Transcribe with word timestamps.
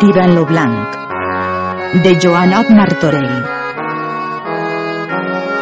Tirant 0.00 0.34
lo 0.34 0.44
blanc. 0.44 0.96
De 2.04 2.10
Joanot 2.20 2.68
Martorell. 2.68 3.36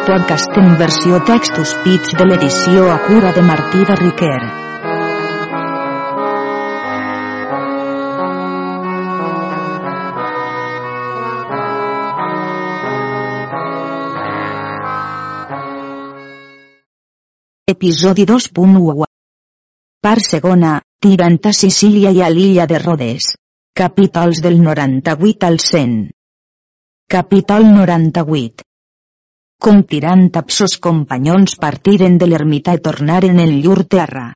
Podcast 0.07 0.57
en 0.59 0.73
versió 0.81 1.21
textos 1.29 1.71
pits 1.85 2.11
de 2.19 2.27
l'edició 2.27 2.89
a 2.91 2.97
cura 3.05 3.31
de 3.31 3.43
Martí 3.47 3.85
de 3.87 3.95
Riquer. 4.01 4.41
Episodi 17.75 18.27
2.1 18.33 19.07
Part 20.03 20.27
segona, 20.27 20.75
tirant 20.99 21.39
a 21.47 21.55
Sicília 21.63 22.11
i 22.11 22.21
a 22.21 22.29
l'illa 22.35 22.67
de 22.67 22.83
Rodes. 22.83 23.31
Capítols 23.77 24.39
del 24.41 24.61
98 24.63 25.45
al 25.45 25.59
100. 25.59 26.11
Capítol 27.11 27.65
98. 27.73 28.63
Com 29.59 29.81
tirant 29.83 30.21
amb 30.41 30.53
sos 30.57 30.77
companyons 30.85 31.57
partiren 31.65 32.15
de 32.21 32.29
l'ermita 32.29 32.77
i 32.77 32.79
tornaren 32.85 33.41
en 33.43 33.51
llur 33.65 33.81
terra. 33.97 34.29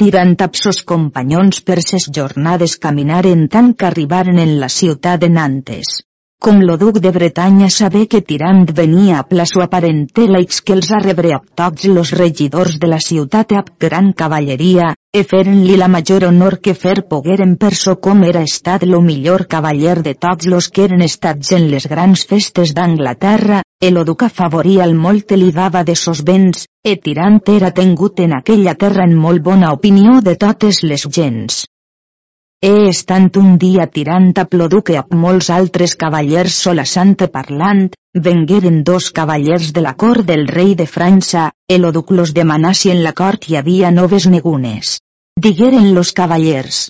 Tirant 0.00 0.32
amb 0.46 0.56
sos 0.56 0.80
companyons 0.94 1.60
per 1.68 1.82
ses 1.84 2.08
jornades 2.20 2.78
caminaren 2.86 3.44
tant 3.58 3.74
que 3.74 3.90
arribaren 3.90 4.40
en 4.40 4.56
la 4.64 4.72
ciutat 4.72 5.20
de 5.20 5.28
Nantes. 5.36 5.98
Com 6.44 6.62
lo 6.64 6.78
duc 6.80 6.98
de 7.04 7.10
Bretanya 7.12 7.66
sabé 7.68 8.06
que 8.08 8.22
Tirant 8.28 8.62
venia 8.76 9.18
a 9.18 9.24
pla 9.28 9.44
sua 9.44 9.66
parentela 9.72 10.38
i 10.40 10.46
que 10.48 10.72
els 10.72 10.86
a 10.96 11.00
rebre 11.04 11.34
a 11.36 11.40
tots 11.60 11.84
los 11.84 12.12
regidors 12.16 12.78
de 12.80 12.88
la 12.88 12.98
ciutat 13.06 13.52
a 13.52 13.60
gran 13.84 14.08
cavalleria, 14.16 14.86
e 15.12 15.20
feren-li 15.32 15.74
la 15.76 15.88
major 15.94 16.24
honor 16.24 16.56
que 16.64 16.72
fer 16.72 16.94
pogueren 17.10 17.52
per 17.60 17.74
so 17.80 17.98
com 18.06 18.24
era 18.24 18.40
estat 18.48 18.86
lo 18.88 19.02
millor 19.04 19.44
cavaller 19.52 19.98
de 20.06 20.14
tots 20.14 20.48
los 20.48 20.70
que 20.70 20.86
eren 20.88 21.04
estats 21.04 21.52
en 21.52 21.66
les 21.74 21.86
grans 21.92 22.24
festes 22.30 22.72
d'Anglaterra, 22.72 23.60
e 23.78 23.90
lo 23.90 24.06
duc 24.08 24.24
afavoria 24.24 24.86
el 24.88 24.94
molt 24.94 25.36
li 25.36 25.50
dava 25.52 25.84
de 25.84 25.98
sos 26.04 26.24
béns, 26.24 26.64
e 26.82 26.96
Tirant 26.96 27.42
era 27.52 27.70
tengut 27.82 28.24
en 28.24 28.32
aquella 28.38 28.74
terra 28.80 29.04
en 29.04 29.12
molt 29.26 29.44
bona 29.44 29.74
opinió 29.76 30.22
de 30.24 30.38
totes 30.40 30.80
les 30.88 31.04
gens. 31.04 31.66
He 32.62 32.88
estant 32.90 33.30
un 33.40 33.54
dia 33.60 33.86
tirant 33.88 34.34
a 34.40 34.42
Ploduc 34.54 34.90
amb 35.00 35.14
molts 35.20 35.46
altres 35.54 35.94
cavallers 36.02 36.58
solassant 36.64 37.14
parlant, 37.36 37.86
vengueren 38.26 38.82
dos 38.84 39.06
cavallers 39.18 39.70
de 39.78 39.84
la 39.86 39.94
cort 40.02 40.26
del 40.28 40.44
rei 40.50 40.74
de 40.80 40.84
França, 40.96 41.46
el 41.76 41.88
oduc 41.88 42.12
los 42.18 42.34
demanà 42.36 42.74
si 42.74 42.92
en 42.92 43.00
la 43.06 43.14
cort 43.22 43.48
hi 43.48 43.56
havia 43.56 43.94
noves 44.00 44.26
negunes. 44.34 44.98
Digueren 45.40 45.94
los 45.94 46.12
cavallers. 46.12 46.82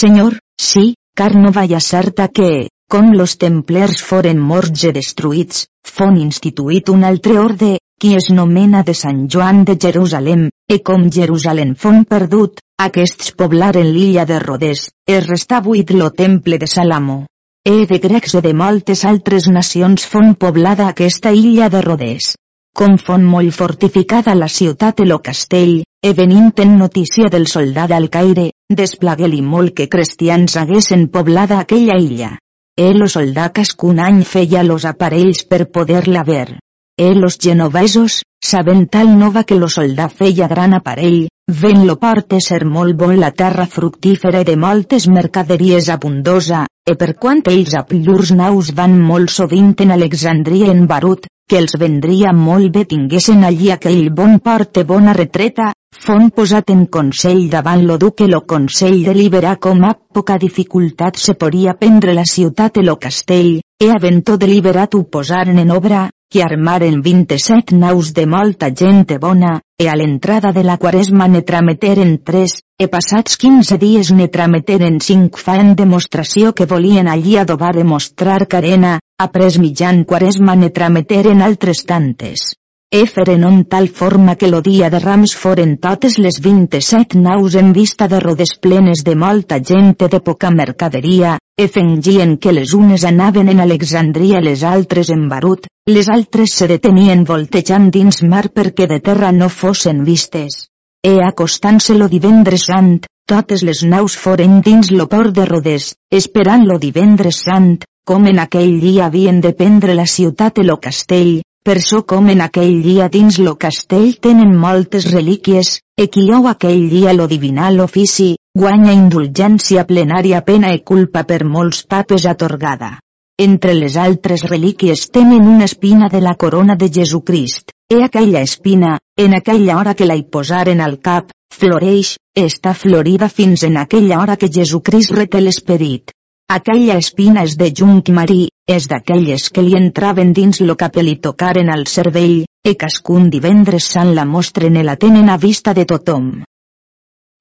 Senyor, 0.00 0.40
sí, 0.56 0.94
car 1.14 1.34
no 1.36 1.52
vaya 1.52 1.84
certa 1.90 2.28
que, 2.28 2.68
com 2.88 3.12
los 3.12 3.36
templers 3.36 4.00
foren 4.00 4.40
morts 4.40 4.88
i 4.88 4.96
destruïts, 4.96 5.66
fon 5.84 6.16
instituït 6.16 6.88
un 6.88 7.04
altre 7.04 7.36
orde, 7.38 7.74
qui 8.00 8.16
es 8.16 8.32
nomena 8.32 8.80
de 8.82 8.96
Sant 8.96 9.26
Joan 9.28 9.66
de 9.68 9.76
Jerusalem, 9.76 10.48
e 10.72 10.80
com 10.80 11.10
Jerusalem 11.12 11.76
fon 11.76 12.06
perdut, 12.08 12.63
aquests 12.82 13.30
poblaren 13.38 13.86
l'illa 13.94 14.24
de 14.28 14.38
Rodes, 14.42 14.88
es 15.06 15.26
restà 15.28 15.60
buit 15.62 15.90
lo 15.94 16.10
temple 16.10 16.58
de 16.58 16.66
Salamo. 16.66 17.26
E 17.64 17.86
de 17.88 17.98
grecs 17.98 18.34
o 18.34 18.40
de 18.44 18.52
moltes 18.52 19.04
altres 19.08 19.46
nacions 19.48 20.04
fon 20.04 20.34
poblada 20.34 20.88
aquesta 20.88 21.32
illa 21.32 21.70
de 21.70 21.80
Rodes. 21.80 22.34
Com 22.76 22.98
fon 22.98 23.24
molt 23.24 23.54
fortificada 23.54 24.34
la 24.34 24.48
ciutat 24.48 25.00
e 25.00 25.06
lo 25.06 25.20
castell, 25.22 25.84
e 26.02 26.12
venint 26.12 26.52
en 26.60 26.76
notícia 26.76 27.30
del 27.30 27.46
soldat 27.46 27.94
al 27.94 28.10
Caire, 28.10 28.50
desplagué-li 28.68 29.40
molt 29.40 29.72
que 29.78 29.88
cristians 29.88 30.58
haguessin 30.58 31.08
poblada 31.08 31.60
aquella 31.60 31.96
illa. 31.96 32.34
E 32.76 32.90
lo 32.92 33.08
soldat 33.08 33.54
cascun 33.54 34.02
any 34.02 34.24
feia 34.26 34.66
los 34.66 34.84
aparells 34.84 35.46
per 35.46 35.70
poder-la 35.70 36.24
ver. 36.24 36.58
E 36.98 37.14
los 37.14 37.38
genovesos, 37.38 38.22
sabent 38.44 38.88
tal 38.90 39.14
nova 39.18 39.42
que 39.48 39.56
lo 39.56 39.68
soldat 39.72 40.12
feia 40.12 40.46
gran 40.48 40.74
aparell, 40.76 41.28
ven 41.60 41.86
lo 41.88 41.96
porte 41.96 42.40
ser 42.44 42.64
molt 42.64 42.96
bo 43.00 43.10
la 43.12 43.30
terra 43.30 43.66
fructífera 43.66 44.44
de 44.44 44.56
moltes 44.56 45.08
mercaderies 45.08 45.88
abundosa, 45.88 46.66
e 46.84 46.96
per 47.00 47.14
quant 47.16 47.40
ells 47.52 47.74
a 47.74 47.84
llurs 47.90 48.34
naus 48.36 48.72
van 48.76 48.98
molt 49.00 49.32
sovint 49.32 49.74
en 49.80 49.94
Alexandria 49.96 50.68
en 50.72 50.86
Barut, 50.86 51.26
que 51.48 51.58
els 51.60 51.76
vendria 51.80 52.32
molt 52.32 52.72
bé 52.72 52.84
tinguessin 52.88 53.44
allí 53.44 53.70
aquell 53.72 54.10
bon 54.10 54.38
port 54.44 54.76
e 54.80 54.84
bona 54.84 55.12
retreta, 55.16 55.72
fon 56.06 56.30
posat 56.30 56.70
en 56.74 56.86
consell 56.86 57.48
davant 57.48 57.84
lo 57.88 57.96
duque 57.98 58.28
lo 58.28 58.42
consell 58.52 59.04
deliberà 59.04 59.56
com 59.56 59.84
a 59.84 59.94
poca 59.94 60.36
dificultat 60.38 61.16
se 61.16 61.34
podia 61.34 61.76
prendre 61.80 62.14
la 62.14 62.24
ciutat 62.24 62.76
e 62.76 62.84
lo 62.84 62.96
castell, 62.96 63.60
e 63.80 63.90
havent-ho 63.90 64.36
deliberat 64.36 64.94
ho 64.94 65.04
posaren 65.04 65.60
en 65.60 65.70
obra, 65.70 66.08
que 66.32 66.42
armaren 66.42 67.02
27 67.02 67.76
naus 67.78 68.12
de 68.14 68.26
molta 68.26 68.70
gent 68.70 69.06
bona, 69.20 69.60
e 69.78 69.88
a 69.88 69.94
l'entrada 69.94 70.52
de 70.52 70.64
la 70.64 70.78
quaresma 70.78 71.28
ne 71.28 71.42
trameteren 71.42 72.18
tres, 72.24 72.62
e 72.78 72.88
passats 72.88 73.36
15 73.36 73.78
dies 73.78 74.10
ne 74.10 74.28
trameteren 74.28 74.98
cinc 75.00 75.38
fan 75.38 75.74
demostració 75.74 76.52
que 76.52 76.66
volien 76.66 77.08
allí 77.08 77.36
adobar 77.36 77.76
e 77.78 77.84
mostrar 77.84 78.46
carena, 78.46 78.98
après 79.18 79.58
mitjan 79.58 80.04
quaresma 80.04 80.56
ne 80.56 80.70
trameteren 80.70 81.42
altres 81.42 81.84
tantes. 81.84 82.54
E 82.94 83.06
feren 83.14 83.42
on 83.42 83.64
tal 83.72 83.88
forma 83.88 84.36
que 84.38 84.46
lo 84.46 84.60
dia 84.62 84.88
de 84.88 85.00
Rams 85.02 85.32
foren 85.34 85.70
totes 85.82 86.14
les 86.24 86.36
27 86.38 87.18
naus 87.18 87.56
en 87.58 87.72
vista 87.74 88.06
de 88.06 88.20
rodes 88.22 88.52
plenes 88.64 89.00
de 89.02 89.16
molta 89.22 89.56
gent 89.58 89.96
de 89.98 90.20
poca 90.20 90.50
mercaderia, 90.54 91.32
e 91.58 91.66
fengien 91.66 92.36
que 92.42 92.52
les 92.52 92.70
unes 92.72 93.02
anaven 93.02 93.48
en 93.50 93.58
Alexandria 93.64 94.38
les 94.40 94.62
altres 94.62 95.10
en 95.10 95.24
Barut, 95.28 95.66
les 95.90 96.08
altres 96.08 96.54
se 96.54 96.68
detenien 96.70 97.24
voltejant 97.26 97.88
dins 97.90 98.22
mar 98.22 98.46
perquè 98.54 98.86
de 98.86 99.00
terra 99.00 99.32
no 99.32 99.48
fossin 99.48 100.04
vistes. 100.06 100.68
E 101.02 101.18
acostant-se 101.30 101.96
lo 101.98 102.06
divendres 102.06 102.68
sant, 102.70 103.00
totes 103.26 103.64
les 103.66 103.82
naus 103.82 104.14
foren 104.14 104.60
dins 104.62 104.92
lo 104.92 105.08
port 105.08 105.34
de 105.34 105.48
Rodes, 105.50 105.96
esperant 106.12 106.62
lo 106.70 106.78
divendres 106.78 107.42
sant, 107.42 107.74
com 108.06 108.30
en 108.30 108.38
aquell 108.38 108.78
dia 108.78 109.08
havien 109.10 109.40
de 109.40 109.52
prendre 109.52 109.98
la 109.98 110.06
ciutat 110.06 110.62
e 110.62 110.68
lo 110.70 110.78
castell, 110.78 111.42
per 111.64 111.80
so 111.80 112.02
com 112.04 112.26
en 112.28 112.42
aquell 112.44 112.82
dia 112.84 113.06
dins 113.08 113.38
lo 113.40 113.54
castell 113.56 114.18
tenen 114.20 114.50
moltes 114.64 115.06
relíquies, 115.12 115.78
e 115.96 116.06
qui 116.12 116.26
ou 116.36 116.48
aquell 116.50 116.90
dia 116.90 117.14
lo 117.16 117.24
divinal 117.26 117.80
ofici, 117.80 118.34
guanya 118.52 118.92
indulgència 118.92 119.86
plenària 119.88 120.42
pena 120.44 120.74
i 120.76 120.82
culpa 120.90 121.22
per 121.24 121.40
molts 121.48 121.80
papes 121.88 122.26
atorgada. 122.28 122.98
Entre 123.40 123.72
les 123.74 123.96
altres 123.96 124.44
relíquies 124.50 125.08
tenen 125.10 125.48
una 125.48 125.64
espina 125.64 126.10
de 126.12 126.20
la 126.20 126.34
corona 126.36 126.76
de 126.76 126.90
Jesucrist, 126.98 127.72
e 127.90 128.02
aquella 128.04 128.42
espina, 128.44 128.98
en 129.16 129.34
aquella 129.34 129.78
hora 129.78 129.94
que 129.94 130.06
la 130.06 130.18
hi 130.20 130.26
posaren 130.36 130.84
al 130.84 130.98
cap, 131.00 131.32
floreix, 131.50 132.18
està 132.36 132.74
florida 132.74 133.30
fins 133.32 133.64
en 133.64 133.80
aquella 133.80 134.20
hora 134.20 134.36
que 134.36 134.52
Jesucrist 134.52 135.16
reté 135.16 135.40
l'esperit. 135.40 136.12
Aquella 136.54 136.94
espina 137.02 137.42
és 137.48 137.56
de 137.58 137.66
junc 137.78 138.10
marí, 138.14 138.42
és 138.70 138.84
d'aquelles 138.90 139.48
que 139.54 139.62
li 139.66 139.72
entraven 139.74 140.28
dins 140.36 140.60
lo 140.62 140.76
cap 140.82 140.94
i 141.00 141.02
li 141.02 141.14
tocaren 141.24 141.70
al 141.72 141.82
cervell, 141.90 142.44
e 142.62 142.74
cascun 142.82 143.26
divendres 143.32 143.88
sant 143.94 144.12
la 144.14 144.24
mostren 144.34 144.76
i 144.78 144.84
la 144.86 144.94
tenen 145.04 145.32
a 145.32 145.36
vista 145.44 145.74
de 145.74 145.84
tothom. 145.92 146.28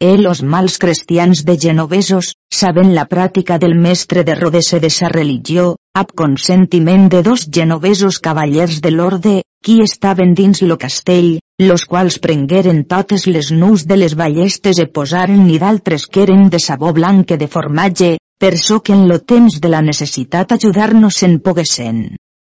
E 0.02 0.18
los 0.18 0.42
mals 0.42 0.80
cristians 0.82 1.44
de 1.46 1.58
genovesos, 1.66 2.32
saben 2.62 2.96
la 2.96 3.06
pràctica 3.12 3.60
del 3.62 3.78
mestre 3.84 4.24
de 4.24 4.34
Rodese 4.40 4.82
de 4.82 4.90
sa 4.90 5.14
religió, 5.14 5.76
ab 5.94 6.10
consentiment 6.24 7.06
de 7.14 7.22
dos 7.22 7.46
genovesos 7.60 8.18
cavallers 8.18 8.82
de 8.82 8.96
l'orde, 8.98 9.36
qui 9.64 9.78
estaven 9.86 10.34
dins 10.34 10.64
lo 10.66 10.80
castell, 10.82 11.38
los 11.62 11.86
quals 11.86 12.18
prengueren 12.18 12.82
totes 12.90 13.30
les 13.30 13.54
nus 13.54 13.86
de 13.86 14.02
les 14.02 14.18
ballestes 14.18 14.82
e 14.82 14.90
posaren 14.90 15.46
ni 15.46 15.62
d'altres 15.62 16.10
que 16.10 16.26
eren 16.26 16.50
de 16.50 16.60
sabó 16.60 16.92
blanc 16.98 17.38
de 17.38 17.48
formatge, 17.48 18.18
per 18.44 18.58
so 18.58 18.82
que 18.84 18.92
en 18.92 19.08
lo 19.08 19.22
temps 19.24 19.62
de 19.64 19.70
la 19.72 19.80
necessitat 19.82 20.50
ajudar-nos 20.52 21.22
en 21.24 21.38
poguesen. 21.40 22.00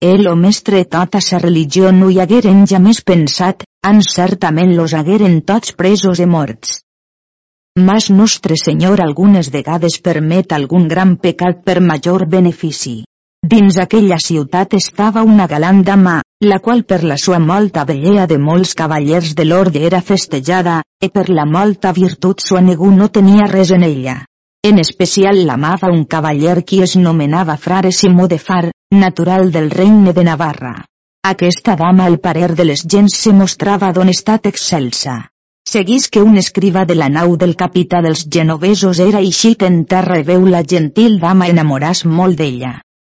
El 0.00 0.28
o 0.30 0.36
mestre 0.38 0.84
tota 0.86 1.18
sa 1.20 1.40
religió 1.42 1.90
no 1.90 2.12
hi 2.14 2.20
hagueren 2.22 2.60
ja 2.72 2.78
més 2.78 3.00
pensat, 3.02 3.64
an 3.82 3.98
certament 4.06 4.70
los 4.76 4.94
hagueren 4.94 5.40
tots 5.42 5.74
presos 5.74 6.22
e 6.22 6.28
morts. 6.30 6.76
Mas 7.88 8.06
nostre 8.20 8.54
Senyor 8.62 9.02
algunes 9.02 9.50
vegades 9.50 9.98
permet 9.98 10.54
algun 10.54 10.86
gran 10.86 11.16
pecat 11.16 11.66
per 11.66 11.80
major 11.80 12.28
benefici. 12.38 13.00
Dins 13.42 13.82
aquella 13.82 14.22
ciutat 14.22 14.78
estava 14.78 15.26
una 15.26 15.50
galant 15.50 15.82
dama, 15.82 16.20
la 16.46 16.62
qual 16.62 16.84
per 16.84 17.02
la 17.02 17.18
sua 17.18 17.42
molta 17.42 17.84
bellea 17.84 18.30
de 18.30 18.38
molts 18.38 18.78
cavallers 18.78 19.34
de 19.34 19.50
l'orde 19.50 19.82
era 19.90 20.00
festejada, 20.00 20.84
e 21.02 21.10
per 21.10 21.30
la 21.30 21.50
molta 21.50 21.90
virtut 21.90 22.46
sua 22.46 22.60
negu 22.60 22.94
no 22.94 23.10
tenia 23.10 23.50
res 23.50 23.74
en 23.74 23.82
ella. 23.82 24.20
En 24.68 24.78
especial 24.78 25.38
l'amava 25.48 25.88
un 25.88 26.02
cavaller 26.04 26.62
qui 26.70 26.82
es 26.86 26.92
nomenava 27.02 27.54
frare 27.56 27.92
Simó 27.98 28.26
de 28.28 28.36
Far, 28.38 28.66
natural 29.02 29.52
del 29.54 29.70
regne 29.70 30.12
de 30.12 30.24
Navarra. 30.28 30.72
Aquesta 31.30 31.76
dama 31.80 32.04
al 32.04 32.18
parer 32.26 32.50
de 32.58 32.66
les 32.68 32.82
gens 32.94 33.16
se 33.22 33.32
mostrava 33.32 33.90
d'un 33.96 34.12
estat 34.12 34.50
excelsa. 34.50 35.14
Seguís 35.70 36.10
que 36.12 36.20
un 36.20 36.36
escriba 36.36 36.84
de 36.84 36.98
la 36.98 37.08
nau 37.08 37.38
del 37.40 37.56
capità 37.56 38.02
dels 38.04 38.26
genovesos 38.36 39.00
era 39.00 39.24
eixit 39.24 39.64
en 39.64 39.84
terra 39.94 40.20
i 40.20 40.28
veu 40.28 40.44
la 40.44 40.60
gentil 40.74 41.18
dama 41.24 41.48
enamoràs 41.48 42.04
molt 42.04 42.36
d'ella. 42.36 42.74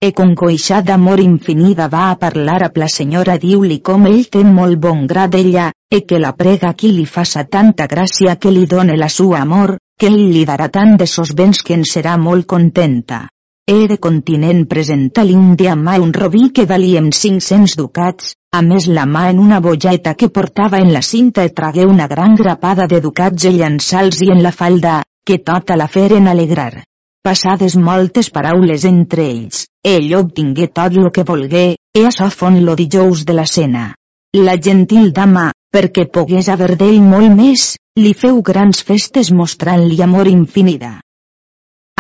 E 0.07 0.09
con 0.19 0.33
coixà 0.35 0.81
d'amor 0.83 1.21
infinida 1.23 1.87
va 1.91 2.07
a 2.11 2.15
parlar 2.23 2.57
a 2.67 2.71
la 2.83 2.89
senyora 2.91 3.37
diu-li 3.43 3.77
com 3.89 4.09
ell 4.11 4.25
té 4.35 4.41
molt 4.43 4.81
bon 4.83 5.05
gra 5.13 5.29
d'ella, 5.31 5.69
e 5.97 6.01
que 6.09 6.19
la 6.19 6.33
prega 6.41 6.73
qui 6.75 6.91
li 6.97 7.05
faça 7.07 7.45
tanta 7.45 7.87
gràcia 7.93 8.35
que 8.35 8.51
li 8.51 8.65
done 8.67 8.97
la 8.99 9.09
sua 9.19 9.45
amor, 9.47 9.77
que 9.97 10.11
ell 10.11 10.19
li 10.35 10.43
darà 10.51 10.69
tant 10.75 10.99
de 10.99 11.07
sos 11.07 11.31
béns 11.39 11.63
que 11.63 11.79
en 11.79 11.87
serà 11.93 12.17
molt 12.19 12.51
contenta. 12.51 13.29
E 13.63 13.87
de 13.87 14.01
continent 14.09 14.67
presenta 14.67 15.23
l'Índia 15.23 15.79
mà 15.79 15.99
un 16.03 16.11
robí 16.13 16.49
que 16.51 16.67
valien 16.67 17.13
500 17.15 17.79
ducats, 17.79 18.35
a 18.51 18.67
més 18.67 18.91
la 18.91 19.07
mà 19.07 19.29
en 19.31 19.39
una 19.39 19.61
bolleta 19.61 20.19
que 20.19 20.35
portava 20.35 20.83
en 20.83 20.91
la 20.93 21.07
cinta 21.15 21.47
e 21.47 21.55
tragué 21.55 21.87
una 21.87 22.11
gran 22.11 22.35
grapada 22.35 22.91
de 22.91 22.99
ducats 23.01 23.47
i 23.47 23.55
llançals 23.61 24.19
i 24.27 24.35
en 24.35 24.43
la 24.43 24.51
falda, 24.51 25.05
que 25.25 25.39
tota 25.39 25.79
la 25.79 25.87
feren 25.87 26.27
alegrar. 26.27 26.83
Passades 27.23 27.77
moltes 27.79 28.33
paraules 28.35 28.83
entre 28.89 29.25
ells, 29.31 29.67
ell 29.87 30.09
obtingué 30.19 30.67
tot 30.79 30.97
lo 30.99 31.13
que 31.15 31.23
volgué, 31.23 31.77
e 31.95 32.01
açò 32.09 32.27
fon 32.35 32.57
lo 32.67 32.75
dijous 32.75 33.23
de 33.29 33.37
la 33.39 33.45
cena. 33.47 33.85
La 34.35 34.57
gentil 34.59 35.13
dama, 35.15 35.53
perquè 35.71 36.09
pogués 36.11 36.49
haver 36.51 36.75
d'ell 36.81 36.99
molt 37.03 37.31
més, 37.37 37.67
li 37.95 38.11
feu 38.23 38.41
grans 38.43 38.83
festes 38.89 39.31
mostrant-li 39.31 40.01
amor 40.03 40.31
infinida. 40.33 40.97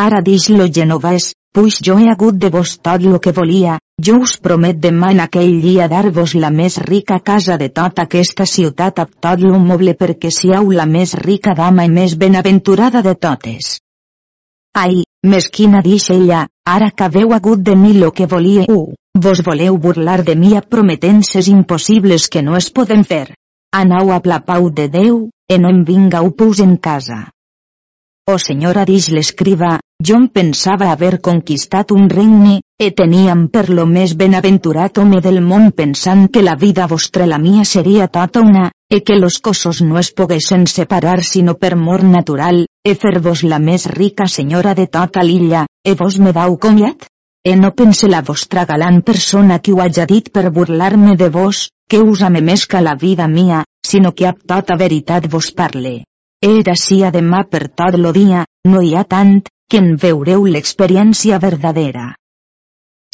Ara 0.06 0.22
dix 0.26 0.48
lo 0.50 0.66
genovès, 0.66 1.30
Puix 1.54 1.78
jo 1.86 1.98
he 2.00 2.08
hagut 2.10 2.40
de 2.42 2.48
vos 2.48 2.70
tot 2.80 3.02
lo 3.04 3.20
que 3.20 3.34
volia, 3.36 3.76
jo 4.00 4.16
us 4.24 4.38
promet 4.40 4.78
demà 4.80 5.12
en 5.12 5.20
aquell 5.20 5.60
dia 5.60 5.86
dar-vos 5.92 6.32
la 6.34 6.50
més 6.50 6.80
rica 6.86 7.20
casa 7.20 7.58
de 7.60 7.68
tota 7.68 8.08
aquesta 8.08 8.48
ciutat 8.56 8.98
amb 9.04 9.14
tot 9.20 9.44
lo 9.44 9.62
moble 9.70 9.94
perquè 10.02 10.32
siau 10.32 10.72
la 10.72 10.88
més 10.96 11.14
rica 11.22 11.54
dama 11.54 11.84
i 11.84 11.92
més 11.92 12.16
benaventurada 12.16 13.06
de 13.06 13.14
totes. 13.28 13.76
Ai, 14.72 15.02
mesquina 15.22 15.80
dix 15.82 16.10
ella, 16.10 16.46
ara 16.66 16.90
que 16.90 17.04
haveu 17.04 17.32
hagut 17.32 17.60
de 17.62 17.76
mi 17.76 17.92
lo 17.94 18.10
que 18.12 18.26
volíeu, 18.26 18.94
vos 19.14 19.42
voleu 19.42 19.78
burlar 19.78 20.22
de 20.24 20.34
mi 20.36 20.56
a 20.56 20.62
prometences 20.62 21.48
impossibles 21.48 22.28
que 22.28 22.42
no 22.42 22.56
es 22.56 22.70
poden 22.70 23.04
fer. 23.04 23.34
Anau 23.72 24.10
a 24.12 24.20
la 24.24 24.40
pau 24.40 24.68
de 24.70 24.88
Déu, 24.88 25.30
e 25.48 25.58
no 25.58 25.70
em 25.70 25.84
vingau 25.84 26.32
pus 26.32 26.60
en 26.60 26.76
casa. 26.76 27.30
Oh 28.30 28.38
senyora 28.38 28.84
dix 28.84 29.08
l'escriva, 29.10 29.80
jo 30.06 30.16
em 30.18 30.26
pensava 30.28 30.90
haver 30.92 31.20
conquistat 31.20 31.90
un 31.90 32.08
regne, 32.10 32.60
e 32.78 32.90
teníem 32.90 33.48
per 33.48 33.68
lo 33.70 33.86
més 33.86 34.14
benaventurat 34.18 34.98
home 34.98 35.20
del 35.24 35.40
món 35.40 35.70
pensant 35.72 36.28
que 36.28 36.42
la 36.42 36.54
vida 36.54 36.86
vostra 36.86 37.26
la 37.26 37.38
mia 37.38 37.64
seria 37.64 38.06
tota 38.06 38.40
una, 38.40 38.70
e 38.90 39.00
que 39.02 39.16
los 39.16 39.38
cossos 39.38 39.82
no 39.82 39.98
es 39.98 40.12
poguessin 40.12 40.66
separar 40.66 41.22
sinó 41.22 41.54
per 41.54 41.74
mort 41.76 42.04
natural, 42.04 42.66
e 42.84 42.94
fer-vos 42.98 43.42
la 43.46 43.58
més 43.62 43.86
rica 43.86 44.26
senyora 44.26 44.74
de 44.74 44.86
tota 44.90 45.22
l'illa, 45.22 45.66
e 45.86 45.94
vos 45.94 46.18
me 46.18 46.32
dau 46.32 46.56
comiat? 46.58 47.06
E 47.44 47.54
no 47.56 47.72
pense 47.74 48.08
la 48.08 48.22
vostra 48.22 48.64
galant 48.66 49.02
persona 49.02 49.58
que 49.58 49.72
ho 49.72 49.80
haja 49.82 50.06
dit 50.06 50.30
per 50.30 50.50
burlar-me 50.50 51.16
de 51.16 51.28
vos, 51.28 51.68
que 51.88 51.98
us 51.98 52.22
ame 52.22 52.40
més 52.40 52.66
que 52.66 52.80
la 52.80 52.94
vida 52.94 53.26
mia, 53.28 53.64
sinó 53.86 54.12
que 54.12 54.26
ab 54.26 54.42
tota 54.46 54.76
veritat 54.78 55.26
vos 55.30 55.50
parle. 55.50 56.04
Era 56.42 56.74
si 56.74 57.02
demà 57.14 57.44
per 57.50 57.68
tot 57.68 57.98
lo 57.98 58.12
dia, 58.12 58.44
no 58.66 58.82
hi 58.82 58.94
ha 58.94 59.04
tant, 59.04 59.42
que 59.70 59.78
en 59.78 59.96
veureu 59.96 60.44
l'experiència 60.46 61.38
verdadera. 61.38 62.14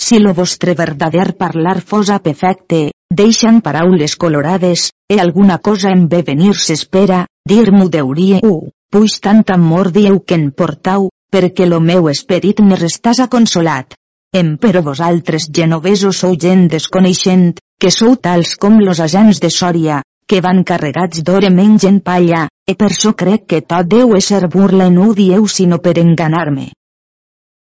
Si 0.00 0.18
lo 0.18 0.32
vostre 0.32 0.74
verdader 0.74 1.34
parlar 1.36 1.80
fos 1.80 2.08
a 2.10 2.20
perfecte, 2.20 2.92
deixant 3.10 3.60
paraules 3.60 4.16
colorades, 4.16 4.92
e 5.08 5.20
alguna 5.20 5.58
cosa 5.58 5.90
en 5.90 6.08
ve 6.08 6.22
venir 6.22 6.54
s'espera, 6.54 7.26
dir-m'ho 7.44 7.88
deuríeu, 7.88 8.68
puix 8.92 9.20
tant 9.20 9.44
amor 9.52 9.90
dieu 9.92 10.20
que 10.24 10.36
en 10.40 10.50
portau, 10.50 11.08
perquè 11.30 11.66
lo 11.68 11.80
meu 11.80 12.08
esperit 12.08 12.60
me 12.64 12.76
restàs 12.80 13.20
consolat. 13.30 13.94
Em 14.32 14.56
però 14.60 14.82
vosaltres 14.84 15.48
genovesos 15.58 16.20
sou 16.24 16.36
gent 16.36 16.68
desconeixent, 16.72 17.56
que 17.80 17.90
sou 17.90 18.16
tals 18.16 18.56
com 18.56 18.80
los 18.80 19.00
agents 19.00 19.40
de 19.40 19.50
Sòria, 19.50 20.02
que 20.28 20.40
van 20.44 20.64
carregats 20.70 21.22
d'or 21.24 21.44
e 21.48 21.50
mengen 21.50 22.00
palla, 22.04 22.46
e 22.68 22.74
per 22.74 22.92
so 22.92 23.14
crec 23.16 23.46
que 23.48 23.62
tot 23.64 23.88
deu 23.88 24.14
ésser 24.16 24.48
burla 24.52 24.88
i 24.88 24.94
no 24.94 25.08
ho 25.08 25.14
dieu 25.14 25.46
sinó 25.48 25.78
per 25.84 25.96
enganar-me. 25.98 26.68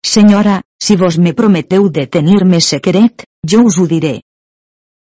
Senyora, 0.07 0.61
si 0.83 0.97
vos 0.97 1.19
me 1.19 1.33
prometeu 1.35 1.89
de 1.89 2.07
tenir-me 2.07 2.61
secret, 2.61 3.25
jo 3.47 3.65
us 3.67 3.79
ho 3.79 3.87
diré. 3.87 4.21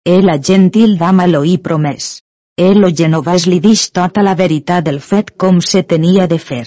E 0.07 0.21
la 0.23 0.39
gentil 0.39 0.97
dama 0.99 1.27
lo 1.27 1.45
hi 1.45 1.59
promès. 1.59 2.21
E 2.61 2.75
lo 2.77 2.91
genovès 3.01 3.47
li 3.49 3.57
dix 3.65 3.87
tota 3.97 4.23
la 4.27 4.35
veritat 4.39 4.85
del 4.85 4.99
fet 5.01 5.31
com 5.43 5.61
se 5.65 5.81
tenia 5.93 6.27
de 6.33 6.37
fer. 6.39 6.65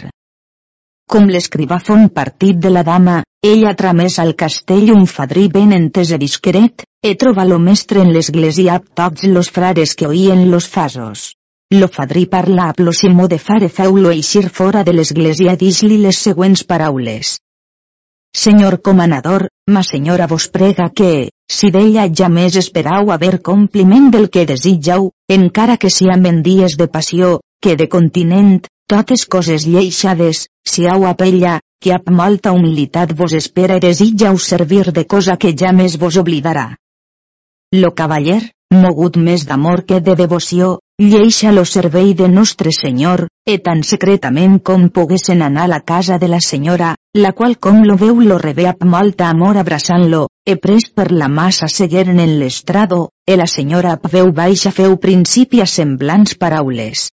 Com 1.14 1.28
l'escrivà 1.30 1.78
fon 1.90 2.08
partit 2.16 2.58
de 2.64 2.72
la 2.72 2.82
dama, 2.88 3.20
ella 3.50 3.76
tramés 3.82 4.18
al 4.24 4.34
castell 4.40 4.90
un 4.96 5.06
fadrí 5.12 5.44
ben 5.58 5.76
entès 5.78 6.16
i 6.16 6.20
discret, 6.24 6.86
e 7.04 7.14
troba 7.24 7.46
lo 7.46 7.60
mestre 7.60 8.02
en 8.02 8.10
l'església 8.16 8.80
amb 8.80 8.90
tots 9.02 9.28
los 9.36 9.52
frares 9.58 9.94
que 10.00 10.10
oïen 10.10 10.50
los 10.50 10.70
fasos. 10.76 11.34
Lo 11.80 11.88
fadrí 11.88 12.26
parla 12.26 12.70
a 12.72 12.74
lo 12.78 12.94
Simó 12.94 13.28
de 13.28 13.38
fare 13.38 13.70
feu-lo 13.70 14.10
eixir 14.16 14.48
fora 14.50 14.84
de 14.88 14.94
l'església 14.94 15.56
dix-li 15.66 15.98
les 16.08 16.18
següents 16.18 16.64
paraules. 16.64 17.38
Senyor 18.34 18.82
comanador, 18.82 19.50
ma 19.70 19.84
senyora 19.84 20.26
vos 20.28 20.48
prega 20.50 20.90
que, 20.90 21.30
si 21.50 21.70
d'ella 21.72 22.06
ja 22.20 22.30
més 22.30 22.56
esperau 22.60 23.12
haver 23.12 23.42
compliment 23.42 24.10
del 24.12 24.30
que 24.30 24.46
desitjau, 24.50 25.12
encara 25.30 25.78
que 25.78 25.90
sia 25.90 26.16
en 26.16 26.42
dies 26.44 26.78
de 26.78 26.88
passió, 26.88 27.40
que 27.62 27.76
de 27.76 27.88
continent, 27.88 28.62
totes 28.88 29.26
coses 29.26 29.68
lleixades, 29.68 30.48
si 30.68 30.88
au 30.88 31.06
a 31.08 31.14
pella, 31.20 31.60
que 31.84 31.94
amb 31.96 32.10
molta 32.16 32.52
humilitat 32.56 33.14
vos 33.20 33.34
espera 33.34 33.78
i 33.78 33.84
desitjau 33.84 34.40
servir 34.40 34.92
de 34.92 35.06
cosa 35.06 35.38
que 35.38 35.54
ja 35.62 35.72
més 35.76 35.98
vos 36.00 36.18
oblidarà. 36.22 36.68
Lo 37.74 37.92
cavaller, 37.92 38.42
mogut 38.74 39.18
més 39.18 39.46
d'amor 39.50 39.84
que 39.86 40.00
de 40.00 40.16
devoció, 40.16 40.80
lleixa 41.00 41.52
lo 41.52 41.66
servei 41.66 42.14
de 42.14 42.30
Nostre 42.30 42.72
Senyor, 42.72 43.28
e 43.46 43.58
tan 43.60 43.84
secretament 43.84 44.60
com 44.64 44.88
poguessen 44.90 45.42
anar 45.44 45.66
a 45.68 45.72
la 45.72 45.80
casa 45.82 46.18
de 46.18 46.30
la 46.32 46.40
senyora, 46.40 46.96
la 47.14 47.34
qual 47.38 47.58
com 47.60 47.84
lo 47.84 47.98
veu 48.00 48.22
lo 48.24 48.38
rebé 48.40 48.68
amb 48.72 48.86
molta 48.96 49.30
amor 49.30 49.60
abraçant-lo, 49.62 50.28
e 50.48 50.56
pres 50.56 50.90
per 50.90 51.12
la 51.12 51.28
massa 51.28 51.68
segueren 51.68 52.20
en 52.24 52.38
l'estrado, 52.40 53.10
e 53.28 53.36
la 53.38 53.48
senyora 53.48 54.00
veu 54.12 54.32
baixa 54.32 54.72
feu 54.72 54.98
principi 54.98 55.62
a 55.62 55.68
semblants 55.68 56.38
paraules. 56.40 57.10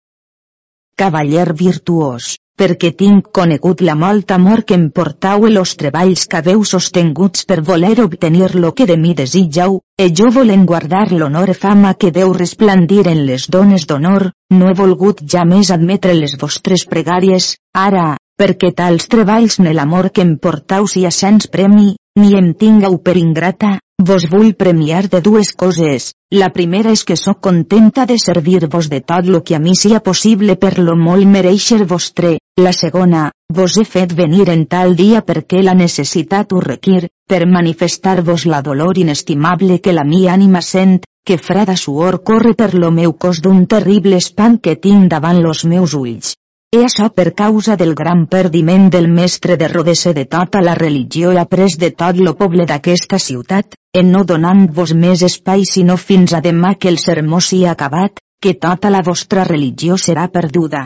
Cavaller 0.97 1.53
virtuós, 1.55 2.37
perquè 2.61 2.91
tinc 3.03 3.31
conegut 3.37 3.81
la 3.81 3.95
molt 3.97 4.33
amor 4.37 4.63
que 4.69 4.77
em 4.79 4.89
portau 4.97 5.47
i 5.49 5.53
los 5.53 5.75
treballs 5.81 6.27
que 6.29 6.39
haveu 6.41 6.65
sostinguts 6.71 7.47
per 7.49 7.61
voler 7.71 7.95
obtenir 8.05 8.51
lo 8.55 8.73
que 8.77 8.87
de 8.91 8.97
mi 8.97 9.15
desitjau, 9.15 9.81
e 9.97 10.09
jo 10.21 10.31
volen 10.35 10.67
guardar 10.67 11.07
l'honor 11.13 11.55
i 11.55 11.57
fama 11.57 11.95
que 11.95 12.11
deu 12.11 12.33
resplendir 12.37 13.07
en 13.09 13.25
les 13.27 13.49
dones 13.49 13.87
d'honor, 13.87 14.31
no 14.51 14.69
he 14.69 14.77
volgut 14.83 15.23
ja 15.35 15.45
més 15.45 15.71
admetre 15.71 16.15
les 16.15 16.37
vostres 16.41 16.85
pregàries, 16.85 17.55
ara, 17.73 18.17
perquè 18.41 18.75
tals 18.77 19.09
treballs 19.13 19.59
en 19.61 19.73
l'amor 19.77 20.11
que 20.13 20.23
em 20.27 20.37
portau 20.37 20.87
sia 20.89 21.11
sens 21.11 21.49
premi, 21.49 21.95
ni 22.17 22.37
em 22.37 22.55
tingau 22.55 22.97
per 23.05 23.17
ingrata, 23.17 23.79
Vos 24.01 24.25
vull 24.33 24.55
premiar 24.57 25.11
de 25.13 25.19
dues 25.21 25.51
coses, 25.63 26.05
la 26.33 26.47
primera 26.55 26.95
és 26.97 27.03
que 27.05 27.19
sóc 27.21 27.43
contenta 27.45 28.07
de 28.09 28.17
servir-vos 28.23 28.89
de 28.89 29.03
tot 29.13 29.29
lo 29.29 29.43
que 29.45 29.59
a 29.59 29.61
mi 29.61 29.75
sia 29.77 30.01
possible 30.01 30.57
per 30.63 30.79
lo 30.79 30.95
molt 30.97 31.29
mereixer 31.29 31.83
vostre, 31.91 32.31
la 32.57 32.73
segona, 32.73 33.27
vos 33.53 33.77
he 33.77 33.85
fet 33.85 34.17
venir 34.23 34.49
en 34.55 34.65
tal 34.73 34.97
dia 34.97 35.21
perquè 35.21 35.61
la 35.61 35.77
necessitat 35.77 36.57
ho 36.57 36.65
requir, 36.65 37.11
per 37.29 37.45
manifestar-vos 37.45 38.49
la 38.49 38.63
dolor 38.63 38.97
inestimable 39.05 39.83
que 39.85 39.93
la 39.93 40.09
mi 40.09 40.25
ànima 40.33 40.65
sent, 40.65 41.03
que 41.27 41.37
freda 41.37 41.77
suor 41.77 42.23
corre 42.25 42.57
per 42.57 42.73
lo 42.73 42.89
meu 42.91 43.13
cos 43.13 43.45
d'un 43.45 43.67
terrible 43.67 44.17
espant 44.17 44.63
que 44.65 44.81
tinc 44.81 45.11
davant 45.13 45.45
los 45.45 45.67
meus 45.69 45.93
ulls. 45.93 46.39
E 46.77 46.85
això 46.87 47.09
per 47.11 47.33
causa 47.35 47.75
del 47.75 47.97
gran 47.99 48.21
perdiment 48.33 48.85
del 48.95 49.09
mestre 49.11 49.57
de 49.59 49.67
Rodese 49.67 50.13
de 50.15 50.23
tota 50.35 50.61
la 50.63 50.75
religió 50.79 51.33
après 51.41 51.75
de 51.83 51.89
tot 52.03 52.19
lo 52.27 52.37
poble 52.39 52.67
d'aquesta 52.71 53.19
ciutat, 53.19 53.75
en 53.93 54.13
no 54.15 54.21
donant-vos 54.23 54.93
més 54.95 55.25
espai 55.27 55.65
sinó 55.71 55.97
fins 55.99 56.33
a 56.33 56.41
demà 56.45 56.77
que 56.79 56.89
el 56.93 56.99
sermó 57.05 57.41
sia 57.41 57.73
acabat, 57.73 58.23
que 58.41 58.53
tota 58.55 58.93
la 58.95 59.01
vostra 59.09 59.43
religió 59.49 59.97
serà 59.99 60.29
perduda. 60.37 60.85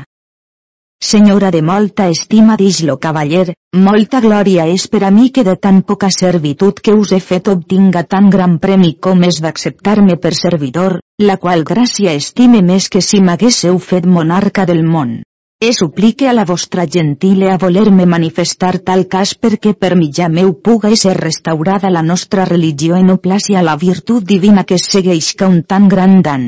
Senyora 1.11 1.51
de 1.51 1.61
molta 1.61 2.09
estima 2.09 2.57
dix 2.57 2.81
lo 2.89 2.97
cavaller, 2.97 3.53
molta 3.77 4.23
glòria 4.25 4.65
és 4.79 4.89
per 4.89 5.03
a 5.05 5.13
mi 5.13 5.29
que 5.37 5.45
de 5.45 5.59
tan 5.69 5.83
poca 5.83 6.09
servitud 6.17 6.81
que 6.81 6.97
us 6.97 7.13
he 7.13 7.21
fet 7.21 7.53
obtinga 7.53 8.07
tan 8.17 8.31
gran 8.31 8.57
premi 8.65 8.95
com 8.95 9.29
és 9.29 9.43
d'acceptar-me 9.45 10.17
per 10.17 10.33
servidor, 10.41 10.99
la 11.21 11.37
qual 11.37 11.69
gràcia 11.75 12.17
estime 12.25 12.65
més 12.73 12.89
que 12.89 13.05
si 13.05 13.21
m'haguésseu 13.21 13.79
fet 13.93 14.09
monarca 14.17 14.65
del 14.65 14.83
món. 14.97 15.19
E 15.61 15.73
suplique 15.73 16.29
a 16.29 16.35
la 16.35 16.45
vostra 16.45 16.85
gentile 16.85 17.51
a 17.51 17.57
voler-me 17.57 18.05
manifestar 18.05 18.75
tal 18.89 19.07
cas 19.09 19.31
perquè 19.43 19.73
per 19.73 19.95
mitjà 19.97 20.27
meu 20.29 20.51
puga 20.67 20.91
ser 21.03 21.15
restaurada 21.17 21.93
la 21.95 22.03
nostra 22.03 22.45
religió 22.45 22.99
en 22.99 23.07
no 23.11 23.17
placi 23.17 23.55
a 23.57 23.63
la 23.63 23.77
virtut 23.77 24.27
divina 24.33 24.65
que 24.69 24.77
segueix 24.77 25.33
que 25.35 25.47
un 25.47 25.63
tan 25.63 25.89
gran 25.89 26.21
dan. 26.23 26.45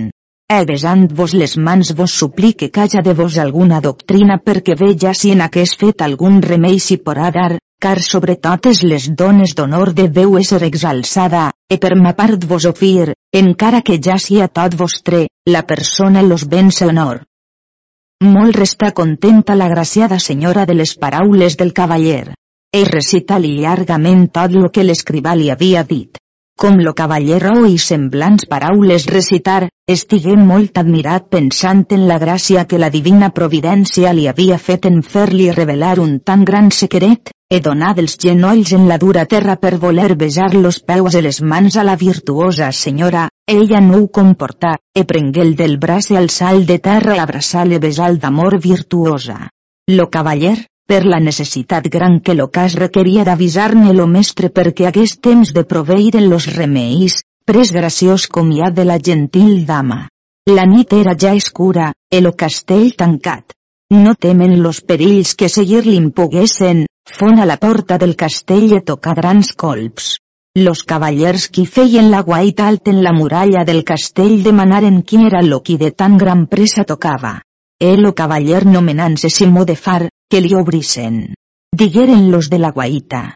e 0.56 0.58
besant-vos 0.66 1.32
les 1.34 1.56
mans 1.56 1.88
vos 1.98 2.12
suplique 2.12 2.70
calla 2.70 3.00
de 3.06 3.14
vos 3.20 3.38
alguna 3.44 3.80
doctrina 3.86 4.36
perquè 4.48 4.76
veja 4.78 5.14
si 5.20 5.32
en 5.34 5.40
aquest 5.46 5.80
fet 5.80 6.04
algun 6.06 6.42
remei 6.42 6.78
s'hi 6.78 6.98
porà 7.06 7.30
dar, 7.38 7.52
car 7.82 7.98
sobre 8.02 8.36
totes 8.36 8.82
les 8.82 9.08
dones 9.22 9.54
d'honor 9.56 9.92
deveu 9.92 10.36
ésser 10.38 10.62
exalçada, 10.68 11.50
e 11.72 11.78
per 11.82 11.96
ma 11.96 12.12
part 12.20 12.44
vos 12.52 12.68
ofir, 12.72 13.14
encara 13.32 13.80
que 13.80 13.98
ja 14.08 14.18
sia 14.26 14.46
tot 14.48 14.76
vostre, 14.76 15.26
la 15.56 15.64
persona 15.72 16.22
los 16.22 16.46
béns 16.46 16.82
honor. 16.82 17.24
Molt 18.24 18.56
resta 18.56 18.92
contenta 18.92 19.54
la 19.54 19.68
graciada 19.68 20.18
senyora 20.18 20.64
de 20.64 20.74
les 20.78 20.94
paraules 20.96 21.56
del 21.62 21.74
cavaller. 21.80 22.34
E 22.72 22.84
recita-li 22.88 23.56
llargament 23.58 24.28
tot 24.38 24.56
lo 24.56 24.70
que 24.72 24.84
l'escrivà 24.88 25.34
li 25.36 25.50
havia 25.52 25.82
dit 25.90 26.16
com 26.56 26.78
lo 26.80 26.94
cavallero 26.96 27.66
i 27.68 27.76
semblants 27.76 28.46
paraules 28.48 29.04
recitar, 29.12 29.68
estigué 29.94 30.36
molt 30.40 30.78
admirat 30.80 31.26
pensant 31.34 31.82
en 31.92 32.06
la 32.08 32.16
gràcia 32.22 32.64
que 32.70 32.80
la 32.80 32.88
divina 32.94 33.28
providència 33.38 34.14
li 34.16 34.24
havia 34.30 34.56
fet 34.56 34.88
en 34.88 35.02
fer-li 35.04 35.50
revelar 35.52 35.98
un 36.00 36.16
tan 36.30 36.46
gran 36.48 36.70
secret, 36.72 37.28
e 37.52 37.60
donar 37.60 37.92
dels 37.98 38.16
genolls 38.24 38.72
en 38.72 38.88
la 38.88 38.96
dura 38.96 39.26
terra 39.26 39.58
per 39.60 39.76
voler 39.84 40.14
besar 40.16 40.54
los 40.54 40.80
peus 40.80 41.14
i 41.14 41.22
les 41.28 41.42
mans 41.42 41.76
a 41.76 41.84
la 41.84 41.96
virtuosa 42.00 42.72
senyora, 42.72 43.28
ella 43.46 43.80
no 43.80 43.98
ho 43.98 44.08
comportà, 44.10 44.76
e 44.92 45.04
prengué 45.04 45.44
del 45.54 45.78
braç 45.78 46.10
al 46.10 46.30
salt 46.30 46.66
de 46.66 46.78
terra 46.78 47.14
i 47.14 47.20
abraçar-le 47.22 47.78
besal 47.78 48.18
d'amor 48.18 48.58
virtuosa. 48.58 49.38
Lo 49.86 50.08
cavaller, 50.10 50.56
per 50.86 51.04
la 51.06 51.20
necessitat 51.22 51.86
gran 51.90 52.18
que 52.20 52.34
l'ocàs 52.34 52.74
requeria 52.74 53.24
d'avisar-ne 53.24 53.92
lo 53.94 54.06
mestre 54.06 54.50
perquè 54.50 54.88
hagués 54.88 55.16
temps 55.22 55.52
de 55.54 55.64
proveir 55.64 56.18
los 56.26 56.50
remeis, 56.56 57.22
pres 57.46 57.70
graciós 57.72 58.26
comiat 58.26 58.74
de 58.74 58.84
la 58.84 58.98
gentil 58.98 59.64
dama. 59.66 60.08
La 60.50 60.66
nit 60.66 60.92
era 60.92 61.14
ja 61.14 61.32
escura, 61.34 61.92
el 62.10 62.32
castell 62.34 62.94
tancat. 62.98 63.54
No 63.94 64.14
temen 64.14 64.60
los 64.62 64.80
perills 64.82 65.34
que 65.38 65.48
seguir-li'n 65.48 66.10
poguessen, 66.10 66.86
fon 67.06 67.38
a 67.38 67.46
la 67.46 67.58
porta 67.62 67.98
del 67.98 68.16
castell 68.16 68.72
i 68.74 68.82
tocar 68.82 69.14
grans 69.14 69.54
colps. 69.54 70.16
Los 70.56 70.84
cavallers 70.88 71.50
qui 71.52 71.66
feien 71.68 72.06
la 72.10 72.22
guaita 72.24 72.66
alt 72.66 72.88
en 72.88 73.02
la 73.04 73.10
muralla 73.12 73.62
del 73.68 73.82
castell 73.84 74.38
demanaren 74.42 75.02
qui 75.02 75.18
era 75.26 75.42
lo 75.44 75.58
qui 75.60 75.74
de 75.76 75.90
tan 75.92 76.16
gran 76.16 76.46
pressa 76.46 76.84
tocava. 76.84 77.42
El 77.78 78.06
o 78.08 78.14
cavaller 78.14 78.62
nomenant-se 78.64 79.28
Simó 79.28 79.66
de 79.68 79.76
Far, 79.76 80.08
que 80.30 80.40
li 80.40 80.54
obrissen. 80.56 81.34
Digueren 81.76 82.30
los 82.30 82.48
de 82.48 82.58
la 82.58 82.70
guaita. 82.72 83.34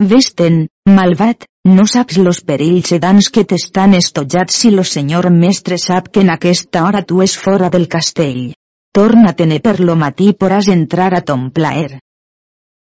Vesten, 0.00 0.56
malvat, 0.88 1.44
no 1.68 1.84
saps 1.84 2.16
los 2.16 2.40
perills 2.40 2.88
sedans 2.94 3.28
que 3.28 3.44
t'estan 3.44 3.92
estollats 3.92 4.56
si 4.62 4.70
lo 4.70 4.84
senyor 4.84 5.28
mestre 5.28 5.76
sap 5.76 6.08
que 6.08 6.24
en 6.24 6.32
aquesta 6.32 6.86
hora 6.86 7.04
tu 7.04 7.20
és 7.20 7.36
fora 7.36 7.68
del 7.68 7.84
castell. 7.86 8.54
Torna-te'n 8.96 9.58
per 9.60 9.76
lo 9.80 9.92
matí 9.92 10.32
poràs 10.32 10.72
entrar 10.72 11.12
a 11.12 11.20
ton 11.20 11.50
plaer. 11.50 12.00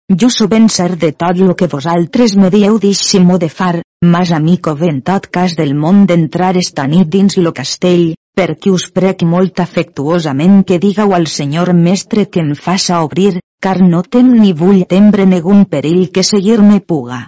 Jo 0.10 0.30
so 0.32 0.48
ben 0.48 0.70
cert 0.70 1.02
de 1.02 1.12
tot 1.12 1.36
lo 1.38 1.54
que 1.60 1.68
vosaltres 1.68 2.38
me 2.40 2.50
dieu 2.50 2.78
dix 2.80 3.00
Simó 3.10 3.38
de 3.38 3.50
Far, 3.50 3.82
mas 4.02 4.32
a 4.32 4.40
mi 4.40 4.58
cove 4.58 4.88
en 4.88 5.02
tot 5.02 5.28
cas 5.28 5.56
del 5.58 5.74
món 5.76 6.06
d'entrar 6.08 6.56
esta 6.56 6.86
nit 6.88 7.10
dins 7.12 7.36
lo 7.36 7.52
castell, 7.52 8.14
per 8.34 8.56
qui 8.56 8.72
us 8.72 8.86
prec 8.88 9.26
molt 9.28 9.60
afectuosament 9.60 10.64
que 10.64 10.80
digau 10.80 11.12
al 11.12 11.28
senyor 11.28 11.74
mestre 11.74 12.30
que 12.32 12.40
em 12.40 12.56
faça 12.56 13.02
obrir, 13.04 13.42
car 13.60 13.82
no 13.82 14.02
tem 14.02 14.32
ni 14.32 14.54
vull 14.54 14.86
tembre 14.88 15.26
negun 15.26 15.66
perill 15.66 16.08
que 16.10 16.24
seguir-me 16.24 16.80
puga. 16.80 17.28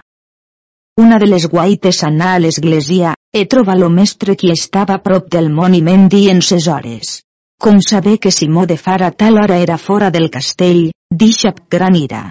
Una 0.96 1.20
de 1.20 1.28
les 1.28 1.50
guaites 1.52 2.02
anà 2.02 2.32
a 2.32 2.40
l'església, 2.40 3.12
e 3.30 3.44
troba 3.44 3.76
lo 3.76 3.90
mestre 3.90 4.36
qui 4.40 4.56
estava 4.56 5.02
prop 5.04 5.28
del 5.28 5.52
moniment 5.52 6.08
dient 6.08 6.40
ses 6.40 6.66
hores. 6.66 7.20
Com 7.60 7.84
saber 7.84 8.16
que 8.16 8.32
Simó 8.32 8.64
de 8.64 8.80
Far 8.80 9.02
a 9.02 9.10
tal 9.10 9.36
hora 9.36 9.60
era 9.60 9.76
fora 9.76 10.10
del 10.10 10.30
castell, 10.30 10.92
deixa 11.12 11.52
gran 11.68 11.94
ira. 11.94 12.30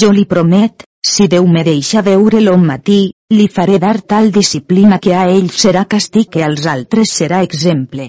Jo 0.00 0.08
li 0.08 0.22
promet, 0.24 0.84
si 1.04 1.26
Déu 1.28 1.46
me 1.54 1.62
deixa 1.66 2.00
veure-lo 2.04 2.54
un 2.56 2.62
matí, 2.64 3.00
li 3.36 3.48
faré 3.56 3.78
dar 3.82 3.98
tal 4.12 4.30
disciplina 4.32 4.98
que 4.98 5.12
a 5.12 5.26
ell 5.32 5.50
serà 5.62 5.82
castig 5.94 6.30
que 6.32 6.44
als 6.46 6.64
altres 6.74 7.12
serà 7.18 7.42
exemple. 7.48 8.06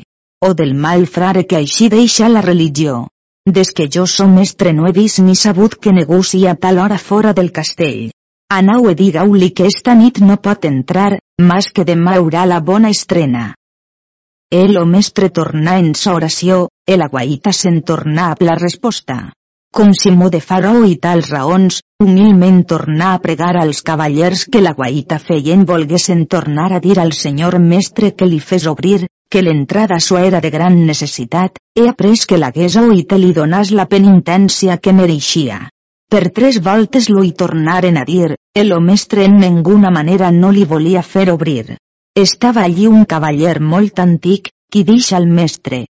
O 0.47 0.53
del 0.53 0.71
mal 0.85 1.03
frare 1.17 1.43
que 1.43 1.57
així 1.59 1.89
deixa 1.91 2.29
la 2.29 2.45
religió. 2.45 3.09
Des 3.57 3.73
que 3.75 3.89
jo 3.97 4.05
som 4.07 4.31
mestre 4.39 4.71
no 4.71 4.87
he 4.87 4.93
vist 4.95 5.19
ni 5.19 5.35
sabut 5.35 5.75
que 5.75 5.91
negoci 5.91 6.45
a 6.47 6.55
tal 6.55 6.79
hora 6.79 7.01
fora 7.09 7.33
del 7.33 7.51
castell. 7.51 8.13
Anau 8.61 8.87
e 8.87 8.95
digau-li 8.95 9.51
que 9.51 9.67
esta 9.67 9.99
nit 10.05 10.23
no 10.23 10.39
pot 10.39 10.63
entrar, 10.71 11.19
mas 11.51 11.71
que 11.75 11.83
demà 11.83 12.15
haurà 12.15 12.47
la 12.47 12.61
bona 12.61 12.95
estrena. 12.95 13.45
El 14.49 14.77
o 14.79 14.85
mestre 14.85 15.33
tornà 15.35 15.79
en 15.83 15.95
sa 15.99 16.15
oració, 16.15 16.67
el 16.87 17.01
aguaita 17.01 17.51
se'n 17.51 17.81
tornà 17.83 18.31
a 18.31 18.35
la 18.39 18.55
resposta 18.55 19.33
com 19.73 19.89
Simó 19.97 20.29
de 20.29 20.39
Faró 20.39 20.83
i 20.85 20.99
tals 21.01 21.31
raons, 21.33 21.79
humilment 22.03 22.61
tornar 22.69 23.09
a 23.15 23.21
pregar 23.23 23.55
als 23.57 23.81
cavallers 23.81 24.45
que 24.45 24.61
la 24.61 24.75
guaita 24.77 25.17
feien 25.17 25.65
volguessin 25.65 26.27
tornar 26.29 26.69
a 26.73 26.79
dir 26.83 26.99
al 27.01 27.13
senyor 27.17 27.57
mestre 27.59 28.11
que 28.13 28.29
li 28.29 28.39
fes 28.39 28.67
obrir, 28.69 29.07
que 29.33 29.41
l'entrada 29.41 29.99
sua 29.99 30.21
era 30.29 30.41
de 30.45 30.51
gran 30.53 30.77
necessitat, 30.85 31.57
he 31.75 31.87
après 31.89 32.27
que 32.29 32.37
l'hagués 32.37 32.77
oït 32.77 33.17
li 33.17 33.33
donàs 33.33 33.73
la 33.73 33.87
penitència 33.89 34.77
que 34.77 34.93
mereixia. 34.93 35.57
Per 36.13 36.29
tres 36.29 36.61
voltes 36.61 37.09
lo 37.09 37.23
hi 37.25 37.31
tornaren 37.33 37.97
a 37.97 38.05
dir, 38.05 38.35
el 38.53 38.75
mestre 38.79 39.25
en 39.25 39.39
ninguna 39.41 39.89
manera 39.89 40.29
no 40.31 40.51
li 40.53 40.67
volia 40.69 41.01
fer 41.01 41.31
obrir. 41.33 41.79
Estava 42.13 42.61
allí 42.61 42.85
un 42.85 43.07
cavaller 43.09 43.57
molt 43.59 43.97
antic, 44.05 44.51
qui 44.69 44.83
dix 44.85 45.09
al 45.17 45.25
mestre. 45.25 45.87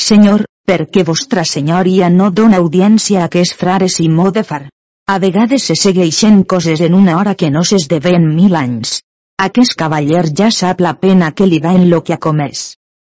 Senyor, 0.00 0.46
perquè 0.68 1.02
vostra 1.08 1.46
senyoria 1.48 2.10
no 2.12 2.28
dona 2.38 2.58
audiència 2.62 3.22
a 3.22 3.28
aquest 3.30 3.54
frare 3.56 3.86
Simó 3.88 4.30
de 4.36 4.42
Far. 4.44 4.66
A 5.08 5.14
vegades 5.22 5.64
se 5.70 5.76
segueixen 5.82 6.42
coses 6.44 6.82
en 6.84 6.96
una 6.98 7.14
hora 7.16 7.34
que 7.34 7.48
no 7.54 7.62
s'esdeven 7.64 8.26
mil 8.34 8.56
anys. 8.58 8.98
Aquest 9.44 9.72
cavaller 9.80 10.26
ja 10.40 10.50
sap 10.52 10.82
la 10.84 10.92
pena 11.04 11.30
que 11.32 11.46
li 11.46 11.62
da 11.64 11.72
en 11.78 11.88
lo 11.88 12.02
que 12.04 12.12
ha 12.12 12.20
comès. 12.28 12.66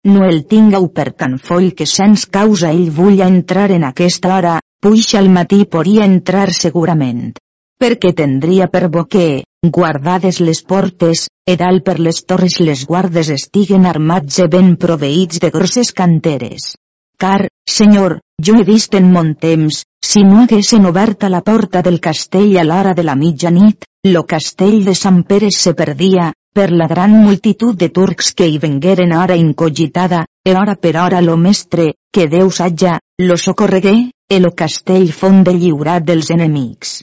No 0.08 0.24
el 0.24 0.46
tingueu 0.48 0.88
per 0.96 1.10
tan 1.12 1.36
foll 1.50 1.74
que 1.76 1.84
sens 1.84 2.24
causa 2.38 2.72
ell 2.72 2.88
vull 2.96 3.20
entrar 3.28 3.68
en 3.76 3.84
aquesta 3.90 4.32
hora, 4.38 4.56
puix 4.80 5.12
al 5.20 5.28
matí 5.28 5.66
podria 5.68 6.08
entrar 6.08 6.48
segurament. 6.56 7.34
Perquè 7.80 8.14
tendria 8.16 8.72
per 8.72 8.86
bo 8.88 9.04
que, 9.04 9.42
guardades 9.76 10.40
les 10.40 10.64
portes, 10.64 11.28
e 11.44 11.60
dalt 11.60 11.84
per 11.84 12.00
les 12.00 12.24
torres 12.24 12.60
les 12.64 12.86
guardes 12.88 13.28
estiguen 13.36 13.84
armats 13.84 14.40
e 14.40 14.48
ben 14.48 14.78
proveïts 14.80 15.44
de 15.44 15.52
grosses 15.52 15.92
canteres 15.92 16.76
car, 17.20 17.48
senyor, 17.68 18.18
jo 18.40 18.56
he 18.58 18.64
vist 18.64 18.96
en 18.96 19.12
mon 19.12 19.34
temps, 19.36 19.84
si 20.00 20.24
no 20.24 20.40
haguessin 20.42 20.86
oberta 20.88 21.28
la 21.28 21.42
porta 21.44 21.82
del 21.86 22.00
castell 22.00 22.56
a 22.56 22.64
l'hora 22.64 22.94
de 22.96 23.04
la 23.04 23.16
mitjanit, 23.22 23.84
lo 24.08 24.24
castell 24.24 24.84
de 24.86 24.94
Sant 24.94 25.24
Pere 25.28 25.50
se 25.52 25.74
perdia, 25.76 26.30
per 26.54 26.70
la 26.72 26.86
gran 26.88 27.12
multitud 27.12 27.76
de 27.76 27.90
turcs 27.90 28.32
que 28.34 28.48
hi 28.48 28.56
vengueren 28.58 29.12
hora 29.12 29.36
incogitada, 29.36 30.24
e 30.42 30.54
hora 30.56 30.74
per 30.74 30.96
hora 30.96 31.20
lo 31.20 31.36
mestre, 31.36 31.92
que 32.10 32.26
Déu 32.26 32.50
satja, 32.50 32.98
lo 33.20 33.36
socorregué, 33.36 34.10
e 34.28 34.40
lo 34.40 34.54
castell 34.54 35.12
fon 35.12 35.44
de 35.44 35.54
lliurat 35.54 36.02
dels 36.02 36.30
enemics. 36.30 37.02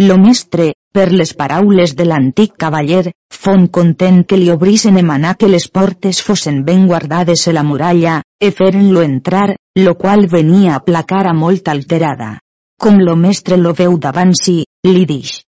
Lo 0.00 0.16
mestre, 0.16 0.72
per 0.92 1.10
les 1.12 1.34
paraules 1.36 1.92
de 1.94 2.06
l'antic 2.08 2.56
cavaller, 2.56 3.12
fon 3.30 3.68
content 3.68 4.24
que 4.24 4.38
li 4.40 4.48
obrisen 4.50 4.96
emanar 4.96 5.36
que 5.36 5.52
les 5.52 5.68
portes 5.68 6.22
fossin 6.24 6.64
ben 6.64 6.86
guardades 6.88 7.46
a 7.46 7.52
la 7.52 7.62
muralla, 7.62 8.22
e 8.40 8.50
feren-lo 8.50 9.02
entrar, 9.02 9.54
lo 9.76 9.94
qual 9.96 10.26
venia 10.26 10.74
a 10.74 10.82
placar 10.84 11.26
a 11.28 11.34
molt 11.34 11.68
alterada. 11.68 12.38
Com 12.80 12.96
lo 12.98 13.14
mestre 13.16 13.58
lo 13.60 13.74
veu 13.76 13.98
davant 13.98 14.32
si, 14.32 14.64
li 14.88 15.04
dix. 15.04 15.42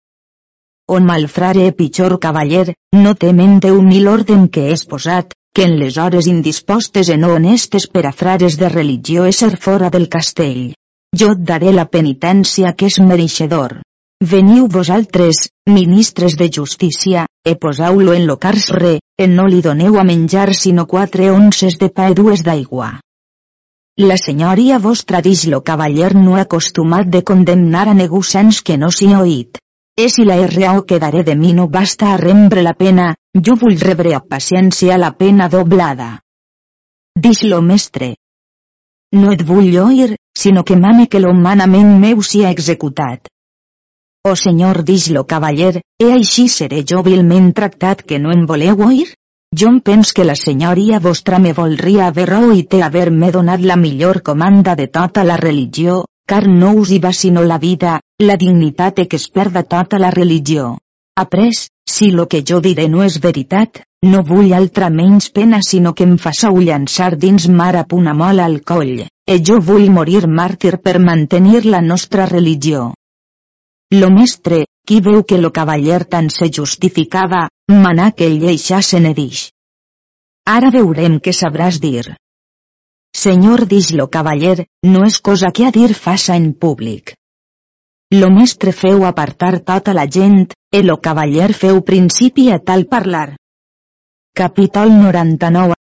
On 0.90 1.04
malfrare 1.06 1.70
pitjor 1.78 2.18
cavaller, 2.18 2.74
no 2.92 3.14
temen 3.14 3.60
Déu 3.62 3.78
ni 3.86 4.00
l'orden 4.02 4.48
que 4.48 4.72
és 4.74 4.82
posat, 4.90 5.30
que 5.54 5.66
en 5.68 5.76
les 5.78 5.98
hores 6.02 6.26
indispostes 6.26 7.08
e 7.14 7.16
no 7.16 7.30
honestes 7.36 7.86
per 7.86 8.04
a 8.08 8.12
frares 8.12 8.58
de 8.58 8.68
religió 8.68 9.26
és 9.30 9.38
ser 9.42 9.54
fora 9.56 9.90
del 9.94 10.08
castell. 10.10 10.72
Jo 11.14 11.32
et 11.36 11.46
daré 11.46 11.70
la 11.74 11.86
penitència 11.86 12.74
que 12.74 12.90
és 12.90 12.98
mereixedor. 13.02 13.78
Veniu 14.32 14.66
vosaltres, 14.68 15.46
ministres 15.66 16.36
de 16.36 16.50
justícia, 16.58 17.26
e 17.44 17.56
posau-lo 17.56 18.12
en 18.12 18.26
lo 18.26 18.36
carsre, 18.38 18.98
e 19.16 19.26
no 19.26 19.46
li 19.46 19.62
doneu 19.62 19.98
a 19.98 20.04
menjar 20.04 20.54
sinó 20.54 20.86
quatre 20.86 21.30
onces 21.30 21.78
de 21.78 21.88
pa 21.88 22.10
i 22.10 22.14
dues 22.14 22.44
d'aigua. 22.44 23.00
La 24.00 24.16
senyoria 24.16 24.78
vostra 24.78 25.20
dix 25.20 25.46
lo 25.52 25.62
cavaller 25.62 26.14
no 26.16 26.36
acostumat 26.36 27.08
de 27.08 27.22
condemnar 27.24 27.88
a 27.88 27.94
negociants 27.94 28.62
que 28.62 28.78
no 28.78 28.88
s'hi 28.90 29.10
oït. 29.14 29.58
E 29.96 30.08
si 30.08 30.24
la 30.24 30.36
RAO 30.46 30.86
que 30.88 30.98
daré 30.98 31.22
de 31.24 31.34
mi 31.36 31.52
no 31.52 31.66
basta 31.68 32.12
a 32.12 32.16
rembre 32.16 32.62
la 32.62 32.72
pena, 32.72 33.14
jo 33.34 33.56
vull 33.60 33.76
rebre 33.80 34.14
a 34.14 34.20
paciència 34.20 34.96
la 34.96 35.10
pena 35.12 35.48
doblada. 35.48 36.22
Dix 37.18 37.42
lo 37.42 37.60
mestre. 37.60 38.14
No 39.12 39.32
et 39.34 39.42
vull 39.44 39.76
oir, 39.82 40.14
sinó 40.38 40.64
que 40.64 40.76
mane 40.76 41.08
que 41.08 41.20
lo 41.20 41.34
manament 41.34 41.98
meu 42.00 42.22
sia 42.22 42.50
executat. 42.56 43.28
O 44.28 44.36
senyor 44.36 44.84
dix 44.84 45.08
lo 45.08 45.22
cavaller, 45.24 45.80
e 45.96 46.10
així 46.12 46.42
seré 46.52 46.82
jo 46.90 46.98
vilment 47.04 47.54
tractat 47.56 48.02
que 48.04 48.18
no 48.20 48.34
em 48.34 48.42
voleu 48.50 48.82
oir? 48.86 49.06
Jo 49.56 49.70
em 49.72 49.78
pens 49.80 50.12
que 50.12 50.26
la 50.28 50.34
senyoria 50.36 50.98
vostra 51.06 51.38
me 51.44 51.54
voldria 51.56 52.08
haver 52.08 52.26
raó 52.28 52.50
i 52.52 52.66
haver-me 52.88 53.30
donat 53.32 53.64
la 53.70 53.76
millor 53.76 54.20
comanda 54.20 54.74
de 54.76 54.88
tota 54.88 55.24
la 55.24 55.38
religió, 55.40 56.04
car 56.28 56.42
no 56.48 56.74
us 56.82 56.92
hi 56.92 56.98
va 56.98 57.14
sinó 57.20 57.46
la 57.52 57.58
vida, 57.64 58.00
la 58.18 58.36
dignitat 58.36 58.98
e 58.98 59.06
que 59.08 59.16
es 59.16 59.26
perda 59.30 59.62
tota 59.62 59.98
la 59.98 60.10
religió. 60.10 60.76
Après, 61.16 61.64
si 61.88 62.10
lo 62.10 62.28
que 62.28 62.44
jo 62.44 62.60
diré 62.60 62.88
no 62.88 63.02
és 63.02 63.18
veritat, 63.24 63.82
no 64.04 64.22
vull 64.22 64.52
altra 64.52 64.90
menys 64.90 65.30
pena 65.30 65.62
sinó 65.62 65.94
que 65.94 66.04
em 66.04 66.16
façau 66.18 66.60
llançar 66.60 67.16
dins 67.16 67.48
mar 67.48 67.74
a 67.74 67.88
punt 67.88 68.12
mola 68.12 68.44
al 68.44 68.60
coll, 68.60 69.06
e 69.26 69.42
jo 69.42 69.60
vull 69.60 69.88
morir 69.90 70.26
màrtir 70.28 70.76
per 70.76 70.98
mantenir 71.00 71.64
la 71.64 71.80
nostra 71.80 72.26
religió. 72.26 72.90
Lo 73.92 74.08
mestre, 74.14 74.66
qui 74.86 75.00
veu 75.00 75.24
que 75.26 75.38
lo 75.38 75.50
cavaller 75.50 76.04
tant 76.06 76.28
se 76.30 76.46
justificava, 76.46 77.48
manà 77.70 78.12
que 78.12 78.28
se 78.82 79.00
ne 79.00 79.14
dix. 79.14 79.50
Ara 80.46 80.70
veurem 80.70 81.18
què 81.18 81.32
sabràs 81.32 81.80
dir. 81.80 82.14
Senyor 83.12 83.66
dix 83.66 83.90
lo 83.90 84.06
cavaller, 84.06 84.66
no 84.84 85.04
és 85.04 85.18
cosa 85.20 85.50
que 85.50 85.66
a 85.66 85.72
dir 85.72 85.92
faça 85.94 86.36
en 86.36 86.52
públic. 86.54 87.14
Lo 88.14 88.30
mestre 88.30 88.72
feu 88.72 89.04
apartar 89.04 89.58
tota 89.58 89.92
la 89.92 90.06
gent, 90.06 90.52
e 90.72 90.82
lo 90.84 91.00
cavaller 91.00 91.52
feu 91.52 91.82
principi 91.82 92.50
a 92.52 92.58
tal 92.58 92.86
parlar. 92.86 93.36
Capítol 94.32 94.90
99 94.90 95.74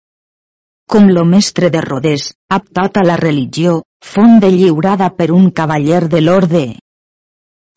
Com 0.87 1.09
lo 1.11 1.25
mestre 1.25 1.69
de 1.69 1.81
Rodés, 1.81 2.33
ap 2.49 2.67
tota 2.71 3.03
la 3.03 3.17
religió, 3.17 3.81
font 3.99 4.39
de 4.39 4.49
lliurada 4.51 5.09
per 5.09 5.31
un 5.31 5.51
cavaller 5.51 6.07
de 6.07 6.21
l'orde. 6.21 6.67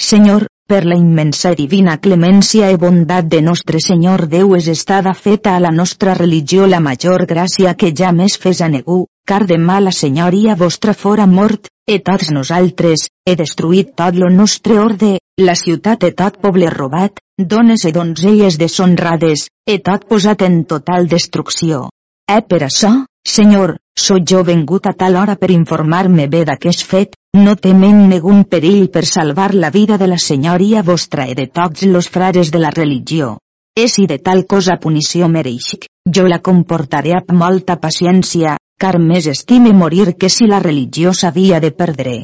Senyor, 0.01 0.47
per 0.67 0.87
la 0.89 0.97
immensa 0.97 1.51
divina 1.53 1.99
clemència 2.01 2.71
i 2.73 2.79
bondat 2.81 3.27
de 3.29 3.43
nostre 3.45 3.83
Senyor 3.85 4.23
Déu 4.33 4.55
és 4.57 4.69
estada 4.73 5.13
feta 5.13 5.53
a 5.53 5.61
la 5.61 5.73
nostra 5.77 6.15
religió 6.17 6.69
la 6.71 6.81
major 6.81 7.27
gràcia 7.29 7.75
que 7.77 7.91
ja 7.99 8.13
més 8.21 8.39
fes 8.41 8.63
a 8.65 8.71
negu, 8.73 9.03
car 9.29 9.43
demà 9.51 9.77
la 9.85 9.93
senyoria 9.93 10.57
vostra 10.63 10.95
fora 11.03 11.27
mort, 11.27 11.69
e 11.85 11.99
tots 12.07 12.33
nosaltres, 12.33 13.11
he 13.29 13.37
destruït 13.37 13.93
tot 14.01 14.17
lo 14.17 14.33
nostre 14.33 14.81
orde, 14.81 15.13
la 15.37 15.59
ciutat 15.65 16.09
e 16.09 16.15
tot 16.23 16.41
poble 16.41 16.73
robat, 16.73 17.21
dones 17.37 17.85
e 17.85 17.93
donzelles 17.93 18.57
deshonrades, 18.57 19.51
e 19.69 19.79
tot 19.85 20.09
posat 20.09 20.49
en 20.49 20.63
total 20.65 21.13
destrucció. 21.13 21.91
Eh 22.25 22.41
per 22.41 22.65
això, 22.65 22.95
Senyor, 23.27 23.77
sóc 23.95 24.25
jo 24.25 24.43
vengut 24.45 24.87
a 24.87 24.93
tal 24.93 25.17
hora 25.17 25.37
per 25.37 25.51
informar-me 25.53 26.27
bé 26.27 26.45
d'aquest 26.49 26.85
fet, 26.89 27.17
no 27.37 27.55
temem 27.57 28.09
negun 28.09 28.45
perill 28.45 28.89
per 28.89 29.05
salvar 29.05 29.53
la 29.55 29.71
vida 29.71 29.99
de 29.99 30.09
la 30.09 30.19
senyoria 30.19 30.83
vostra 30.83 31.27
i 31.29 31.35
de 31.35 31.47
tots 31.47 31.85
los 31.85 32.09
frares 32.09 32.51
de 32.51 32.59
la 32.59 32.71
religió. 32.71 33.37
E 33.77 33.87
si 33.89 34.07
de 34.07 34.19
tal 34.19 34.47
cosa 34.47 34.81
punició 34.83 35.29
mereixc, 35.29 35.87
jo 36.17 36.27
la 36.27 36.41
comportaré 36.41 37.15
amb 37.19 37.31
molta 37.43 37.77
paciència, 37.77 38.57
car 38.81 38.99
més 38.99 39.27
estime 39.27 39.73
morir 39.73 40.17
que 40.17 40.29
si 40.29 40.49
la 40.49 40.59
religió 40.59 41.13
s'havia 41.13 41.61
de 41.61 41.71
perdre. 41.71 42.17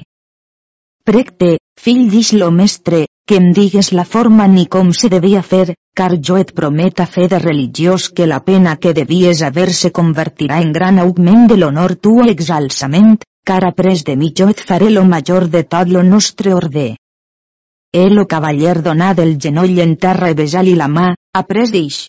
Precte, 1.04 1.58
fill 1.80 2.08
d'ix 2.10 2.32
lo 2.32 2.50
mestre, 2.50 3.06
que 3.26 3.36
em 3.40 3.52
digues 3.52 3.92
la 3.92 4.04
forma 4.04 4.46
ni 4.46 4.66
com 4.66 4.92
se 4.94 5.08
devia 5.12 5.42
fer, 5.42 5.74
car 5.98 6.12
jo 6.28 6.36
et 6.40 6.52
promet 6.54 7.00
a 7.00 7.06
fe 7.06 7.28
de 7.32 7.38
religiós 7.42 8.08
que 8.10 8.26
la 8.26 8.40
pena 8.48 8.76
que 8.76 8.94
devies 8.94 9.42
haver-se 9.42 9.90
convertirà 9.90 10.60
en 10.62 10.72
gran 10.72 10.98
augment 10.98 11.46
de 11.50 11.56
l'honor 11.56 11.96
tu 11.96 12.20
exalçament, 12.22 13.16
car 13.46 13.64
après 13.64 14.02
de 14.06 14.16
mi 14.16 14.32
jo 14.36 14.48
et 14.52 14.60
faré 14.68 14.90
lo 14.90 15.04
major 15.04 15.48
de 15.48 15.62
tot 15.62 15.88
lo 15.88 16.02
nostre 16.02 16.54
orde. 16.54 16.96
El 17.92 18.18
o 18.18 18.26
cavaller 18.26 18.82
donà 18.82 19.14
del 19.14 19.38
genoll 19.38 19.78
en 19.80 19.96
terra 19.96 20.30
i 20.30 20.34
besar-li 20.34 20.74
la 20.74 20.88
mà, 20.88 21.14
après 21.32 21.70
d'ix. 21.70 22.06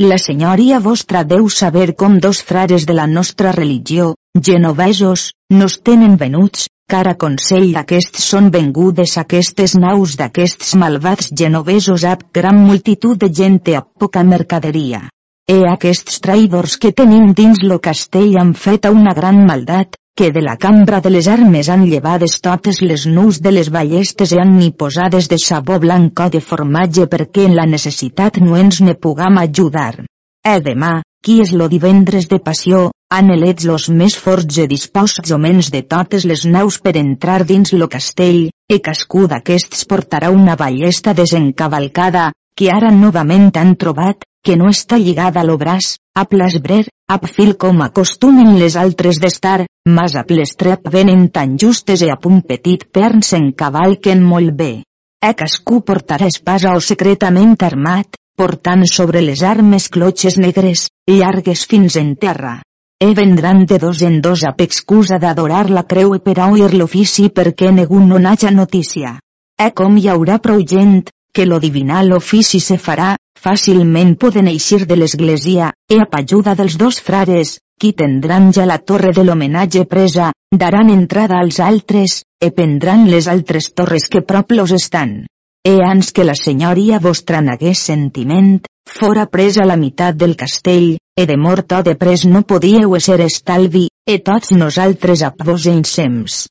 La 0.00 0.16
senyoria 0.16 0.78
vostra 0.80 1.20
deu 1.28 1.50
saber 1.52 1.90
com 2.02 2.14
dos 2.24 2.38
frares 2.50 2.86
de 2.88 2.94
la 2.96 3.04
nostra 3.06 3.50
religió, 3.52 4.14
genovesos, 4.48 5.24
nos 5.52 5.74
tenen 5.88 6.14
venuts, 6.22 6.70
car 6.88 7.02
a 7.10 7.12
consell 7.24 7.66
d'aquests 7.74 8.24
són 8.32 8.48
vengudes 8.54 9.18
aquestes 9.20 9.74
naus 9.82 10.16
d'aquests 10.16 10.72
malvats 10.80 11.28
genovesos 11.42 12.06
ab 12.08 12.24
gran 12.32 12.62
multitud 12.70 13.20
de 13.20 13.28
gent 13.28 13.60
a 13.76 13.84
poca 13.84 14.24
mercaderia. 14.24 15.02
E 15.44 15.60
aquests 15.68 16.24
traïdors 16.24 16.78
que 16.80 16.96
tenim 16.96 17.34
dins 17.36 17.60
lo 17.60 17.76
castell 17.84 18.38
han 18.40 18.54
fet 18.54 18.88
una 18.88 19.12
gran 19.12 19.44
maldat, 19.44 19.99
que 20.20 20.32
de 20.32 20.42
la 20.42 20.58
cambra 20.58 21.00
de 21.00 21.08
les 21.08 21.28
armes 21.32 21.68
han 21.72 21.86
llevades 21.88 22.34
totes 22.44 22.82
les 22.84 23.06
nus 23.08 23.38
de 23.40 23.52
les 23.56 23.70
ballestes 23.72 24.34
i 24.34 24.40
han 24.42 24.50
ni 24.58 24.66
posades 24.82 25.28
de 25.32 25.38
sabó 25.40 25.78
blanc 25.80 26.20
o 26.20 26.26
de 26.34 26.42
formatge 26.48 27.06
perquè 27.14 27.46
en 27.48 27.54
la 27.56 27.64
necessitat 27.64 28.36
no 28.44 28.58
ens 28.60 28.82
ne 28.84 28.92
pugam 29.06 29.38
ajudar. 29.40 30.04
E 30.44 30.58
demà, 30.66 30.90
qui 31.24 31.38
és 31.40 31.54
lo 31.56 31.70
divendres 31.72 32.28
de 32.28 32.36
passió, 32.50 32.82
han 33.08 33.32
elets 33.32 33.64
los 33.70 33.88
més 34.02 34.18
forts 34.26 34.60
i 34.60 34.66
disposts 34.68 35.32
homens 35.32 35.72
de 35.72 35.80
totes 35.94 36.28
les 36.28 36.44
naus 36.44 36.76
per 36.84 36.98
entrar 37.00 37.38
dins 37.48 37.72
lo 37.72 37.88
castell, 37.88 38.50
e 38.68 38.80
cascú 38.90 39.24
d'aquests 39.24 39.88
portarà 39.88 40.28
una 40.36 40.58
ballesta 40.60 41.16
desencavalcada, 41.16 42.28
que 42.56 42.70
ara 42.70 42.90
novament 42.90 43.50
han 43.56 43.76
trobat, 43.76 44.24
que 44.44 44.56
no 44.56 44.70
està 44.72 44.98
lligada 44.98 45.40
a 45.40 45.44
lo 45.44 45.56
braç, 45.60 45.96
a 46.16 46.24
plasbrer, 46.24 46.86
a 47.08 47.18
fil 47.26 47.56
com 47.56 47.82
acostumen 47.84 48.56
les 48.58 48.76
altres 48.76 49.18
d'estar, 49.20 49.66
mas 49.88 50.14
a 50.16 50.24
plestrep 50.28 50.88
venen 50.92 51.28
tan 51.28 51.58
justes 51.58 52.02
i 52.06 52.10
a 52.10 52.16
punt 52.16 52.40
petit 52.46 52.86
pern 52.92 53.22
se'n 53.22 53.50
cavalquen 53.52 54.22
molt 54.22 54.54
bé. 54.56 54.72
E 55.20 55.34
cascú 55.36 55.82
portarà 55.84 56.30
espasa 56.32 56.72
o 56.76 56.80
secretament 56.80 57.56
armat, 57.66 58.16
portant 58.40 58.86
sobre 58.88 59.20
les 59.20 59.42
armes 59.44 59.88
clotxes 59.92 60.38
negres, 60.40 60.88
llargues 61.06 61.66
fins 61.68 61.96
en 62.00 62.14
terra. 62.16 62.62
E 63.00 63.12
vendran 63.14 63.66
de 63.66 63.78
dos 63.78 64.00
en 64.02 64.20
dos 64.20 64.44
a 64.44 64.54
excusa 64.64 65.18
d'adorar 65.18 65.68
la 65.70 65.84
creu 65.90 66.14
e 66.14 66.20
per 66.20 66.38
a 66.40 66.48
oir 66.52 66.72
l'ofici 66.74 67.28
perquè 67.28 67.72
ningú 67.72 68.00
no 68.00 68.18
n'haja 68.18 68.50
notícia. 68.50 69.18
E 69.58 69.70
com 69.76 69.96
hi 69.96 70.08
haurà 70.08 70.38
prou 70.38 70.60
gent, 70.64 71.08
que 71.32 71.46
lo 71.46 71.60
divinal 71.60 72.12
ofici 72.12 72.60
se 72.60 72.76
farà, 72.78 73.14
fàcilment 73.40 74.16
poden 74.20 74.48
eixir 74.50 74.86
de 74.86 74.96
l'església, 74.96 75.72
e 75.88 76.00
a 76.02 76.06
ajuda 76.20 76.54
dels 76.54 76.76
dos 76.76 77.00
frares, 77.00 77.58
qui 77.80 77.92
tendran 77.96 78.52
ja 78.52 78.66
la 78.68 78.78
torre 78.78 79.12
de 79.16 79.24
l'homenatge 79.24 79.86
presa, 79.88 80.32
daran 80.52 80.90
entrada 80.90 81.38
als 81.40 81.60
altres, 81.60 82.22
e 82.40 82.50
prendran 82.50 83.06
les 83.08 83.28
altres 83.28 83.72
torres 83.72 84.08
que 84.12 84.20
prop 84.20 84.52
los 84.52 84.72
estan. 84.76 85.24
E 85.64 85.76
ans 85.84 86.12
que 86.12 86.24
la 86.24 86.34
senyoria 86.34 86.98
vostra 86.98 87.40
n'hagués 87.40 87.78
sentiment, 87.78 88.60
fora 88.88 89.26
presa 89.26 89.64
la 89.64 89.76
meitat 89.80 90.16
del 90.16 90.36
castell, 90.36 90.98
e 91.16 91.26
de 91.26 91.36
mort 91.36 91.72
o 91.72 91.82
de 91.86 91.96
pres 92.00 92.26
no 92.28 92.42
podíeu 92.42 92.96
ser 93.00 93.20
estalvi, 93.24 93.88
e 94.04 94.18
tots 94.18 94.52
nosaltres 94.52 95.22
a 95.22 95.32
vos 95.44 95.66
ensems. 95.66 96.46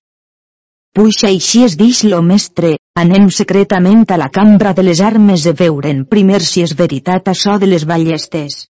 Puixa 0.93 1.27
així 1.29 1.63
es 1.65 1.77
dix 1.77 2.03
lo 2.09 2.21
mestre, 2.25 2.77
anem 2.95 3.30
secretament 3.30 4.04
a 4.12 4.17
la 4.17 4.28
cambra 4.30 4.73
de 4.73 4.84
les 4.84 4.99
armes 5.02 5.43
de 5.47 5.54
veuren 5.62 6.04
primer 6.06 6.41
si 6.41 6.65
és 6.65 6.75
veritat 6.82 7.32
això 7.32 7.60
de 7.62 7.69
les 7.69 7.86
ballestes. 7.86 8.65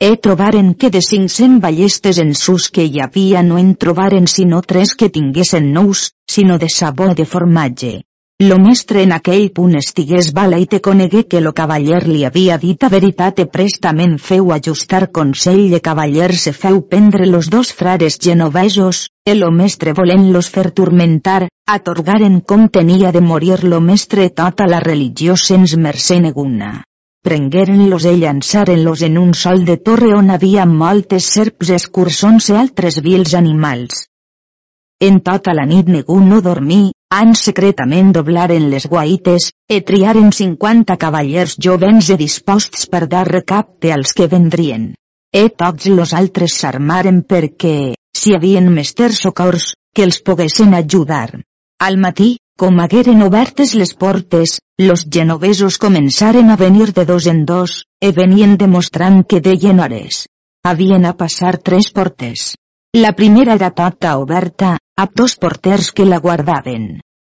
E 0.00 0.10
trobaren 0.16 0.74
que 0.74 0.90
de 0.94 1.00
500 1.02 1.60
ballestes 1.62 2.18
en 2.24 2.34
sus 2.34 2.68
que 2.70 2.84
hi 2.86 3.00
havia 3.02 3.42
no 3.42 3.58
en 3.58 3.74
trobaren 3.74 4.26
sinó 4.26 4.62
tres 4.62 4.94
que 4.94 5.10
tinguessin 5.10 5.72
nous, 5.72 6.12
sinó 6.30 6.58
de 6.58 6.68
sabó 6.70 7.14
de 7.14 7.26
formatge. 7.26 7.94
Lo 8.40 8.56
mestre 8.62 9.00
en 9.02 9.10
aquell 9.14 9.48
punt 9.50 9.72
estigués 9.78 10.28
bala 10.32 10.60
i 10.62 10.66
conegué 10.86 11.24
que 11.26 11.40
lo 11.42 11.50
cavaller 11.60 12.04
li 12.06 12.20
havia 12.24 12.56
dit 12.64 12.84
a 12.86 12.88
veritat 12.88 13.40
e 13.42 13.46
prestament 13.54 14.12
feu 14.26 14.52
ajustar 14.56 15.08
consell 15.10 15.64
de 15.72 15.80
cavaller 15.80 16.28
se 16.42 16.52
feu 16.52 16.76
prendre 16.92 17.26
los 17.26 17.48
dos 17.50 17.72
frares 17.72 18.16
genovesos, 18.26 19.08
e 19.26 19.34
lo 19.34 19.50
mestre 19.50 19.92
volent-los 19.92 20.50
fer 20.54 20.70
turmentar, 20.70 21.48
atorgaren 21.66 22.38
com 22.40 22.68
tenia 22.68 23.10
de 23.10 23.20
morir 23.20 23.64
lo 23.64 23.80
mestre 23.80 24.28
tota 24.30 24.68
la 24.70 24.78
religió 24.78 25.34
sens 25.34 25.74
mercè 25.74 26.20
neguna. 26.20 26.84
Prengueren-los 27.26 28.04
e 28.04 28.12
llançaren-los 28.20 29.02
en 29.02 29.18
un 29.18 29.34
sol 29.34 29.64
de 29.64 29.78
torre 29.78 30.12
on 30.14 30.30
havia 30.30 30.64
moltes 30.64 31.26
serps 31.26 31.74
escursons 31.80 32.52
i 32.52 32.60
altres 32.62 33.00
vils 33.02 33.34
animals. 33.34 34.06
En 35.02 35.18
tota 35.26 35.58
la 35.58 35.66
nit 35.66 35.90
ningú 35.90 36.20
no 36.22 36.38
dormí, 36.40 36.92
han 37.10 37.34
secretament 37.34 38.12
doblaren 38.12 38.68
les 38.70 38.86
guaites, 38.86 39.50
e 39.68 39.80
triaren 39.80 40.32
50 40.32 40.96
cavallers 41.00 41.56
jovens 41.66 42.10
e 42.12 42.16
disposts 42.20 42.86
per 42.92 43.06
dar 43.08 43.26
recapte 43.28 43.92
als 43.92 44.12
que 44.12 44.28
vendrien. 44.28 44.92
E 45.32 45.48
tots 45.48 45.88
los 45.92 46.12
altres 46.12 46.56
s'armaren 46.60 47.22
perquè, 47.24 47.94
si 48.16 48.34
havien 48.36 48.68
mester 48.72 49.12
socors, 49.12 49.72
que 49.94 50.04
els 50.04 50.20
poguessin 50.24 50.74
ajudar. 50.74 51.40
Al 51.80 51.96
matí, 51.96 52.36
com 52.58 52.80
hagueren 52.82 53.22
obertes 53.22 53.74
les 53.74 53.94
portes, 53.94 54.58
los 54.78 55.06
genovesos 55.16 55.78
començaren 55.78 56.50
a 56.50 56.56
venir 56.56 56.92
de 56.92 57.04
dos 57.06 57.26
en 57.26 57.44
dos, 57.46 57.84
e 58.00 58.12
venien 58.12 58.56
demostrant 58.58 59.22
que 59.24 59.40
deien 59.40 59.80
hores. 59.80 60.26
Havien 60.64 61.06
a 61.06 61.14
passar 61.16 61.56
tres 61.58 61.92
portes. 61.94 62.54
La 62.96 63.12
primera 63.12 63.54
era 63.54 63.70
tota 63.70 64.16
oberta, 64.18 64.76
amb 64.98 65.14
dos 65.14 65.38
porters 65.38 65.92
que 65.94 66.04
la 66.04 66.18
guardaven. 66.18 66.88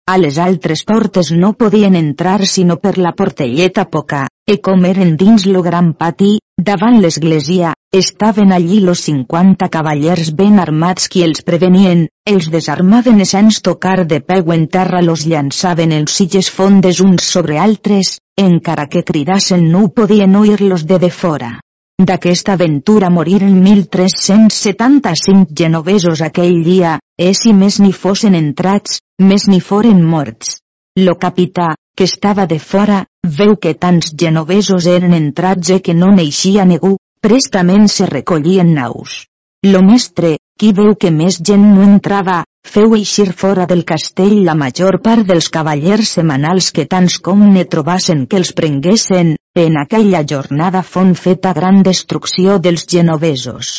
A 0.07 0.17
les 0.23 0.39
altres 0.39 0.85
portes 0.87 1.33
no 1.35 1.53
podien 1.59 1.97
entrar 1.99 2.41
sinó 2.47 2.77
per 2.79 2.97
la 2.97 3.13
portelleta 3.13 3.89
poca, 3.91 4.27
e 4.47 4.61
com 4.63 4.87
eren 4.87 5.17
dins 5.19 5.47
lo 5.51 5.63
gran 5.67 5.93
pati, 5.99 6.37
Davant 6.65 6.95
l'església, 7.03 7.75
estaven 7.93 8.51
allí 8.51 8.79
los 8.81 9.01
cinquanta 9.09 9.67
cavallers 9.75 10.31
ben 10.39 10.57
armats 10.63 11.11
qui 11.13 11.25
els 11.27 11.43
prevenien, 11.49 12.07
els 12.33 12.49
desarmaven 12.55 13.21
i 13.21 13.27
sense 13.33 13.61
tocar 13.69 14.07
de 14.13 14.23
peu 14.31 14.55
en 14.55 14.65
terra 14.79 15.03
los 15.05 15.27
llançaven 15.33 15.93
els 15.93 16.17
silles 16.17 16.49
fondes 16.49 17.03
uns 17.05 17.29
sobre 17.35 17.61
altres, 17.67 18.17
encara 18.49 18.89
que 18.89 19.05
cridassen 19.05 19.69
no 19.77 19.89
podien 20.01 20.41
oir-los 20.41 20.87
de 20.89 20.99
de 21.05 21.11
fora. 21.11 21.53
D'aquesta 21.99 22.53
aventura 22.53 23.09
moriren 23.09 23.55
1375 23.65 25.55
genovesos 25.57 26.21
aquell 26.21 26.59
dia, 26.63 26.99
e 27.17 27.31
si 27.33 27.55
més 27.57 27.79
ni 27.81 27.93
fossin 27.97 28.37
entrats, 28.37 28.99
més 29.31 29.47
ni 29.49 29.63
foren 29.65 30.03
morts. 30.05 30.59
Lo 31.01 31.15
capità, 31.17 31.71
que 31.97 32.05
estava 32.05 32.45
de 32.45 32.59
fora, 32.61 33.07
veu 33.39 33.57
que 33.57 33.73
tants 33.81 34.13
genovesos 34.13 34.85
eren 34.93 35.17
entrats 35.17 35.73
e 35.73 35.81
que 35.81 35.95
no 35.97 36.13
neixia 36.13 36.69
ningú, 36.69 36.99
prestament 37.25 37.89
se 37.89 38.05
recollien 38.13 38.75
naus. 38.77 39.25
Lo 39.65 39.81
mestre, 39.81 40.37
qui 40.61 40.73
veu 40.73 40.95
que 40.97 41.11
més 41.13 41.37
gent 41.49 41.65
no 41.75 41.83
entrava, 41.85 42.37
feu 42.67 42.95
eixir 42.97 43.29
fora 43.41 43.67
del 43.71 43.83
castell 43.89 44.39
la 44.45 44.55
major 44.57 44.97
part 45.05 45.27
dels 45.29 45.51
cavallers 45.53 46.13
semanals 46.17 46.71
que 46.77 46.87
tants 46.93 47.19
com 47.27 47.43
ne 47.53 47.65
trobassen 47.75 48.25
que 48.31 48.41
els 48.41 48.53
prenguessin, 48.61 49.35
en 49.65 49.77
aquella 49.81 50.23
jornada 50.31 50.83
fon 50.83 51.13
feta 51.15 51.53
gran 51.59 51.83
destrucció 51.83 52.57
dels 52.59 52.87
genovesos. 52.89 53.75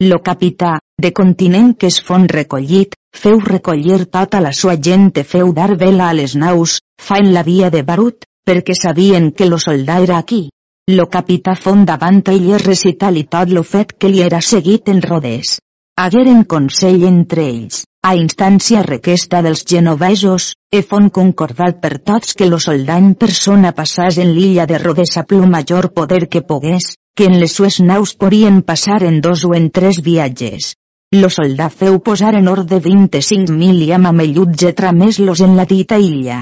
Lo 0.00 0.20
capità, 0.22 0.78
de 1.00 1.12
continent 1.12 1.74
que 1.76 1.92
es 1.92 2.00
fon 2.08 2.26
recollit, 2.28 2.96
feu 3.16 3.40
recollir 3.40 4.04
tota 4.16 4.40
la 4.40 4.52
sua 4.52 4.76
gent 4.88 5.10
e 5.16 5.24
feu 5.24 5.52
dar 5.52 5.76
vela 5.76 6.08
a 6.08 6.16
les 6.16 6.36
naus, 6.36 6.80
en 7.20 7.32
la 7.34 7.42
via 7.42 7.70
de 7.70 7.82
Barut, 7.82 8.24
perquè 8.48 8.76
sabien 8.76 9.30
que 9.32 9.48
lo 9.48 9.58
soldà 9.58 10.00
era 10.00 10.18
aquí. 10.18 10.48
Lo 10.88 11.08
capità 11.10 11.54
fon 11.54 11.84
davant 11.84 12.22
ell 12.32 12.52
recital 12.64 13.16
i 13.16 13.24
tot 13.24 13.50
lo 13.50 13.62
fet 13.62 13.96
que 13.98 14.08
li 14.08 14.22
era 14.22 14.40
seguit 14.40 14.88
en 14.88 15.02
rodés 15.02 15.56
hagueren 15.96 16.44
consell 16.44 17.04
entre 17.08 17.46
ells, 17.48 17.84
a 18.04 18.12
instància 18.14 18.82
requesta 18.84 19.40
dels 19.42 19.64
genovesos, 19.70 20.52
e 20.70 20.82
fon 20.84 21.08
concordat 21.08 21.80
per 21.80 21.96
tots 21.98 22.36
que 22.36 22.48
lo 22.50 22.58
soldà 22.60 22.98
en 23.00 23.14
persona 23.14 23.72
passàs 23.72 24.18
en 24.22 24.34
l'illa 24.36 24.66
de 24.70 24.78
Rodes 24.82 25.16
a 25.16 25.24
plo 25.24 25.46
major 25.54 25.88
poder 25.96 26.28
que 26.28 26.42
pogués, 26.42 26.92
que 27.16 27.24
en 27.30 27.38
les 27.40 27.54
sues 27.56 27.80
naus 27.80 28.12
podien 28.14 28.60
passar 28.62 29.00
en 29.08 29.22
dos 29.24 29.44
o 29.48 29.54
en 29.56 29.70
tres 29.70 30.02
viatges. 30.04 30.74
Lo 31.16 31.30
soldà 31.32 31.70
feu 31.70 31.96
posar 32.04 32.34
en 32.36 32.48
ordre 32.52 32.78
25.000 32.84 33.86
i 33.86 33.90
amb 33.96 34.10
amelluts 34.12 34.66
e 34.68 34.72
tramés-los 34.76 35.40
en 35.40 35.56
la 35.56 35.64
dita 35.64 35.96
illa. 35.96 36.40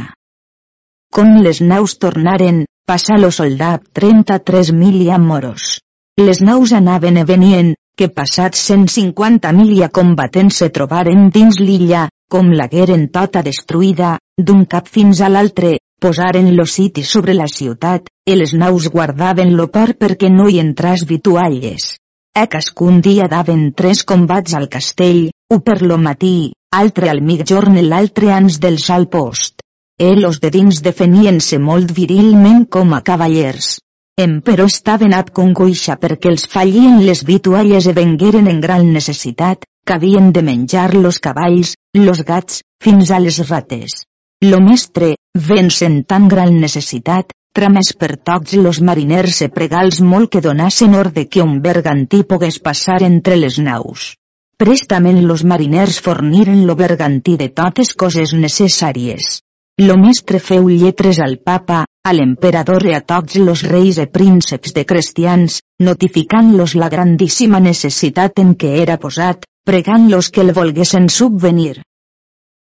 Com 1.14 1.36
les 1.46 1.60
naus 1.62 1.94
tornaren, 2.02 2.64
passà 2.88 3.20
lo 3.20 3.30
soldà 3.30 3.78
33.000 4.00 5.06
i 5.06 5.18
moros. 5.22 5.78
Les 6.18 6.42
naus 6.42 6.72
anaven 6.72 7.16
e 7.22 7.24
venien, 7.24 7.74
que 7.96 8.08
passats 8.10 8.58
150 8.68 9.52
milia 9.54 9.88
combatents 9.88 10.56
se 10.62 10.68
trobaren 10.74 11.28
dins 11.34 11.60
l'illa, 11.62 12.08
com 12.30 12.50
l'hagueren 12.50 13.06
tota 13.14 13.42
destruïda, 13.46 14.16
d'un 14.36 14.64
cap 14.66 14.88
fins 14.90 15.20
a 15.22 15.28
l'altre, 15.30 15.76
posaren 16.02 16.50
lo 16.56 16.66
siti 16.66 17.04
sobre 17.06 17.36
la 17.38 17.46
ciutat, 17.46 18.10
i 18.26 18.34
les 18.34 18.54
naus 18.58 18.88
guardaven 18.90 19.54
lo 19.54 19.68
port 19.76 20.00
perquè 20.00 20.32
no 20.32 20.48
hi 20.50 20.58
entràs 20.62 21.06
vitualles. 21.06 21.94
E 22.34 22.44
cascun 22.50 22.98
dia 23.00 23.28
daven 23.30 23.70
tres 23.78 24.02
combats 24.02 24.58
al 24.58 24.66
castell, 24.68 25.28
u 25.54 25.60
per 25.62 25.80
lo 25.82 26.00
matí, 26.08 26.50
altre 26.74 27.12
al 27.12 27.22
migjorn 27.22 27.78
i 27.78 27.86
l'altre 27.86 28.32
ans 28.34 28.58
del 28.58 28.80
sal 28.82 29.06
post. 29.06 29.62
E 30.02 30.10
los 30.18 30.40
de 30.42 30.50
dins 30.50 30.82
defenien-se 30.82 31.62
molt 31.62 31.94
virilment 31.94 32.66
com 32.66 32.96
a 32.98 33.04
cavallers. 33.06 33.76
Emperò 34.22 34.64
estaven 34.70 35.12
ab 35.18 35.30
congoixa 35.34 35.96
perquè 35.98 36.30
els 36.30 36.44
fallien 36.50 37.00
les 37.02 37.24
vitualles 37.26 37.86
e 37.90 37.94
vengueren 37.96 38.46
en 38.46 38.60
gran 38.62 38.92
necessitat, 38.96 39.64
que 39.84 39.94
havien 39.94 40.28
de 40.32 40.42
menjar 40.48 40.94
los 40.94 41.18
cavalls, 41.18 41.72
los 41.98 42.20
gats, 42.28 42.60
fins 42.78 43.10
a 43.10 43.18
les 43.18 43.40
rates. 43.48 44.04
Lo 44.44 44.60
mestre, 44.62 45.16
vencen 45.34 46.04
tan 46.04 46.28
gran 46.28 46.60
necessitat, 46.60 47.34
tramès 47.58 47.90
per 47.98 48.14
tots 48.30 48.54
los 48.54 48.78
mariners 48.80 49.40
e 49.42 49.48
pregals 49.56 49.98
molt 50.12 50.30
que 50.30 50.42
donassen 50.44 50.94
ordre 50.94 51.24
que 51.26 51.42
un 51.42 51.58
bergantí 51.64 52.22
pogués 52.22 52.60
passar 52.62 53.00
entre 53.02 53.34
les 53.40 53.58
naus. 53.58 54.12
Prestament 54.56 55.24
los 55.26 55.42
mariners 55.42 55.98
forniren 55.98 56.62
lo 56.68 56.78
bergantí 56.78 57.34
de 57.36 57.50
totes 57.50 57.90
coses 57.98 58.36
necessàries. 58.46 59.40
Lo 59.82 59.98
mestre 59.98 60.38
feu 60.38 60.70
lletres 60.70 61.18
al 61.18 61.40
papa, 61.42 61.82
a 62.04 62.12
l'emperador 62.12 62.84
i 62.84 62.92
a 62.92 63.00
tots 63.00 63.38
los 63.40 63.62
reis 63.64 63.98
e 64.02 64.04
prínceps 64.12 64.74
de 64.76 64.84
cristians, 64.84 65.62
notificant-los 65.80 66.74
la 66.76 66.90
grandíssima 66.92 67.60
necessitat 67.64 68.42
en 68.42 68.52
què 68.60 68.74
era 68.82 68.98
posat, 69.00 69.46
pregant-los 69.64 70.28
que 70.28 70.42
el 70.44 70.52
volguessin 70.52 71.08
subvenir. 71.08 71.80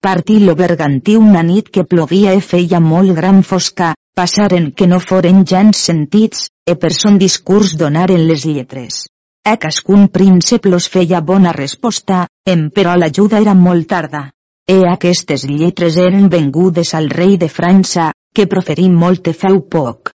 Partí 0.06 0.38
lo 0.38 0.54
bergantí 0.54 1.16
una 1.18 1.42
nit 1.42 1.72
que 1.74 1.82
plovia 1.84 2.36
e 2.38 2.40
feia 2.40 2.78
molt 2.78 3.16
gran 3.16 3.42
fosca, 3.42 3.94
passaren 4.14 4.70
que 4.70 4.86
no 4.86 5.00
foren 5.02 5.42
gens 5.44 5.80
sentits, 5.88 6.46
e 6.62 6.76
per 6.78 6.92
son 6.94 7.18
discurs 7.18 7.74
donaren 7.80 8.22
les 8.28 8.46
lletres. 8.46 9.08
E 9.42 9.56
cascun 9.58 10.06
príncep 10.14 10.70
los 10.70 10.86
feia 10.88 11.20
bona 11.20 11.50
resposta, 11.56 12.28
em 12.46 12.68
però 12.70 12.94
l'ajuda 12.94 13.42
era 13.42 13.54
molt 13.58 13.90
tarda. 13.90 14.22
E 14.66 14.78
aquestes 14.90 15.44
lletres 15.50 15.98
eren 16.02 16.30
vengudes 16.30 16.94
al 16.94 17.10
rei 17.10 17.36
de 17.38 17.50
França, 17.50 18.12
que 18.36 18.46
proferí 18.52 18.90
molt 18.92 19.32
e 19.32 19.34
feu 19.40 19.62
poc. 19.74 20.12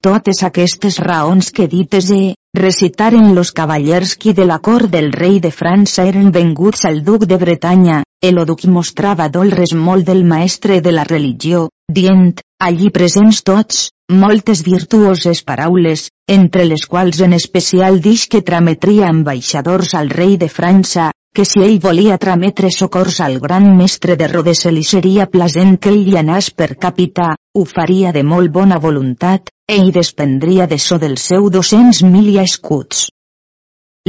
Totes 0.00 0.44
aquestes 0.46 0.96
raons 1.02 1.50
que 1.50 1.66
dites 1.68 2.08
he, 2.14 2.34
recitaren 2.56 3.34
los 3.34 3.50
cavallers 3.52 4.14
qui 4.16 4.32
de 4.32 4.46
la 4.46 4.60
cort 4.68 4.88
del 4.92 5.10
rei 5.12 5.40
de 5.46 5.50
França 5.50 6.06
eren 6.06 6.30
venguts 6.36 6.86
al 6.88 7.02
duc 7.08 7.26
de 7.26 7.36
Bretanya, 7.36 8.04
el 8.22 8.38
duc 8.46 8.64
mostrava 8.76 9.28
dolres 9.28 9.74
molt 9.74 10.06
del 10.06 10.24
maestre 10.24 10.80
de 10.80 10.92
la 10.94 11.04
religió, 11.04 11.68
dient, 11.98 12.40
allí 12.62 12.90
presents 12.94 13.42
tots, 13.42 13.90
moltes 14.08 14.62
virtuoses 14.64 15.42
paraules, 15.42 16.08
entre 16.38 16.64
les 16.64 16.86
quals 16.86 17.20
en 17.26 17.36
especial 17.36 18.00
dix 18.00 18.28
que 18.32 18.40
trametria 18.42 19.10
ambaixadors 19.10 19.94
al 19.94 20.08
rei 20.10 20.36
de 20.38 20.48
França, 20.48 21.10
que 21.38 21.44
si 21.46 21.60
ell 21.62 21.76
volia 21.78 22.16
trametre 22.18 22.68
socors 22.74 23.20
al 23.22 23.36
gran 23.38 23.66
mestre 23.78 24.16
de 24.18 24.26
Rodes 24.26 24.64
li 24.74 24.80
seria 24.82 25.26
plasent 25.30 25.76
que 25.78 25.92
ell 25.92 26.08
hi 26.10 26.16
anàs 26.18 26.48
per 26.50 26.74
capità, 26.84 27.28
ho 27.54 27.62
faria 27.72 28.10
de 28.16 28.24
molt 28.26 28.50
bona 28.56 28.80
voluntat, 28.82 29.52
e 29.70 29.76
hi 29.78 29.92
despendria 29.94 30.66
de 30.66 30.80
so 30.82 30.98
del 30.98 31.14
seu 31.26 31.46
200.000 31.58 32.42
escuts. 32.42 33.04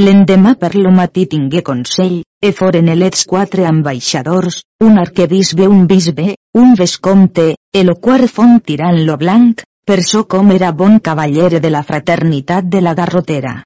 L'endemà 0.02 0.56
per 0.58 0.74
lo 0.74 0.90
matí 0.90 1.28
tingué 1.36 1.62
consell, 1.70 2.18
e 2.42 2.52
foren 2.64 2.90
elets 2.98 3.28
quatre 3.30 3.70
ambaixadors, 3.76 4.64
un 4.82 4.98
arquebisbe 4.98 5.70
un 5.70 5.86
bisbe, 5.86 6.32
un 6.58 6.74
vescomte, 6.82 7.52
el 7.78 7.94
quart 8.02 8.26
font 8.26 8.58
tirant 8.66 9.04
lo 9.06 9.22
blanc, 9.22 9.62
per 9.86 10.02
so 10.02 10.26
com 10.26 10.50
era 10.58 10.74
bon 10.74 10.98
cavaller 10.98 11.60
de 11.62 11.70
la 11.70 11.86
fraternitat 11.86 12.74
de 12.74 12.82
la 12.82 12.98
garrotera. 12.98 13.60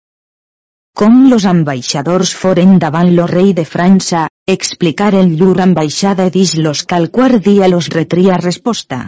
Com 1.01 1.15
los 1.27 1.45
ambaixadors 1.49 2.31
foren 2.39 2.75
davant 2.81 3.07
lo 3.17 3.23
rei 3.29 3.47
de 3.57 3.63
França, 3.65 4.27
explicaren 4.55 5.31
llur 5.39 5.55
ambaixada 5.63 6.27
dix 6.35 6.51
los 6.65 6.83
cal 6.91 7.07
quart 7.15 7.41
dia 7.47 7.67
los 7.71 7.87
retria 7.95 8.35
resposta. 8.37 8.99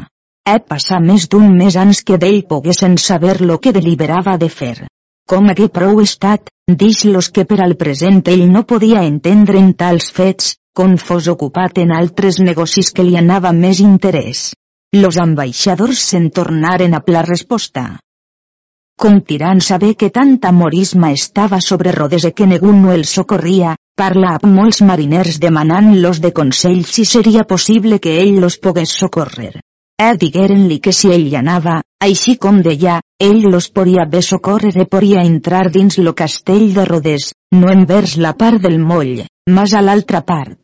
He 0.49 0.55
passar 0.71 0.97
més 1.03 1.27
d'un 1.29 1.45
mes 1.59 1.77
ans 1.77 2.01
que 2.07 2.17
d'ell 2.23 2.41
poguessen 2.49 2.97
saber 3.03 3.35
lo 3.41 3.59
que 3.61 3.73
deliberava 3.75 4.33
de 4.41 4.49
fer. 4.49 4.87
Com 5.29 5.51
hagué 5.53 5.67
prou 5.75 6.01
estat, 6.01 6.49
dix 6.83 7.05
los 7.05 7.29
que 7.35 7.45
per 7.45 7.59
al 7.61 7.77
present 7.83 8.23
ell 8.33 8.47
no 8.55 8.63
podia 8.71 9.03
entendre 9.05 9.61
en 9.61 9.73
tals 9.83 10.09
fets, 10.15 10.55
com 10.73 10.97
fos 10.97 11.29
ocupat 11.35 11.77
en 11.83 11.93
altres 11.93 12.41
negocis 12.41 12.89
que 12.89 13.05
li 13.05 13.13
anava 13.21 13.53
més 13.53 13.83
interès. 13.85 14.47
Los 14.97 15.21
ambaixadors 15.21 16.01
se'n 16.09 16.31
tornaren 16.33 16.97
a 16.97 17.03
pla 17.05 17.21
resposta 17.29 17.85
tirant 19.25 19.61
saber 19.61 19.95
que 19.95 20.09
tanta 20.09 20.51
morisma 20.51 21.11
estava 21.11 21.59
sobre 21.61 21.91
rodes 21.91 22.23
e 22.25 22.31
que 22.31 22.47
ningú 22.47 22.71
no 22.71 22.93
el 22.93 23.05
socorria, 23.05 23.75
parla 23.97 24.35
amb 24.37 24.47
molts 24.57 24.81
mariners 24.81 25.39
demanant-los 25.39 26.21
de 26.21 26.31
consell 26.31 26.85
si 26.85 27.05
seria 27.05 27.43
possible 27.43 27.99
que 27.99 28.19
ell 28.21 28.39
los 28.39 28.57
pogués 28.57 28.91
socórrer. 28.91 29.59
E 29.95 30.09
digueren-li 30.19 30.79
que 30.79 30.91
si 30.91 31.11
ell 31.11 31.35
anava, 31.39 31.81
així 32.03 32.35
com 32.37 32.61
deia, 32.61 32.99
ell 33.19 33.45
los 33.51 33.69
podia 33.71 34.05
bé 34.05 34.21
socórrer 34.21 34.75
e 34.75 34.85
podia 34.85 35.23
entrar 35.23 35.71
dins 35.71 35.97
lo 35.97 36.13
castell 36.13 36.73
de 36.73 36.85
Rodes, 36.85 37.31
no 37.55 37.71
envers 37.71 38.17
la 38.17 38.33
part 38.33 38.61
del 38.61 38.79
moll, 38.79 39.23
mas 39.49 39.73
a 39.73 39.81
l'altra 39.81 40.21
part. 40.21 40.59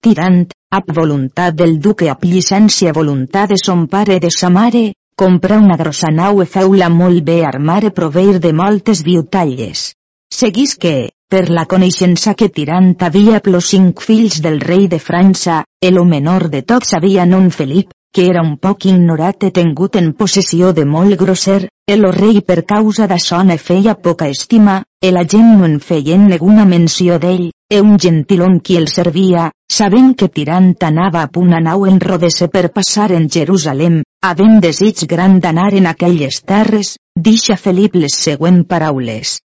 Tirant, 0.00 0.46
ab 0.72 0.94
voluntat 0.96 1.54
del 1.58 1.80
duque 1.80 2.08
ab 2.08 2.22
llicència 2.24 2.94
voluntat 2.94 3.50
de 3.50 3.58
son 3.58 3.86
pare 3.88 4.20
de 4.22 4.30
sa 4.30 4.48
mare, 4.48 4.92
compra 5.20 5.58
una 5.58 5.76
grossa 5.76 6.08
nau 6.08 6.40
e 6.40 6.46
feu-la 6.48 6.86
molt 6.88 7.20
bé 7.28 7.42
armar 7.44 7.82
e 7.84 7.90
proveir 7.92 8.38
de 8.40 8.54
moltes 8.56 9.02
viutalles. 9.04 9.90
Seguís 10.32 10.78
que, 10.80 11.10
per 11.28 11.50
la 11.52 11.66
coneixença 11.68 12.32
que 12.32 12.48
Tirant 12.48 12.94
havia 13.04 13.42
plos 13.44 13.68
cinc 13.74 14.00
fills 14.00 14.38
del 14.40 14.56
rei 14.64 14.88
de 14.88 14.98
França, 14.98 15.58
el 15.84 16.00
menor 16.08 16.48
de 16.48 16.62
tots 16.62 16.94
havia 16.96 17.26
non 17.28 17.50
Felip, 17.50 17.92
que 18.14 18.24
era 18.30 18.40
un 18.40 18.56
poc 18.56 18.86
ignorat 18.88 19.44
e 19.44 19.50
tengut 19.60 20.00
en 20.00 20.14
possessió 20.16 20.72
de 20.72 20.86
molt 20.88 21.18
grosser, 21.20 21.68
el 21.86 22.08
rei 22.16 22.40
per 22.40 22.64
causa 22.64 23.06
d'açò 23.06 23.42
ne 23.44 23.58
feia 23.58 23.94
poca 23.94 24.26
estima, 24.32 24.82
e 25.04 25.12
la 25.12 25.26
gent 25.28 25.58
no 25.58 25.68
en 25.68 25.80
feien 25.84 26.28
neguna 26.32 26.64
menció 26.64 27.18
d'ell, 27.20 27.50
e 27.68 27.80
un 27.80 27.98
gentilon 27.98 28.56
qui 28.64 28.80
el 28.80 28.88
servia, 28.88 29.50
sabent 29.68 30.14
que 30.16 30.32
tirant 30.32 30.72
anava 30.80 31.22
a 31.22 31.28
punt 31.28 31.52
a 31.52 31.60
nau 31.60 31.84
en 31.84 32.00
rodese 32.00 32.48
per 32.48 32.70
passar 32.72 33.12
en 33.12 33.28
Jerusalem, 33.28 34.00
havent 34.22 34.58
desig 34.60 35.06
gran 35.08 35.38
d'anar 35.40 35.70
en 35.74 35.86
aquelles 35.86 36.42
terres, 36.42 36.96
dixa 37.16 37.56
Felip 37.56 37.96
les 37.96 38.18
següent 38.26 38.64
paraules. 38.74 39.38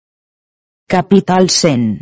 Capital 0.88 1.50
100 1.50 2.00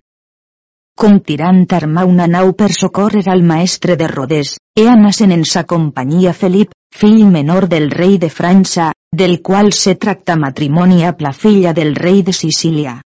com 1.01 1.15
tirant 1.25 1.63
armar 1.73 2.03
una 2.05 2.27
nau 2.29 2.51
per 2.53 2.69
socórrer 2.77 3.23
al 3.33 3.43
maestre 3.51 3.95
de 3.97 4.07
Rodés, 4.11 4.51
e 4.77 4.83
anasen 4.95 5.33
en 5.33 5.47
sa 5.49 5.63
companyia 5.65 6.35
Felip, 6.37 6.75
fill 6.93 7.23
menor 7.37 7.67
del 7.73 7.89
rei 7.91 8.19
de 8.19 8.29
França, 8.29 8.91
del 9.21 9.41
qual 9.41 9.73
se 9.73 9.95
tracta 9.95 10.37
matrimoni 10.37 11.07
a 11.09 11.15
la 11.19 11.33
filla 11.33 11.73
del 11.73 11.95
rei 11.97 12.21
de 12.23 12.35
Sicília. 12.35 13.01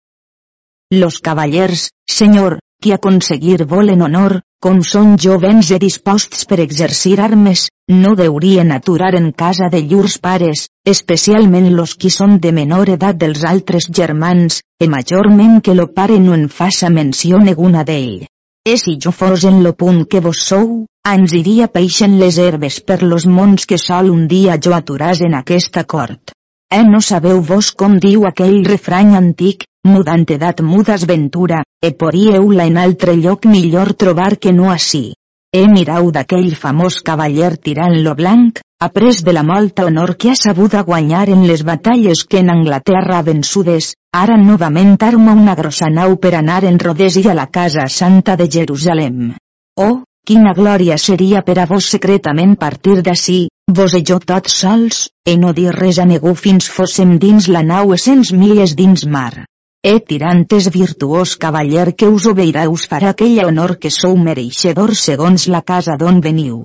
Los 0.91 1.21
cavallers, 1.21 1.91
senyor, 2.09 2.61
qui 2.81 2.93
aconseguir 2.93 3.67
volen 3.67 4.01
honor, 4.01 4.41
com 4.63 4.79
són 4.87 5.17
jovens 5.19 5.73
i 5.75 5.79
disposts 5.83 6.45
per 6.51 6.61
exercir 6.63 7.17
armes, 7.21 7.65
no 7.91 8.13
deurien 8.19 8.71
aturar 8.71 9.11
en 9.19 9.33
casa 9.43 9.67
de 9.73 9.81
llurs 9.93 10.21
pares, 10.23 10.69
especialment 10.93 11.67
los 11.79 11.95
qui 11.99 12.13
són 12.17 12.37
de 12.45 12.53
menor 12.59 12.93
edat 12.95 13.19
dels 13.23 13.43
altres 13.53 13.89
germans, 14.01 14.61
e 14.79 14.87
majorment 14.93 15.59
que 15.67 15.75
lo 15.75 15.89
pare 15.97 16.21
no 16.23 16.37
en 16.39 16.47
faça 16.61 16.91
menció 16.99 17.41
neguna 17.43 17.83
d'ell. 17.89 18.29
E 18.63 18.77
si 18.79 18.95
jo 19.03 19.11
fos 19.11 19.49
en 19.51 19.65
lo 19.65 19.73
punt 19.75 20.05
que 20.07 20.21
vos 20.23 20.45
sou, 20.53 20.69
ans 21.15 21.35
iria 21.35 21.67
peixen 21.67 22.15
les 22.21 22.39
herbes 22.39 22.79
per 22.87 23.01
los 23.03 23.27
mons 23.27 23.67
que 23.67 23.81
sol 23.89 24.15
un 24.15 24.29
dia 24.31 24.61
jo 24.63 24.77
aturàs 24.79 25.25
en 25.27 25.35
aquesta 25.35 25.83
cort. 25.83 26.31
Eh 26.71 26.85
no 26.87 27.03
sabeu 27.03 27.43
vos 27.43 27.73
com 27.75 27.99
diu 27.99 28.31
aquell 28.31 28.63
refrany 28.65 29.17
antic, 29.19 29.67
mudant 29.85 30.25
edat 30.31 30.61
mudas 30.63 31.07
ventura, 31.07 31.63
e 31.83 31.91
poríeu-la 31.93 32.67
en 32.71 32.79
altre 32.79 33.17
lloc 33.17 33.47
millor 33.47 33.95
trobar 33.95 34.37
que 34.39 34.53
no 34.53 34.71
així. 34.71 35.15
E 35.53 35.67
mirau 35.69 36.11
d'aquell 36.15 36.55
famós 36.57 37.03
cavaller 37.05 37.57
tirant 37.59 37.99
lo 38.05 38.15
blanc, 38.15 38.61
après 38.81 39.19
de 39.27 39.33
la 39.37 39.43
molta 39.43 39.85
honor 39.85 40.17
que 40.17 40.31
ha 40.31 40.37
sabut 40.39 40.75
guanyar 40.87 41.29
en 41.35 41.43
les 41.47 41.63
batalles 41.63 42.25
que 42.25 42.41
en 42.41 42.49
Anglaterra 42.55 43.21
vençudes, 43.27 43.93
ara 44.13 44.39
novament 44.39 44.97
arma 45.09 45.37
una 45.43 45.55
grossa 45.55 45.91
nau 45.91 46.17
per 46.17 46.33
anar 46.39 46.63
en 46.65 46.81
Rodés 46.81 47.21
i 47.21 47.27
a 47.29 47.35
la 47.35 47.47
casa 47.59 47.87
santa 47.89 48.37
de 48.37 48.49
Jerusalem. 48.57 49.35
Oh, 49.77 50.03
quina 50.25 50.57
glòria 50.57 50.97
seria 50.97 51.43
per 51.43 51.59
a 51.59 51.67
vos 51.67 51.93
secretament 51.95 52.57
partir 52.57 53.03
d'ací, 53.03 53.39
vos 53.69 53.95
e 53.95 54.03
jo 54.09 54.19
tots 54.19 54.59
sols, 54.65 55.07
e 55.27 55.37
no 55.37 55.53
dir 55.53 55.71
res 55.77 55.99
a 55.99 56.09
ningú 56.09 56.35
fins 56.35 56.71
fóssem 56.71 57.19
dins 57.19 57.49
la 57.49 57.63
nau 57.63 57.93
e 57.93 57.99
cents 57.99 58.33
milles 58.33 58.75
dins 58.75 59.05
mar. 59.07 59.45
E 59.85 59.99
tirantes 59.99 60.69
virtuós 60.71 61.31
cavaller 61.35 61.97
que 61.99 62.07
us 62.07 62.27
obeirà 62.31 62.69
us 62.71 62.85
farà 62.91 63.09
aquell 63.11 63.41
honor 63.45 63.73
que 63.83 63.91
sou 63.91 64.15
mereixedor 64.27 64.93
segons 64.95 65.47
la 65.55 65.61
casa 65.71 65.97
d'on 65.99 66.21
veniu. 66.27 66.61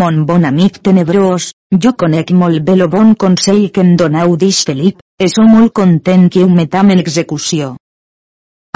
Mon 0.00 0.18
bon 0.28 0.44
amic 0.44 0.82
tenebrós, 0.88 1.46
jo 1.84 1.94
conec 2.02 2.32
molt 2.42 2.60
bé 2.66 2.74
lo 2.76 2.90
bon 2.92 3.14
consell 3.24 3.70
que 3.72 3.80
em 3.86 3.96
donau 3.96 4.36
dix 4.36 4.60
Felip, 4.68 5.00
e 5.16 5.30
sou 5.32 5.48
molt 5.48 5.72
content 5.80 6.28
que 6.28 6.44
ho 6.44 6.50
metam 6.60 6.92
en 6.92 7.00
execució. 7.00 7.72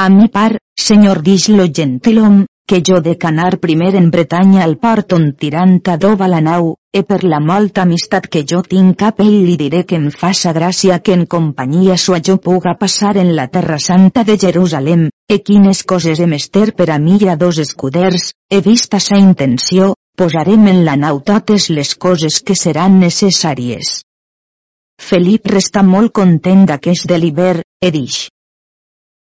A 0.00 0.08
mi 0.08 0.32
par, 0.32 0.56
senyor 0.88 1.20
dix 1.28 1.50
lo 1.52 1.68
gentilom, 1.80 2.46
que 2.68 2.82
jo 2.86 3.00
de 3.00 3.16
canar 3.16 3.58
primer 3.58 3.94
en 3.96 4.10
Bretanya 4.12 4.62
al 4.62 4.76
port 4.76 5.14
on 5.16 5.30
tirant 5.40 5.78
adoba 5.88 6.28
la 6.28 6.40
nau, 6.44 6.74
e 6.92 7.00
per 7.08 7.22
la 7.24 7.40
molta 7.40 7.86
amistat 7.86 8.28
que 8.28 8.42
jo 8.50 8.60
tinc 8.60 8.98
cap 9.00 9.22
ell 9.24 9.32
li 9.46 9.54
diré 9.62 9.80
que 9.88 9.96
em 9.96 10.10
faça 10.12 10.52
gràcia 10.52 10.98
que 11.00 11.16
en 11.16 11.24
companyia 11.34 11.96
sua 11.96 12.20
jo 12.20 12.36
puga 12.36 12.76
passar 12.82 13.16
en 13.16 13.32
la 13.40 13.48
terra 13.48 13.80
santa 13.86 14.26
de 14.28 14.36
Jerusalem, 14.44 15.08
e 15.32 15.40
quines 15.40 15.82
coses 15.82 16.20
he 16.20 16.28
mester 16.36 16.68
per 16.76 16.90
a 16.92 17.00
mi 17.08 17.16
i 17.24 17.32
a 17.32 17.40
dos 17.40 17.58
escuders, 17.64 18.34
he 18.52 18.60
vista 18.60 19.00
sa 19.00 19.16
intenció, 19.16 19.94
posarem 20.14 20.68
en 20.68 20.84
la 20.84 21.00
nau 21.00 21.24
totes 21.24 21.70
les 21.70 21.96
coses 21.96 22.42
que 22.44 22.54
seran 22.54 23.00
necessàries. 23.00 24.02
Felip 25.00 25.48
resta 25.56 25.82
molt 25.82 26.12
content 26.12 26.66
d'aquest 26.68 27.08
deliber, 27.08 27.62
e 27.80 27.90
dix 27.94 28.26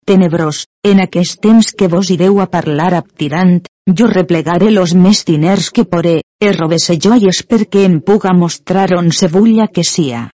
tenebrós, 0.06 0.66
en 0.84 1.02
aquest 1.02 1.42
temps 1.42 1.72
que 1.74 1.90
vos 1.92 2.12
ireu 2.14 2.40
a 2.40 2.46
parlar 2.54 3.02
tirant, 3.18 3.66
jo 3.98 4.08
replegaré 4.08 4.72
los 4.72 4.94
més 4.94 5.26
diners 5.26 5.72
que 5.72 5.86
poré, 5.86 6.22
e 6.42 6.52
robese 6.54 6.96
joies 7.02 7.42
perquè 7.50 7.84
em 7.90 8.00
puga 8.00 8.34
mostrar 8.34 8.94
on 8.98 9.12
se 9.12 9.28
vulla 9.28 9.68
que 9.68 9.84
sia. 9.84 10.30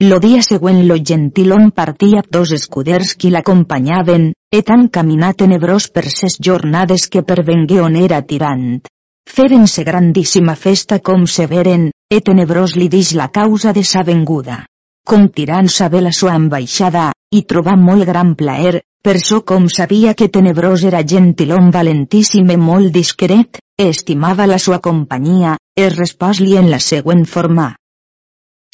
Lo 0.00 0.20
dia 0.22 0.42
següent 0.46 0.84
lo 0.86 0.94
gentilon 1.10 1.72
partia 1.74 2.22
dos 2.30 2.52
escuders 2.54 3.16
qui 3.18 3.32
l'acompanyaven, 3.34 4.30
e 4.54 4.62
tan 4.62 4.86
caminar 4.86 5.34
tenebrós 5.34 5.88
per 5.90 6.06
ses 6.06 6.38
jornades 6.38 7.08
que 7.10 7.26
pervengué 7.26 7.80
on 7.82 7.98
era 7.98 8.22
tirant. 8.22 8.86
Feren-se 9.28 9.82
grandíssima 9.84 10.54
festa 10.54 11.00
com 11.00 11.26
se 11.26 11.46
veren, 11.50 11.90
e 12.08 12.20
tenebrós 12.20 12.76
li 12.78 12.88
dix 12.88 13.12
la 13.18 13.28
causa 13.28 13.74
de 13.74 13.82
sa 13.82 14.06
venguda. 14.06 14.64
Com 15.08 15.22
tirant 15.32 15.70
saber 15.72 16.02
la 16.04 16.10
sua 16.12 16.34
ambaixada, 16.36 17.06
i 17.32 17.40
trobà 17.50 17.72
molt 17.80 18.04
gran 18.04 18.34
plaer, 18.36 18.82
per 19.00 19.14
so 19.24 19.38
com 19.50 19.68
sabia 19.72 20.12
que 20.12 20.28
Tenebrós 20.28 20.84
era 20.84 21.00
gentilom 21.12 21.70
valentíssim 21.72 22.50
i 22.52 22.56
molt 22.60 22.92
discret, 22.92 23.62
estimava 23.84 24.44
la 24.50 24.58
sua 24.58 24.82
companyia, 24.84 25.54
es 25.86 25.96
respòs-li 25.96 26.58
en 26.60 26.68
la 26.68 26.82
següent 26.90 27.24
forma. 27.24 27.70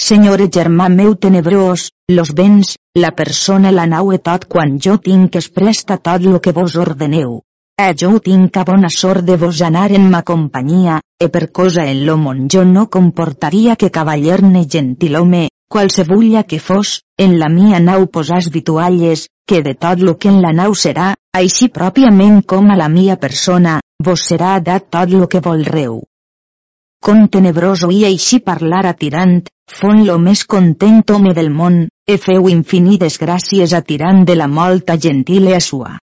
Senyor 0.08 0.42
germà 0.58 0.88
meu 0.90 1.14
tenebrós, 1.14 1.86
los 2.10 2.34
béns, 2.34 2.74
la 2.98 3.14
persona 3.14 3.70
la 3.70 3.86
nau 3.86 4.10
e 4.10 4.18
tot 4.18 4.48
quan 4.50 4.80
jo 4.82 4.98
tinc 4.98 5.38
es 5.38 5.50
presta 5.54 6.02
tot 6.02 6.26
lo 6.26 6.40
que 6.42 6.58
vos 6.58 6.74
ordeneu. 6.74 7.42
E 7.78 7.88
jo 7.94 8.18
tinc 8.18 8.56
a 8.56 8.66
bona 8.66 8.90
sort 8.90 9.22
de 9.22 9.36
vos 9.36 9.62
anar 9.62 9.92
en 9.92 10.10
ma 10.10 10.26
companyia, 10.26 10.98
e 11.14 11.30
per 11.30 11.52
cosa 11.52 11.86
en 11.86 12.04
lo 12.06 12.18
món 12.18 12.48
jo 12.50 12.64
no 12.64 12.88
comportaria 12.90 13.76
que 13.76 13.94
cavaller 13.94 14.42
ne 14.42 14.66
gentilome, 14.66 15.48
qualsevulla 15.68 16.42
que 16.44 16.58
fos, 16.58 17.02
en 17.18 17.38
la 17.40 17.48
mia 17.48 17.80
nau 17.80 18.06
posàs 18.16 18.50
vitualles, 18.56 19.28
que 19.48 19.62
de 19.62 19.74
tot 19.74 20.00
lo 20.00 20.16
que 20.18 20.28
en 20.32 20.40
la 20.42 20.52
nau 20.52 20.74
serà, 20.74 21.14
així 21.40 21.68
pròpiament 21.78 22.42
com 22.52 22.70
a 22.70 22.76
la 22.80 22.88
mia 22.88 23.16
persona, 23.24 23.80
vos 24.02 24.26
serà 24.30 24.58
dat 24.60 24.90
tot 24.90 25.10
lo 25.10 25.28
que 25.28 25.42
volreu. 25.48 26.02
Com 27.04 27.26
tenebrós 27.28 27.82
oí 27.88 28.04
així 28.08 28.40
parlar 28.40 28.84
a 28.86 28.94
Tirant, 28.94 29.42
fon 29.80 30.06
lo 30.06 30.16
més 30.18 30.44
content 30.44 31.02
home 31.10 31.34
del 31.34 31.50
món, 31.50 31.82
e 32.08 32.16
feu 32.16 32.48
infinides 32.48 33.20
gràcies 33.20 33.74
a 33.74 33.82
Tirant 33.82 34.24
de 34.24 34.38
la 34.40 34.48
molta 34.48 34.96
gentile 35.08 35.54
a 35.56 35.60
sua 35.60 35.98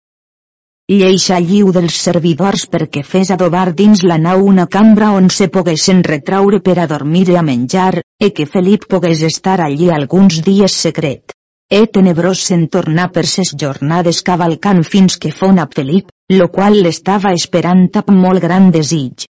eixa 0.87 1.37
lliu 1.43 1.73
dels 1.75 1.95
servidors 1.99 2.61
perquè 2.71 3.01
fes 3.03 3.29
adobar 3.35 3.73
dins 3.75 4.03
la 4.07 4.15
nau 4.17 4.45
una 4.47 4.65
cambra 4.71 5.09
on 5.11 5.27
se 5.37 5.49
poguessin 5.51 5.99
retraure 6.07 6.61
per 6.63 6.77
a 6.79 6.85
dormir 6.87 7.25
i 7.27 7.35
a 7.35 7.41
menjar, 7.43 7.99
e 8.19 8.33
que 8.33 8.45
Felip 8.45 8.87
pogués 8.89 9.21
estar 9.21 9.61
allí 9.61 9.89
alguns 9.89 10.41
dies 10.41 10.73
secret. 10.73 11.33
E 11.69 11.85
tenebrós 11.87 12.41
se'n 12.47 12.67
tornar 12.71 13.11
per 13.11 13.25
ses 13.27 13.51
jornades 13.61 14.21
cavalcant 14.23 14.83
fins 14.83 15.17
que 15.21 15.31
fon 15.31 15.59
a 15.59 15.67
Felip, 15.67 16.09
lo 16.31 16.47
qual 16.49 16.79
l'estava 16.83 17.33
esperant 17.35 17.89
amb 18.01 18.13
molt 18.15 18.41
gran 18.41 18.71
desig. 18.71 19.27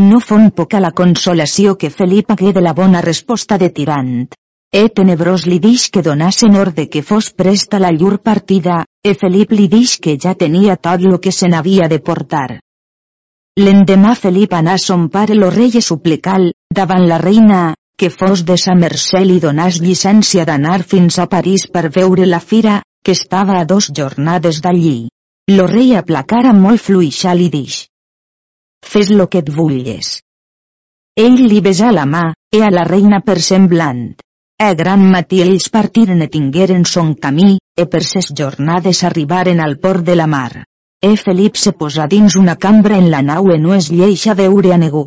No 0.00 0.20
fon 0.20 0.50
poca 0.50 0.80
la 0.80 0.92
consolació 0.92 1.74
que 1.76 1.90
Felip 1.90 2.30
hagué 2.30 2.52
de 2.52 2.62
la 2.62 2.72
bona 2.72 3.02
resposta 3.02 3.58
de 3.58 3.68
Tirant. 3.70 4.30
E 4.72 4.88
tenebrós 4.88 5.44
li 5.44 5.58
dix 5.60 5.90
que 5.92 6.00
donassen 6.00 6.56
orde 6.56 6.86
que 6.88 7.02
fos 7.02 7.28
presta 7.36 7.78
la 7.78 7.90
llur 7.92 8.22
partida, 8.22 8.86
e 9.04 9.12
Felip 9.12 9.52
li 9.52 9.68
dix 9.68 9.98
que 9.98 10.16
ja 10.16 10.32
tenia 10.34 10.78
tot 10.80 11.02
lo 11.04 11.18
que 11.20 11.32
se 11.32 11.50
n'havia 11.50 11.90
de 11.92 11.98
portar. 11.98 12.62
L'endemà 13.60 14.14
Felip 14.16 14.54
anà 14.56 14.78
a 14.78 14.80
son 14.80 15.10
pare 15.12 15.34
lo 15.36 15.50
rei 15.50 15.82
suplical, 15.82 16.52
davant 16.72 17.04
la 17.06 17.18
reina, 17.20 17.74
que 18.02 18.10
fos 18.10 18.40
de 18.42 18.56
sa 18.58 18.72
mercè 18.74 19.20
li 19.22 19.36
donàs 19.42 19.76
llicència 19.78 20.42
d'anar 20.48 20.80
fins 20.92 21.20
a 21.22 21.26
París 21.30 21.68
per 21.74 21.84
veure 21.96 22.24
la 22.26 22.40
fira, 22.42 22.80
que 23.06 23.14
estava 23.14 23.60
a 23.60 23.66
dos 23.72 23.86
jornades 23.98 24.58
d'allí. 24.64 25.06
Lo 25.52 25.68
rei 25.70 25.92
aplacara 25.94 26.50
molt 26.64 26.82
fluixal 26.82 27.44
i 27.44 27.46
dix. 27.52 27.76
Fes 28.94 29.12
lo 29.14 29.28
que 29.30 29.44
et 29.44 29.54
vulgues. 29.54 30.10
Ell 31.14 31.38
li 31.46 31.62
besà 31.68 31.92
la 31.94 32.08
mà, 32.16 32.24
e 32.50 32.64
a 32.66 32.72
la 32.74 32.82
reina 32.90 33.22
per 33.22 33.38
semblant. 33.38 34.02
E 34.58 34.74
gran 34.82 35.06
matí 35.14 35.38
ells 35.46 35.70
partiren 35.70 36.26
e 36.26 36.30
tingueren 36.34 36.82
son 36.96 37.14
camí, 37.14 37.54
e 37.78 37.86
per 37.86 38.02
ses 38.02 38.34
jornades 38.34 39.06
arribaren 39.06 39.62
al 39.62 39.78
port 39.78 40.02
de 40.02 40.18
la 40.18 40.26
mar. 40.26 40.64
E 40.98 41.14
Felip 41.22 41.54
se 41.54 41.70
posa 41.70 42.10
dins 42.10 42.34
una 42.34 42.58
cambra 42.58 42.98
en 42.98 43.12
la 43.14 43.22
nau 43.22 43.54
e 43.54 43.62
no 43.62 43.78
es 43.78 43.94
lleixa 43.94 44.34
veure 44.34 44.74
a 44.74 44.82
ningú. 44.86 45.06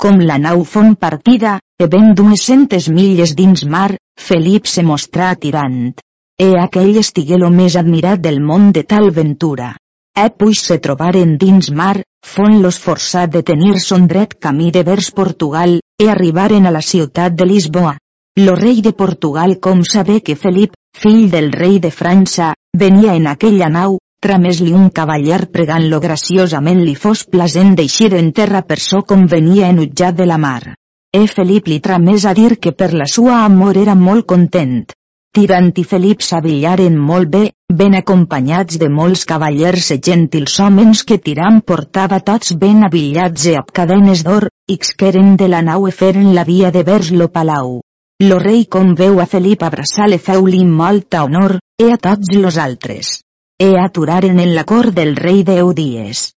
Com 0.00 0.18
la 0.20 0.38
nau 0.38 0.64
fon 0.64 0.94
partida, 0.96 1.58
e 1.78 1.86
ben 1.86 2.14
dues 2.14 2.48
milles 2.88 3.34
dins 3.34 3.64
mar, 3.64 3.96
Felip 4.16 4.66
se 4.66 4.82
mostrà 4.82 5.34
tirant. 5.34 5.94
E 6.38 6.48
aquell 6.58 6.96
estigué 6.98 7.38
lo 7.38 7.50
més 7.50 7.76
admirat 7.76 8.20
del 8.20 8.40
món 8.40 8.72
de 8.72 8.82
tal 8.82 9.10
ventura. 9.10 9.74
E 10.14 10.28
puix 10.30 10.60
se 10.66 10.78
trobaren 10.78 11.36
dins 11.38 11.70
mar, 11.70 12.02
fon-los 12.24 12.78
forçat 12.78 13.30
de 13.30 13.42
tenir 13.42 13.80
son 13.80 14.06
dret 14.06 14.34
camí 14.38 14.70
de 14.70 14.82
vers 14.82 15.10
Portugal, 15.10 15.80
e 15.98 16.08
arribaren 16.10 16.66
a 16.66 16.70
la 16.70 16.82
ciutat 16.82 17.34
de 17.34 17.46
Lisboa. 17.46 17.96
Lo 18.38 18.54
rei 18.56 18.80
de 18.82 18.92
Portugal 18.92 19.58
com 19.60 19.84
saber 19.84 20.20
que 20.22 20.34
Felip, 20.34 20.74
fill 20.94 21.30
del 21.30 21.52
rei 21.52 21.78
de 21.78 21.90
França, 21.90 22.54
venia 22.72 23.14
en 23.14 23.26
aquella 23.26 23.68
nau, 23.68 23.98
tramés-li 24.24 24.72
un 24.72 24.88
cavaller 24.88 25.44
pregant-lo 25.52 26.00
graciosament 26.00 26.80
li 26.86 26.94
fos 26.96 27.26
plasent 27.28 27.74
d'eixir 27.76 28.10
en 28.16 28.30
terra 28.38 28.62
per 28.68 28.78
so 28.80 29.02
com 29.10 29.26
venia 29.32 29.68
enutjat 29.72 30.16
de 30.16 30.26
la 30.30 30.38
mar. 30.40 30.74
E 31.14 31.26
Felip 31.30 31.68
li 31.70 31.80
tramés 31.84 32.24
a 32.26 32.32
dir 32.34 32.56
que 32.58 32.72
per 32.72 32.92
la 32.96 33.06
sua 33.06 33.42
amor 33.44 33.76
era 33.80 33.94
molt 33.94 34.26
content. 34.32 34.86
Tirant 35.34 35.72
i 35.82 35.84
Felip 35.90 36.22
s'avillaren 36.22 36.96
molt 37.10 37.30
bé, 37.34 37.42
ben 37.80 37.96
acompanyats 37.98 38.78
de 38.82 38.88
molts 38.96 39.24
cavallers 39.30 39.90
e 39.94 39.98
gentils 40.08 40.56
homes 40.62 41.02
que 41.08 41.18
Tiram 41.18 41.60
portava 41.72 42.20
tots 42.30 42.54
ben 42.64 42.86
avillats 42.88 43.48
e 43.50 43.56
amb 43.60 43.74
cadenes 43.80 44.22
d'or, 44.24 44.48
xqueren 44.70 45.34
de 45.36 45.50
la 45.50 45.60
nau 45.66 45.88
e 45.90 45.92
feren 45.92 46.32
la 46.38 46.46
via 46.48 46.70
de 46.70 46.84
vers 46.86 47.10
lo 47.10 47.28
palau. 47.28 47.80
Lo 48.22 48.38
rei 48.38 48.64
com 48.64 48.94
veu 48.94 49.20
a 49.20 49.26
Felip 49.26 49.66
abraçar 49.66 50.08
le 50.08 50.22
feu-li 50.22 50.64
molta 50.64 51.26
honor, 51.26 51.58
e 51.82 51.90
a 51.92 51.98
tots 51.98 52.30
los 52.38 52.62
altres 52.68 53.23
e 53.58 53.78
aturaren 53.78 54.40
en 54.40 54.54
la 54.54 54.64
cor 54.64 54.90
del 54.92 55.14
rei 55.16 55.44
deu 55.44 55.72
dies. 55.72 56.32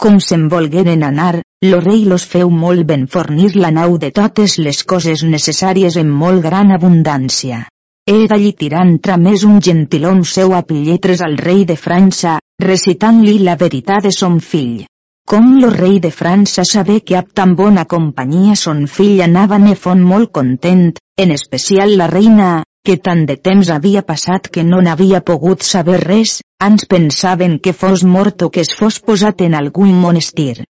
Com 0.00 0.16
se'n 0.20 0.48
volgueren 0.48 1.04
anar, 1.06 1.42
lo 1.62 1.80
rei 1.80 2.04
los 2.04 2.24
feu 2.26 2.50
molt 2.50 2.86
ben 2.88 3.06
fornir 3.06 3.52
la 3.56 3.70
nau 3.70 3.98
de 3.98 4.10
totes 4.10 4.56
les 4.58 4.82
coses 4.84 5.22
necessàries 5.22 5.96
en 6.00 6.10
molt 6.10 6.42
gran 6.42 6.72
abundància. 6.72 7.60
E 8.04 8.26
d'allí 8.28 8.52
tirant 8.52 8.98
tramés 9.04 9.44
un 9.48 9.60
gentilom 9.64 10.24
seu 10.24 10.52
a 10.54 10.62
pilletres 10.62 11.22
al 11.24 11.38
rei 11.38 11.64
de 11.64 11.76
França, 11.76 12.38
recitant-li 12.60 13.38
la 13.46 13.56
veritat 13.56 14.04
de 14.08 14.12
son 14.12 14.40
fill. 14.40 14.84
Com 15.24 15.54
lo 15.60 15.70
rei 15.72 16.00
de 16.04 16.10
França 16.10 16.66
saber 16.68 17.00
que 17.00 17.16
ab 17.16 17.30
tan 17.32 17.54
bona 17.56 17.86
companyia 17.88 18.56
son 18.60 18.84
fill 18.86 19.22
anava 19.24 19.58
ne 19.58 19.72
fon 19.74 20.02
molt 20.04 20.32
content, 20.32 20.90
en 21.16 21.30
especial 21.30 21.96
la 21.96 22.10
reina, 22.12 22.50
que 22.84 22.96
tant 23.00 23.24
de 23.28 23.36
temps 23.48 23.70
havia 23.72 24.02
passat 24.04 24.50
que 24.52 24.62
no 24.70 24.82
n'havia 24.84 25.22
pogut 25.30 25.64
saber 25.64 26.00
res, 26.02 26.38
ans 26.60 26.84
pensaven 26.84 27.58
que 27.58 27.72
fos 27.72 28.04
mort 28.04 28.44
o 28.46 28.50
que 28.52 28.60
es 28.66 28.74
fos 28.80 29.00
posat 29.00 29.40
en 29.46 29.56
algun 29.60 29.94
monestir. 30.04 30.66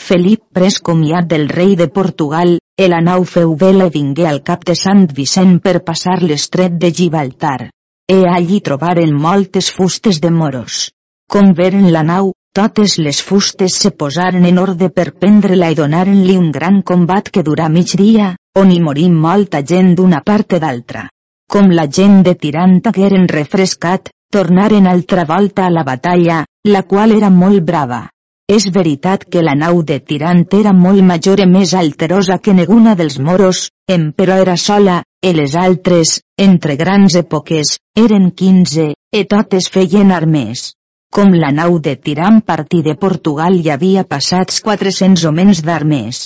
Felip 0.00 0.40
pres 0.56 0.78
comiat 0.80 1.28
del 1.28 1.48
rei 1.48 1.76
de 1.76 1.88
Portugal, 1.98 2.56
el 2.84 2.96
nau 3.04 3.26
feu 3.28 3.52
vela 3.62 3.90
vingué 3.96 4.26
al 4.30 4.40
cap 4.42 4.64
de 4.64 4.74
Sant 4.82 5.04
Vicent 5.18 5.58
per 5.60 5.84
passar 5.84 6.16
l'estret 6.22 6.78
de 6.80 6.90
Gibraltar. 7.00 7.68
E 8.08 8.24
allí 8.36 8.62
trobaren 8.64 9.12
moltes 9.26 9.68
fustes 9.70 10.20
de 10.24 10.30
moros. 10.30 10.88
Com 11.30 11.52
veren 11.54 11.92
la 11.92 12.02
nau, 12.02 12.32
totes 12.52 12.98
les 12.98 13.20
fustes 13.22 13.76
se 13.82 13.90
posaren 13.90 14.44
en 14.48 14.58
ordre 14.58 14.90
per 14.90 15.12
prendre-la 15.22 15.70
i 15.70 15.76
donaren-li 15.78 16.36
un 16.36 16.50
gran 16.50 16.82
combat 16.82 17.30
que 17.30 17.44
durà 17.46 17.68
mig 17.68 17.94
dia, 17.96 18.34
on 18.58 18.72
hi 18.72 18.80
morí 18.82 19.08
molta 19.10 19.62
gent 19.62 19.94
d'una 19.94 20.22
part 20.26 20.58
d'altra. 20.58 21.06
Com 21.50 21.70
la 21.70 21.86
gent 21.86 22.22
de 22.26 22.34
Tirant 22.34 22.80
hagueren 22.86 23.28
refrescat, 23.28 24.10
tornaren 24.32 24.86
altra 24.86 25.24
volta 25.24 25.66
a 25.66 25.70
la 25.70 25.84
batalla, 25.84 26.44
la 26.66 26.82
qual 26.82 27.14
era 27.16 27.30
molt 27.30 27.62
brava. 27.66 28.08
És 28.50 28.66
veritat 28.74 29.24
que 29.30 29.42
la 29.46 29.54
nau 29.54 29.82
de 29.86 30.00
Tirant 30.00 30.42
era 30.58 30.72
molt 30.74 31.02
major 31.06 31.38
i 31.38 31.46
més 31.46 31.74
alterosa 31.74 32.38
que 32.38 32.54
ninguna 32.54 32.96
dels 32.98 33.18
moros, 33.18 33.68
em 33.86 34.10
però 34.10 34.40
era 34.42 34.56
sola, 34.56 35.04
i 35.22 35.32
les 35.32 35.54
altres, 35.54 36.18
entre 36.36 36.76
grans 36.76 37.14
èpoques, 37.14 37.78
eren 37.94 38.30
quinze, 38.34 38.90
i 39.14 39.24
totes 39.24 39.70
feien 39.70 40.10
armes. 40.10 40.72
Com 41.16 41.32
la 41.34 41.48
nau 41.50 41.80
de 41.82 41.96
Tirant 41.98 42.36
partí 42.46 42.84
de 42.86 42.92
Portugal 42.94 43.56
hi 43.58 43.70
havia 43.74 44.04
passats 44.10 44.60
400 44.66 45.24
homens 45.26 45.60
d'armes. 45.66 46.20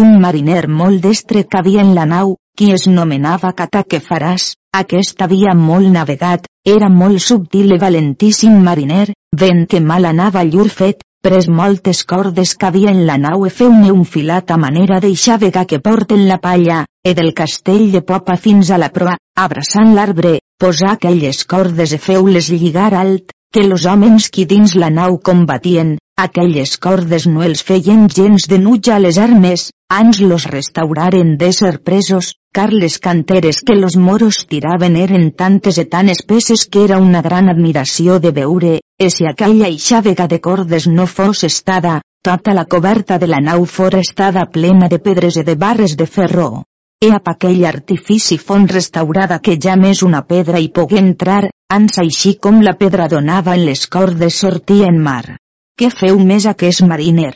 Un 0.00 0.16
mariner 0.24 0.64
molt 0.80 1.04
destre 1.04 1.44
que 1.44 1.60
havia 1.60 1.84
en 1.86 1.92
la 1.98 2.06
nau, 2.12 2.32
qui 2.58 2.72
es 2.74 2.88
nomenava 2.90 3.52
Cata 3.60 3.84
que 3.86 4.00
faràs, 4.08 4.48
aquest 4.80 5.22
havia 5.22 5.54
molt 5.60 5.92
navegat, 5.94 6.50
era 6.66 6.88
molt 6.96 7.22
subtil 7.28 7.76
i 7.76 7.78
valentíssim 7.84 8.58
mariner, 8.66 9.12
ven 9.44 9.62
que 9.70 9.78
mal 9.92 10.10
anava 10.10 10.42
llur 10.50 10.66
fet, 10.80 11.06
pres 11.22 11.46
moltes 11.46 12.02
cordes 12.02 12.56
que 12.58 12.66
havia 12.72 12.90
en 12.90 13.06
la 13.06 13.14
nau 13.28 13.46
e 13.46 13.54
feu-ne 13.62 13.94
un 13.94 14.02
filat 14.02 14.50
a 14.50 14.58
manera 14.58 14.98
d'eixàvega 14.98 15.66
que 15.70 15.78
porten 15.78 16.26
la 16.26 16.42
palla, 16.42 16.82
e 17.06 17.14
del 17.14 17.30
castell 17.30 17.92
de 17.94 18.02
popa 18.02 18.34
fins 18.34 18.74
a 18.74 18.82
la 18.82 18.90
proa, 18.90 19.16
abraçant 19.38 19.94
l'arbre, 19.94 20.40
posar 20.58 20.96
aquelles 20.96 21.44
cordes 21.46 21.94
e 21.94 22.06
feu-les 22.10 22.50
lligar 22.50 22.92
alt, 23.06 23.30
que 23.52 23.62
los 23.64 23.86
homes 23.86 24.28
qui 24.28 24.44
dins 24.44 24.74
la 24.76 24.90
nau 24.90 25.16
combatien, 25.24 25.96
aquelles 26.20 26.76
cordes 26.76 27.24
no 27.26 27.42
els 27.46 27.62
feien 27.64 28.08
gens 28.12 28.44
de 28.50 28.58
nuja 28.58 28.96
a 28.96 28.98
les 29.00 29.16
armes, 29.18 29.70
ans 29.88 30.20
los 30.20 30.44
restauraren 30.52 31.36
d'ésser 31.40 31.78
presos, 31.80 32.34
car 32.52 32.72
les 32.74 32.98
canteres 32.98 33.62
que 33.64 33.76
los 33.78 33.96
moros 33.96 34.44
tiraven 34.50 35.00
eren 35.00 35.30
tantes 35.32 35.80
i 35.80 35.86
tan 35.88 36.12
espesses 36.12 36.66
que 36.66 36.84
era 36.84 37.00
una 37.00 37.22
gran 37.22 37.48
admiració 37.48 38.20
de 38.20 38.32
veure, 38.36 38.74
e 39.00 39.10
si 39.10 39.24
aquella 39.24 39.72
eixàvega 39.72 40.28
de 40.28 40.42
cordes 40.44 40.86
no 40.86 41.06
fos 41.06 41.44
estada, 41.44 42.02
tota 42.22 42.52
la 42.52 42.66
coberta 42.66 43.18
de 43.18 43.28
la 43.32 43.40
nau 43.40 43.64
fora 43.64 44.00
estada 44.04 44.44
plena 44.52 44.88
de 44.92 44.98
pedres 44.98 45.40
i 45.40 45.44
de 45.44 45.56
barres 45.56 45.96
de 45.96 46.06
ferro. 46.06 46.64
E 47.00 47.14
ap 47.14 47.28
aquell 47.30 47.64
artifici 47.64 48.36
font 48.36 48.66
restaurada 48.68 49.38
que 49.38 49.56
ja 49.56 49.76
més 49.78 50.02
una 50.02 50.24
pedra 50.26 50.58
hi 50.58 50.68
pogué 50.68 50.98
entrar, 50.98 51.46
ans 51.74 51.98
així 52.00 52.30
com 52.44 52.62
la 52.64 52.72
pedra 52.80 53.06
donava 53.12 53.54
en 53.58 53.66
les 53.68 53.84
cordes 53.94 54.38
sortia 54.42 54.86
en 54.88 55.00
mar. 55.04 55.36
Què 55.78 55.90
feu 55.92 56.18
més 56.18 56.46
aquest 56.48 56.82
mariner? 56.92 57.34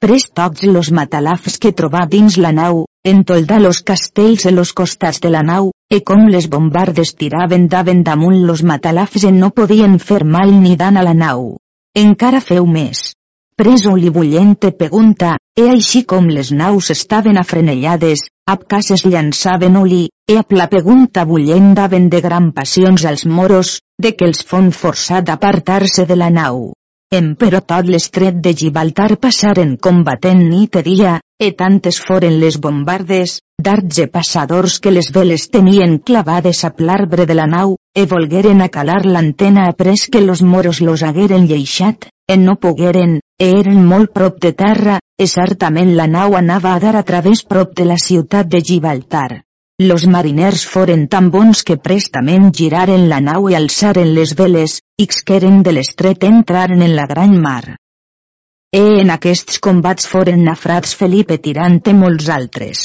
Pres 0.00 0.24
tots 0.40 0.64
los 0.68 0.90
matalafs 0.98 1.58
que 1.60 1.72
trobà 1.80 2.06
dins 2.14 2.38
la 2.40 2.52
nau, 2.52 2.84
entoldà 3.04 3.58
los 3.60 3.82
castells 3.90 4.46
en 4.50 4.56
los 4.56 4.72
costats 4.72 5.20
de 5.20 5.32
la 5.34 5.42
nau, 5.42 5.70
e 5.92 6.00
com 6.00 6.24
les 6.32 6.48
bombardes 6.48 7.14
tiraven 7.20 7.68
daven 7.68 8.02
damunt 8.08 8.40
los 8.48 8.64
matalafs 8.64 9.28
en 9.28 9.38
no 9.42 9.50
podien 9.50 9.98
fer 9.98 10.24
mal 10.24 10.54
ni 10.62 10.76
dan 10.80 10.96
a 10.96 11.04
la 11.04 11.14
nau. 11.14 11.52
Encara 11.94 12.40
feu 12.40 12.66
més 12.66 13.12
pres 13.56 13.86
oli 13.86 14.10
bullente 14.10 14.72
pregunta, 14.72 15.36
e 15.56 15.68
així 15.70 16.02
com 16.10 16.26
les 16.26 16.50
naus 16.50 16.90
estaven 16.90 17.38
afrenellades, 17.38 18.24
ab 18.50 18.64
cases 18.68 19.04
llançaven 19.06 19.76
oli, 19.78 20.08
e 20.28 20.38
ab 20.40 20.52
la 20.58 20.66
pregunta 20.72 21.24
bullent 21.24 21.74
daven 21.78 22.08
de 22.10 22.20
gran 22.20 22.50
passions 22.52 23.04
als 23.06 23.26
moros, 23.26 23.78
de 24.02 24.14
que 24.16 24.26
els 24.26 24.42
fon 24.42 24.72
forçat 24.72 25.28
d'apartar-se 25.28 26.06
de 26.10 26.16
la 26.18 26.30
nau. 26.30 26.72
Emperò 27.14 27.60
tot 27.62 27.86
l'estret 27.86 28.40
de 28.42 28.54
Gibraltar 28.58 29.14
passaren 29.22 29.76
combatent 29.78 30.42
nit 30.50 30.80
i 30.80 30.82
dia, 30.82 31.18
e 31.38 31.52
tantes 31.52 32.00
foren 32.00 32.38
les 32.40 32.56
bombardes, 32.60 33.40
darts 33.58 33.98
e 33.98 34.06
passadors 34.06 34.78
que 34.82 34.92
les 34.94 35.10
veles 35.12 35.48
tenien 35.50 35.98
clavades 35.98 36.64
a 36.64 36.70
l'arbre 36.78 37.26
de 37.26 37.34
la 37.34 37.46
nau, 37.46 37.76
e 37.94 38.06
volgueren 38.06 38.62
acalar 38.62 39.04
l'antena 39.06 39.68
après 39.68 40.08
que 40.10 40.20
los 40.20 40.42
moros 40.42 40.80
los 40.80 41.02
hagueren 41.02 41.46
lleixat, 41.46 42.08
e 42.26 42.36
no 42.36 42.56
pogueren, 42.56 43.20
e 43.38 43.50
eren 43.60 43.84
molt 43.84 44.12
prop 44.12 44.38
de 44.40 44.52
terra, 44.52 45.00
e 45.18 45.26
certament 45.26 45.96
la 45.96 46.06
nau 46.06 46.36
anava 46.36 46.74
a 46.74 46.80
dar 46.80 46.96
a 46.96 47.02
través 47.02 47.42
prop 47.42 47.74
de 47.74 47.84
la 47.84 47.98
ciutat 47.98 48.46
de 48.46 48.60
Gibraltar. 48.60 49.42
Los 49.78 50.06
mariners 50.06 50.66
foren 50.70 51.08
tan 51.08 51.30
bons 51.34 51.64
que 51.66 51.76
prestament 51.76 52.52
giraren 52.54 53.08
la 53.10 53.18
nau 53.20 53.48
i 53.50 53.56
alçaren 53.58 54.14
les 54.14 54.36
veles, 54.38 54.80
i 55.02 55.06
xqueren 55.10 55.64
de 55.66 55.72
l'estret 55.74 56.22
entraren 56.22 56.82
en 56.82 56.94
la 56.94 57.06
gran 57.10 57.34
mar. 57.42 57.74
E 58.76 58.80
en 59.00 59.10
aquests 59.14 59.60
combats 59.64 60.08
foren 60.10 60.40
nafrats 60.42 60.96
Felipe 61.00 61.36
Tirante 61.42 61.92
molts 61.94 62.26
altres. 62.36 62.80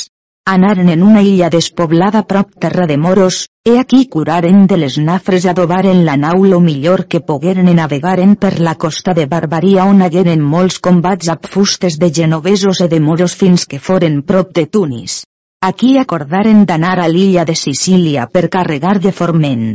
Anaren 0.51 0.91
en 0.93 1.01
una 1.05 1.23
illa 1.25 1.49
despoblada 1.55 2.21
prop 2.33 2.51
terra 2.65 2.85
de 2.91 2.97
moros, 3.05 3.39
e 3.65 3.73
aquí 3.79 4.03
curaren 4.15 4.67
de 4.69 4.77
les 4.83 4.99
nafres 5.07 5.47
adobaren 5.49 6.05
la 6.05 6.15
nau 6.25 6.45
lo 6.45 6.59
millor 6.67 7.07
que 7.09 7.23
pogueren 7.31 7.73
i 7.73 7.75
navegaren 7.81 8.37
per 8.45 8.53
la 8.69 8.75
costa 8.85 9.17
de 9.17 9.25
Barbaria 9.33 9.89
on 9.89 10.05
hagueren 10.05 10.45
molts 10.53 10.77
combats 10.77 11.33
amb 11.33 11.49
fustes 11.57 11.97
de 11.97 12.13
genovesos 12.21 12.85
e 12.85 12.91
de 12.93 13.01
moros 13.09 13.33
fins 13.43 13.65
que 13.65 13.81
foren 13.89 14.21
prop 14.21 14.53
de 14.53 14.67
Tunis. 14.67 15.23
Aquí 15.65 15.97
acordaren 15.97 16.67
d'anar 16.69 16.99
a 16.99 17.09
l'illa 17.09 17.49
de 17.49 17.57
Sicília 17.57 18.29
per 18.29 18.49
carregar 18.49 18.99
de 18.99 19.11
forment. 19.11 19.69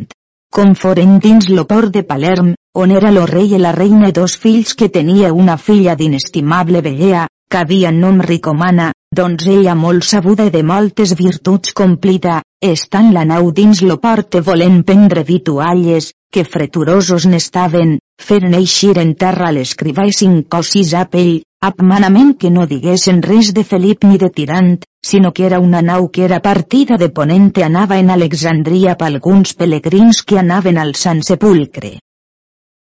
Com 0.54 0.76
foren 0.78 1.18
dins 1.18 1.50
lo 1.50 1.66
port 1.66 1.90
de 1.90 2.06
Palerm, 2.06 2.54
on 2.76 2.90
era 2.90 3.10
lo 3.12 3.24
rei 3.26 3.52
i 3.54 3.58
la 3.62 3.70
reina 3.72 4.08
i 4.10 4.12
dos 4.12 4.34
fills 4.42 4.74
que 4.74 4.88
tenia 4.88 5.32
una 5.32 5.54
filla 5.56 5.94
d'inestimable 5.94 6.80
bellea, 6.82 7.28
que 7.48 7.58
havia 7.60 7.92
nom 7.94 8.18
Ricomana, 8.20 8.88
donzella 9.14 9.76
molt 9.78 10.02
sabuda 10.02 10.48
i 10.48 10.50
de 10.50 10.62
moltes 10.66 11.12
virtuts 11.14 11.72
complida, 11.72 12.40
estant 12.60 13.12
la 13.14 13.22
nau 13.24 13.52
dins 13.52 13.82
lo 13.86 14.00
port 14.02 14.40
volent 14.48 14.82
prendre 14.82 15.22
vitualles, 15.22 16.10
que 16.32 16.42
freturosos 16.44 17.28
n'estaven, 17.30 18.00
feren 18.20 18.56
eixir 18.58 18.98
en 18.98 19.12
terra 19.14 19.52
l'escrivà 19.54 20.08
i 20.10 20.14
cinc 20.18 20.48
cosis 20.50 20.94
a 20.98 21.04
pell, 21.12 21.44
manament 21.80 22.34
que 22.40 22.50
no 22.50 22.66
diguessin 22.66 23.22
res 23.22 23.52
de 23.54 23.62
Felip 23.62 24.02
ni 24.04 24.18
de 24.18 24.30
Tirant, 24.30 24.80
sinó 25.06 25.30
que 25.32 25.46
era 25.46 25.60
una 25.60 25.80
nau 25.80 26.10
que 26.10 26.24
era 26.24 26.42
partida 26.42 26.98
de 26.98 27.08
Ponente 27.08 27.62
anava 27.62 27.98
en 27.98 28.10
Alexandria 28.10 28.96
per 28.96 29.12
alguns 29.12 29.54
pelegrins 29.54 30.24
que 30.24 30.40
anaven 30.42 30.76
al 30.76 30.96
Sant 30.96 31.22
Sepulcre. 31.22 32.00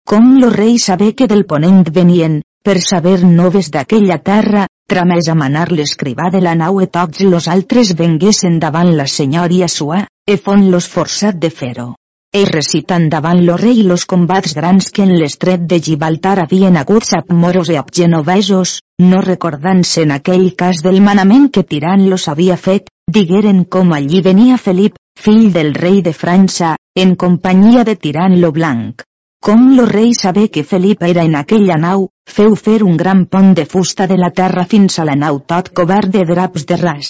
Com 0.05 0.33
lo 0.39 0.49
rei 0.49 0.77
sabé 0.79 1.13
que 1.15 1.25
del 1.31 1.45
Ponent 1.49 1.87
venien, 1.95 2.41
per 2.63 2.75
saber 2.83 3.23
noves 3.23 3.69
d'aquella 3.71 4.17
terra, 4.19 4.65
tramés 4.91 5.29
a 5.31 5.35
manar 5.35 5.69
l'escrivà 5.71 6.27
de 6.33 6.41
la 6.43 6.53
nau 6.59 6.81
e 6.83 6.87
tots 6.97 7.23
los 7.23 7.47
altres 7.47 7.93
venguessin 8.01 8.59
davant 8.59 8.91
la 8.97 9.07
senyoria 9.07 9.69
sua, 9.75 10.01
e 10.27 10.35
fon 10.37 10.67
los 10.71 10.89
forçat 10.95 11.39
de 11.39 11.49
fer-ho. 11.49 11.93
E 12.35 12.43
recitant 12.49 13.07
davant 13.13 13.39
lo 13.45 13.55
rei 13.61 13.83
los 13.87 14.05
combats 14.05 14.55
grans 14.59 14.89
que 14.91 15.05
en 15.07 15.15
l'estret 15.21 15.63
de 15.71 15.79
Gibraltar 15.87 16.35
havien 16.43 16.77
hagut 16.81 17.07
amb 17.17 17.31
moros 17.45 17.69
e 17.69 17.77
amb 17.77 17.93
genovesos, 17.93 18.81
no 18.99 19.21
recordant-se 19.21 20.03
en 20.03 20.11
aquell 20.17 20.49
cas 20.55 20.83
del 20.83 20.99
manament 21.01 21.47
que 21.49 21.63
Tirant 21.63 22.09
los 22.09 22.27
havia 22.27 22.57
fet, 22.57 22.91
digueren 23.07 23.63
com 23.65 23.93
allí 23.93 24.21
venia 24.21 24.57
Felip, 24.57 24.99
fill 25.15 25.51
del 25.53 25.73
rei 25.73 26.01
de 26.01 26.13
França, 26.13 26.75
en 26.95 27.15
companyia 27.15 27.83
de 27.83 27.95
Tirant 27.95 28.39
lo 28.41 28.51
Blanc. 28.51 29.05
Com 29.43 29.63
lo 29.75 29.83
rei 29.85 30.13
sabé 30.15 30.45
que 30.49 30.61
Felip 30.63 31.01
era 31.03 31.23
en 31.27 31.33
aquella 31.35 31.75
nau, 31.75 32.03
feu 32.35 32.53
fer 32.55 32.77
un 32.83 32.93
gran 32.95 33.25
pont 33.27 33.49
de 33.57 33.65
fusta 33.71 34.05
de 34.07 34.15
la 34.15 34.29
terra 34.31 34.63
fins 34.73 34.95
a 34.99 35.03
la 35.09 35.15
nau 35.23 35.41
tot 35.51 35.65
cobert 35.79 36.13
de 36.13 36.21
draps 36.29 36.63
de 36.69 36.77
ras. 36.79 37.09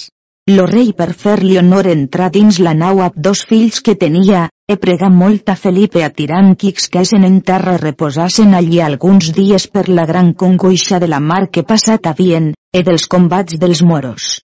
Lo 0.50 0.64
rei 0.66 0.90
per 0.98 1.12
fer-li 1.20 1.60
honor 1.60 1.86
entrar 1.92 2.32
dins 2.34 2.58
la 2.58 2.72
nau 2.74 3.02
amb 3.04 3.20
dos 3.26 3.44
fills 3.50 3.78
que 3.86 3.94
tenia, 4.00 4.48
e 4.66 4.76
pregà 4.86 5.12
molt 5.20 5.52
a 5.54 5.56
Felipe 5.60 6.02
a 6.02 6.08
tirant 6.16 6.56
que 6.58 6.72
excesen 6.74 7.28
en 7.28 7.38
terra 7.52 7.76
reposassen 7.84 8.58
allí 8.58 8.82
alguns 8.82 9.30
dies 9.38 9.68
per 9.68 9.86
la 9.88 10.08
gran 10.10 10.34
congoixa 10.34 10.98
de 10.98 11.12
la 11.14 11.22
mar 11.22 11.44
que 11.54 11.62
passat 11.62 12.10
havien, 12.10 12.50
e 12.74 12.82
dels 12.82 13.06
combats 13.06 13.60
dels 13.62 13.84
moros. 13.92 14.40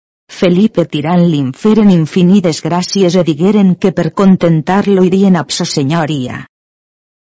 Felipe 0.42 0.90
tirant 0.90 1.22
l'inferen 1.30 1.94
infinides 1.94 2.66
gràcies 2.66 3.14
e 3.14 3.24
digueren 3.30 3.76
que 3.76 3.94
per 3.94 4.10
contentar-lo 4.10 5.06
irien 5.06 5.38
a 5.38 5.46
sa 5.48 5.70
senyoria. 5.70 6.42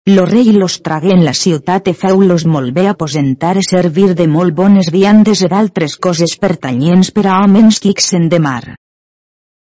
Lo 0.08 0.24
rei 0.24 0.52
los 0.52 0.80
tragué 0.80 1.10
en 1.12 1.22
la 1.24 1.34
ciutat 1.36 1.88
e 1.90 1.92
feu-los 1.92 2.46
molt 2.48 2.72
bé 2.72 2.86
aposentar 2.88 3.58
e 3.60 3.64
servir 3.66 4.14
de 4.16 4.24
molt 4.24 4.54
bones 4.56 4.88
viandes 4.94 5.42
e 5.44 5.50
d'altres 5.52 5.98
coses 6.06 6.38
pertanyents 6.40 7.10
per 7.12 7.26
a 7.28 7.34
homes 7.42 7.76
quixen 7.84 8.30
de 8.32 8.38
mar. 8.40 8.62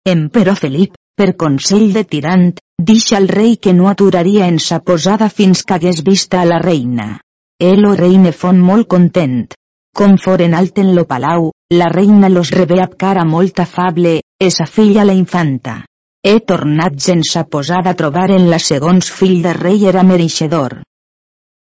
Emperò 0.02 0.56
Felip, 0.58 0.98
per 1.14 1.36
consell 1.44 1.94
de 1.94 2.04
tirant, 2.16 2.48
deixa 2.82 3.20
al 3.20 3.30
rei 3.30 3.54
que 3.62 3.76
no 3.78 3.92
aturaria 3.92 4.48
en 4.48 4.58
sa 4.58 4.80
posada 4.82 5.30
fins 5.30 5.62
que 5.62 5.78
hagués 5.78 6.02
vista 6.02 6.42
a 6.42 6.50
la 6.50 6.58
reina. 6.58 7.22
El 7.60 7.86
o 7.86 7.94
reine 7.94 8.34
fon 8.34 8.58
molt 8.72 8.90
content. 8.90 9.46
Com 9.94 10.18
foren 10.18 10.58
alt 10.58 10.82
en 10.82 10.96
lo 10.96 11.06
palau, 11.06 11.52
la 11.70 11.94
reina 11.94 12.34
los 12.34 12.50
rebé 12.50 12.82
cara 12.98 13.30
molt 13.30 13.60
afable, 13.60 14.22
e 14.42 14.50
sa 14.50 14.66
filla 14.66 15.06
la 15.06 15.14
infanta. 15.14 15.84
He 16.24 16.40
tornat 16.50 17.00
sense 17.02 17.42
posar 17.50 17.82
a 17.90 17.96
trobar 17.98 18.28
en 18.36 18.44
la 18.50 18.60
segons 18.62 19.08
fill 19.20 19.40
de 19.42 19.54
rei 19.58 19.88
era 19.92 20.04
mereixedor. 20.06 20.76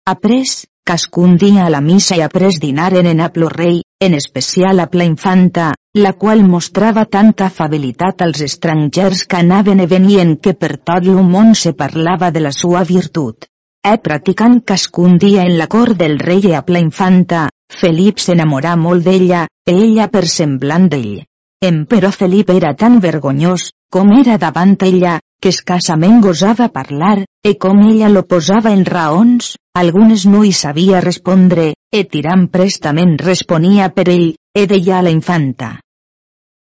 Après, 0.08 0.54
cascun 0.88 1.36
dia 1.42 1.66
a 1.66 1.72
la 1.74 1.82
missa 1.84 2.16
i 2.16 2.24
après 2.24 2.56
dinaren 2.62 3.10
en 3.10 3.20
aplo 3.20 3.50
rei, 3.52 3.82
en 4.00 4.16
especial 4.16 4.80
a 4.80 4.88
la 5.02 5.04
infanta, 5.04 5.74
la 5.94 6.14
qual 6.14 6.46
mostrava 6.48 7.04
tanta 7.04 7.50
afabilitat 7.52 8.24
als 8.24 8.40
estrangers 8.40 9.26
que 9.26 9.36
anaven 9.42 9.84
i 9.84 9.86
venien 9.92 10.36
que 10.40 10.54
per 10.54 10.78
tot 10.78 11.04
el 11.04 11.20
món 11.36 11.54
se 11.54 11.74
parlava 11.74 12.30
de 12.30 12.40
la 12.40 12.52
sua 12.52 12.84
virtut. 12.88 13.44
E 13.84 13.98
practicant 13.98 14.62
cascun 14.64 15.18
dia 15.18 15.44
en 15.44 15.58
la 15.58 15.68
cort 15.68 16.00
del 16.00 16.18
rei 16.18 16.40
i 16.48 16.54
a 16.56 16.64
la 16.66 16.80
infanta, 16.80 17.48
Felip 17.68 18.16
s'enamorà 18.16 18.76
molt 18.80 19.04
d'ella, 19.04 19.46
ella 19.68 20.08
per 20.08 20.26
semblant 20.26 20.88
d'ell. 20.88 21.27
Emperò 21.60 22.12
Felip 22.14 22.50
era 22.54 22.70
tan 22.78 23.00
vergonyós, 23.02 23.72
com 23.90 24.12
era 24.14 24.36
davant 24.38 24.76
ella, 24.86 25.16
que 25.42 25.50
escassament 25.50 26.20
gosava 26.22 26.68
parlar, 26.70 27.24
e 27.42 27.56
com 27.58 27.80
ella 27.88 28.08
lo 28.08 28.22
posava 28.22 28.70
en 28.70 28.84
raons, 28.86 29.56
algunes 29.74 30.26
no 30.30 30.44
hi 30.44 30.52
sabia 30.52 31.00
respondre, 31.02 31.72
e 31.90 32.04
tirant 32.04 32.46
prestament 32.54 33.18
responia 33.18 33.90
per 33.90 34.06
ell, 34.14 34.36
e 34.54 34.66
deia 34.70 34.98
a 34.98 35.02
la 35.02 35.10
infanta. 35.10 35.74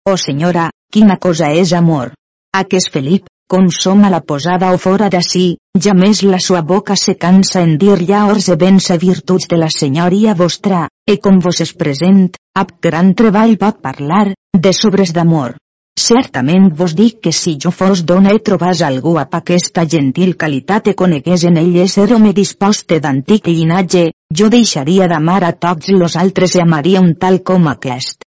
Oh 0.08 0.16
senyora, 0.16 0.70
quina 0.90 1.20
cosa 1.20 1.52
és 1.52 1.74
amor? 1.76 2.14
Aquest 2.56 2.88
Felip, 2.94 3.28
com 3.52 3.68
som 3.68 4.06
a 4.08 4.10
la 4.10 4.24
posada 4.24 4.72
o 4.72 4.80
fora 4.80 5.12
d'ací, 5.12 5.58
ja 5.76 5.92
més 6.00 6.24
la 6.24 6.40
sua 6.40 6.62
boca 6.62 6.96
se 6.96 7.20
cansa 7.20 7.60
en 7.60 7.76
dir 7.78 8.00
llaors 8.08 8.48
e 8.48 8.56
béns 8.56 8.88
a 8.92 8.96
virtuts 8.96 9.52
de 9.52 9.60
la 9.60 9.68
senyoria 9.68 10.34
vostra, 10.34 10.88
e 11.08 11.18
com 11.24 11.40
vos 11.40 11.62
es 11.64 11.72
present, 11.74 12.36
ab 12.54 12.76
gran 12.84 13.14
treball 13.16 13.56
pot 13.58 13.80
parlar, 13.82 14.34
de 14.54 14.74
sobres 14.76 15.14
d'amor. 15.16 15.56
Certament 15.98 16.68
vos 16.78 16.94
dic 16.94 17.22
que 17.26 17.32
si 17.34 17.56
jo 17.64 17.72
fos 17.74 18.04
dona 18.06 18.36
e 18.36 18.42
trobàs 18.50 18.84
algú 18.86 19.16
amb 19.18 19.34
aquesta 19.40 19.86
gentil 19.90 20.36
qualitat 20.38 20.92
e 20.92 20.94
conegués 21.00 21.48
en 21.50 21.58
ell 21.58 21.80
ésser 21.82 22.12
home 22.14 22.36
disposte 22.38 23.00
d'antic 23.02 23.50
llinatge, 23.50 24.12
jo 24.30 24.52
deixaria 24.54 25.08
d'amar 25.10 25.42
a 25.48 25.56
tots 25.66 25.90
los 25.90 26.16
altres 26.16 26.54
i 26.56 26.62
amaria 26.62 27.02
un 27.02 27.16
tal 27.16 27.42
com 27.42 27.66
aquest. 27.74 28.28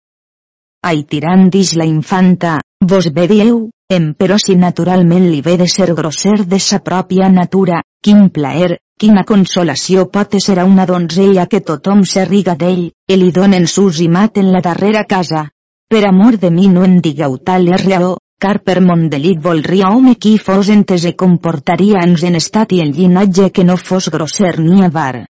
Ai 0.81 1.03
tirant 1.05 1.51
dix 1.53 1.75
la 1.77 1.85
infanta, 1.85 2.57
vos 2.81 3.11
bé 3.13 3.27
dieu, 3.91 3.97
em 3.97 4.13
però 4.13 4.37
si 4.39 4.55
naturalment 4.55 5.29
li 5.29 5.41
ve 5.41 5.57
de 5.57 5.67
ser 5.67 5.93
grosser 5.93 6.45
de 6.47 6.59
sa 6.59 6.79
pròpia 6.79 7.29
natura, 7.29 7.81
quin 8.01 8.29
plaer, 8.29 8.79
quina 8.97 9.23
consolació 9.23 10.09
pot 10.09 10.35
ser 10.39 10.59
a 10.59 10.65
una 10.65 10.85
donzella 10.85 11.47
que 11.47 11.61
tothom 11.61 12.03
s'arriga 12.05 12.55
d'ell, 12.55 12.91
i 13.07 13.15
li 13.15 13.31
donen 13.31 13.67
sus 13.67 13.99
i 13.99 14.07
mat 14.07 14.37
en 14.37 14.51
la 14.51 14.61
darrera 14.61 15.03
casa, 15.03 15.49
per 15.89 16.05
amor 16.07 16.37
de 16.37 16.51
mi 16.51 16.67
no 16.67 16.85
em 16.85 17.01
digueu 17.01 17.37
tal 17.37 17.67
és 17.67 17.85
raó, 17.85 18.17
car 18.39 18.59
per 18.63 18.79
mon 18.81 19.09
delit 19.09 19.41
volria 19.41 19.89
home 19.89 20.15
qui 20.15 20.37
fos 20.37 20.69
entes 20.69 21.05
e 21.05 21.13
comportaria-nos 21.13 22.23
en 22.23 22.35
estat 22.35 22.71
i 22.71 22.81
el 22.81 22.93
llinatge 22.95 23.51
que 23.51 23.63
no 23.63 23.77
fos 23.77 24.09
grosser 24.09 24.59
ni 24.59 24.83
avar. 24.83 25.25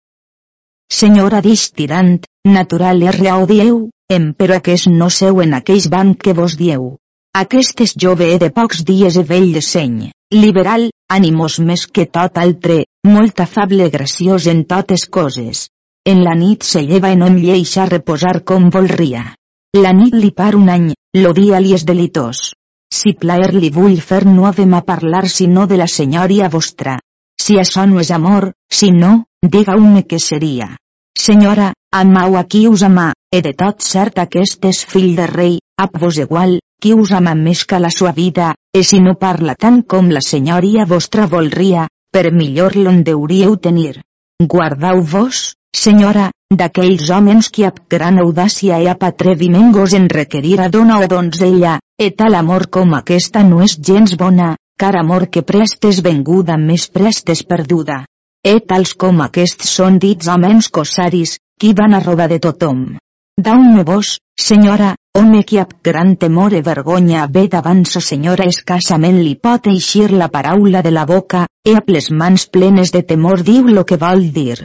Senyora 0.90 1.40
dix 1.40 1.70
tirant, 1.72 2.18
natural 2.44 3.02
és 3.02 3.20
raó 3.20 3.46
dieu, 3.46 3.90
em 4.10 4.32
però 4.32 4.56
aquest 4.56 4.88
no 4.88 5.10
seu 5.10 5.40
en 5.42 5.54
aqueix 5.54 5.88
banc 5.88 6.18
que 6.18 6.32
vos 6.32 6.56
dieu. 6.56 6.96
Aquest 7.38 7.80
és 7.84 7.92
jove 8.02 8.26
de 8.42 8.48
pocs 8.50 8.80
dies 8.86 9.16
e 9.20 9.22
vell 9.22 9.52
de 9.54 9.60
seny, 9.62 10.08
liberal, 10.34 10.88
animós 11.16 11.60
més 11.62 11.84
que 11.86 12.08
tot 12.16 12.40
altre, 12.42 12.78
molt 13.06 13.42
afable 13.44 13.86
graciós 13.94 14.48
en 14.50 14.64
totes 14.72 15.04
coses. 15.16 15.68
En 16.12 16.24
la 16.26 16.34
nit 16.40 16.66
se 16.66 16.82
lleva 16.82 17.12
i 17.14 17.20
no 17.20 17.28
em 17.30 17.36
lleixa 17.38 17.86
reposar 17.86 18.40
com 18.50 18.66
volria. 18.74 19.22
La 19.78 19.94
nit 19.94 20.18
li 20.18 20.32
par 20.42 20.56
un 20.58 20.66
any, 20.74 20.90
lo 21.22 21.32
dia 21.38 21.62
li 21.62 21.76
és 21.78 21.86
delitós. 21.86 22.42
Si 22.90 23.14
plaer 23.14 23.52
li 23.54 23.70
vull 23.70 24.00
fer 24.10 24.24
no 24.26 24.50
havem 24.50 24.74
a 24.74 24.82
parlar 24.82 25.28
sinó 25.28 25.70
de 25.70 25.78
la 25.78 25.86
senyoria 25.86 26.50
vostra. 26.50 26.98
Si 27.38 27.60
això 27.62 27.86
no 27.86 28.02
és 28.02 28.10
amor, 28.10 28.50
si 28.66 28.90
no, 28.90 29.12
diga-me 29.46 30.02
què 30.10 30.18
seria. 30.18 30.72
Senyora, 31.14 31.70
amau 31.94 32.34
a 32.34 32.48
qui 32.50 32.66
us 32.66 32.82
ama, 32.82 33.12
e 33.30 33.46
de 33.46 33.54
tot 33.54 33.84
cert 33.84 34.18
aquest 34.18 34.64
és 34.72 34.82
fill 34.82 35.14
de 35.14 35.26
rei, 35.30 35.60
ap 35.78 35.94
vos 36.02 36.18
igual, 36.18 36.58
qui 36.80 36.94
us 36.94 37.12
ama 37.12 37.34
més 37.34 37.64
que 37.66 37.78
la 37.82 37.90
sua 37.90 38.12
vida, 38.12 38.54
e 38.72 38.82
si 38.84 39.00
no 39.04 39.14
parla 39.18 39.54
tant 39.54 39.82
com 39.82 40.10
la 40.14 40.22
senyoria 40.24 40.86
vostra 40.86 41.26
volria, 41.26 41.88
per 42.12 42.30
millor 42.32 42.76
l'on 42.76 43.02
deuríeu 43.04 43.56
tenir. 43.56 44.00
Guardau-vos, 44.40 45.40
senyora, 45.74 46.30
d'aquells 46.60 47.10
homes 47.10 47.50
que 47.54 47.66
amb 47.68 47.80
gran 47.94 48.20
audàcia 48.22 48.78
i 48.80 48.86
amb 48.92 49.02
atreviment 49.08 49.72
gosen 49.74 50.06
requerir 50.12 50.60
a 50.60 50.68
dona 50.68 51.00
o 51.02 51.08
donzella, 51.10 51.78
e 51.98 52.10
tal 52.10 52.38
amor 52.38 52.68
com 52.76 52.94
aquesta 52.98 53.42
no 53.42 53.60
és 53.66 53.74
gens 53.90 54.14
bona, 54.22 54.54
car 54.78 54.94
amor 54.96 55.26
que 55.34 55.42
prestes 55.42 56.00
venguda 56.06 56.56
més 56.56 56.86
prestes 56.88 57.42
perduda. 57.42 58.04
E 58.46 58.60
tals 58.70 58.94
com 58.94 59.20
aquests 59.26 59.74
són 59.74 59.98
dits 59.98 60.30
homes 60.30 60.70
cosaris, 60.70 61.36
qui 61.58 61.74
van 61.74 61.98
a 61.98 62.00
robar 62.06 62.28
de 62.30 62.38
tothom. 62.38 62.84
Dau-me 63.38 63.84
vos, 63.86 64.16
senyora, 64.34 64.96
home 65.14 65.44
que 65.46 65.60
amb 65.62 65.76
gran 65.88 66.16
temor 66.18 66.54
e 66.58 66.62
vergonya 66.68 67.26
ve 67.30 67.44
davant 67.46 67.84
sa 67.86 68.00
senyora 68.02 68.48
escassament 68.50 69.20
li 69.22 69.36
pot 69.46 69.68
eixir 69.70 70.08
la 70.10 70.26
paraula 70.32 70.82
de 70.82 70.90
la 70.90 71.04
boca, 71.06 71.44
e 71.62 71.76
amb 71.78 71.92
les 71.94 72.08
mans 72.10 72.48
plenes 72.56 72.90
de 72.90 73.04
temor 73.12 73.44
diu 73.46 73.68
lo 73.76 73.84
que 73.86 73.98
vol 74.00 74.24
dir. 74.38 74.56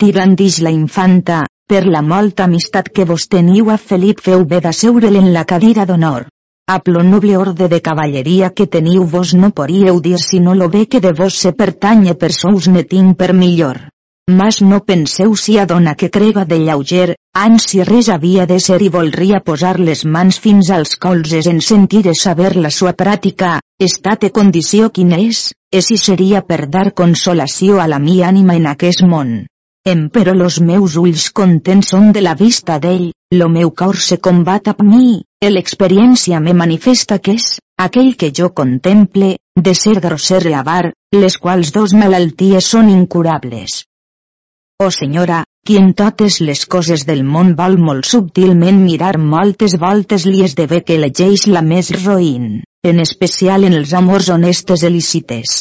Tirant 0.00 0.32
dix 0.40 0.62
la 0.64 0.72
infanta, 0.72 1.42
per 1.68 1.82
la 1.84 2.00
molta 2.00 2.46
amistat 2.48 2.88
que 2.88 3.04
vos 3.04 3.28
teniu 3.28 3.68
a 3.68 3.76
Felip 3.76 4.24
feu 4.24 4.46
bé 4.48 4.62
d'asseure'l 4.64 5.20
en 5.20 5.28
la 5.36 5.44
cadira 5.44 5.84
d'honor. 5.84 6.24
A 6.72 6.80
lo 6.86 7.04
noble 7.04 7.36
orde 7.36 7.68
de 7.68 7.82
cavalleria 7.84 8.48
que 8.56 8.66
teniu 8.66 9.04
vos 9.04 9.34
no 9.34 9.52
podíeu 9.52 10.00
dir 10.00 10.16
si 10.24 10.40
no 10.40 10.54
lo 10.54 10.70
bé 10.70 10.86
que 10.86 11.04
de 11.04 11.12
vos 11.12 11.36
se 11.36 11.52
pertanye 11.52 12.14
per 12.14 12.32
sous 12.32 12.72
ne 12.72 12.88
tinc 12.88 13.18
per 13.18 13.34
millor. 13.34 13.84
Mas 14.28 14.60
no 14.60 14.84
penseu 14.84 15.34
si 15.40 15.56
a 15.56 15.64
dona 15.64 15.94
que 15.96 16.10
crega 16.10 16.44
de 16.44 16.58
lleuger, 16.60 17.14
si 17.64 17.82
res 17.82 18.10
havia 18.10 18.44
de 18.44 18.58
ser 18.60 18.82
i 18.84 18.90
volria 18.92 19.40
posar 19.40 19.78
les 19.80 20.04
mans 20.04 20.38
fins 20.38 20.68
als 20.70 20.96
colzes 20.96 21.46
en 21.46 21.62
sentir 21.62 22.06
e 22.06 22.14
saber 22.14 22.56
la 22.56 22.68
sua 22.68 22.92
pràtica, 22.92 23.60
estat 23.80 24.24
e 24.28 24.30
condició 24.30 24.90
quina 24.90 25.16
és, 25.16 25.54
e 25.72 25.80
si 25.80 25.96
seria 25.96 26.42
per 26.42 26.68
dar 26.68 26.92
consolació 26.92 27.80
a 27.80 27.86
la 27.88 27.98
mi 27.98 28.20
ànima 28.20 28.56
en 28.60 28.66
aquest 28.66 29.00
món. 29.00 29.46
Em 29.88 30.08
però 30.12 30.36
los 30.36 30.60
meus 30.60 30.96
ulls 31.00 31.30
contents 31.32 31.94
són 31.94 32.12
de 32.12 32.20
la 32.20 32.34
vista 32.34 32.76
d'ell, 32.78 33.12
lo 33.32 33.48
meu 33.48 33.70
cor 33.70 33.96
se 33.96 34.20
combat 34.20 34.68
amb 34.68 34.84
mi, 34.84 35.22
e 35.40 35.48
l'experiència 35.48 36.40
me 36.40 36.52
manifesta 36.52 37.16
que 37.18 37.38
és, 37.40 37.60
aquell 37.80 38.12
que 38.20 38.28
jo 38.28 38.52
contemple, 38.52 39.38
de 39.56 39.74
ser 39.74 40.00
grosser 40.04 40.44
i 40.50 40.52
avar, 40.52 40.92
les 41.16 41.38
quals 41.40 41.72
dos 41.72 41.96
malalties 41.96 42.74
són 42.76 42.90
incurables. 42.92 43.87
Oh 44.80 44.92
senyora, 44.94 45.38
qui 45.66 45.76
en 45.76 45.88
totes 46.00 46.36
les 46.48 46.60
coses 46.72 47.02
del 47.06 47.24
món 47.30 47.48
vol 47.60 47.72
molt 47.86 48.06
subtilment 48.06 48.76
mirar 48.82 49.16
moltes 49.30 49.72
voltes 49.84 50.26
li 50.28 50.44
esdevé 50.46 50.78
que 50.86 50.94
elegeix 51.00 51.46
la 51.54 51.62
més 51.70 51.88
roïn, 52.04 52.44
en 52.90 53.00
especial 53.04 53.66
en 53.66 53.74
els 53.80 53.94
amors 54.00 54.28
honestes 54.34 54.84
i 54.86 54.90
lícites. 54.94 55.56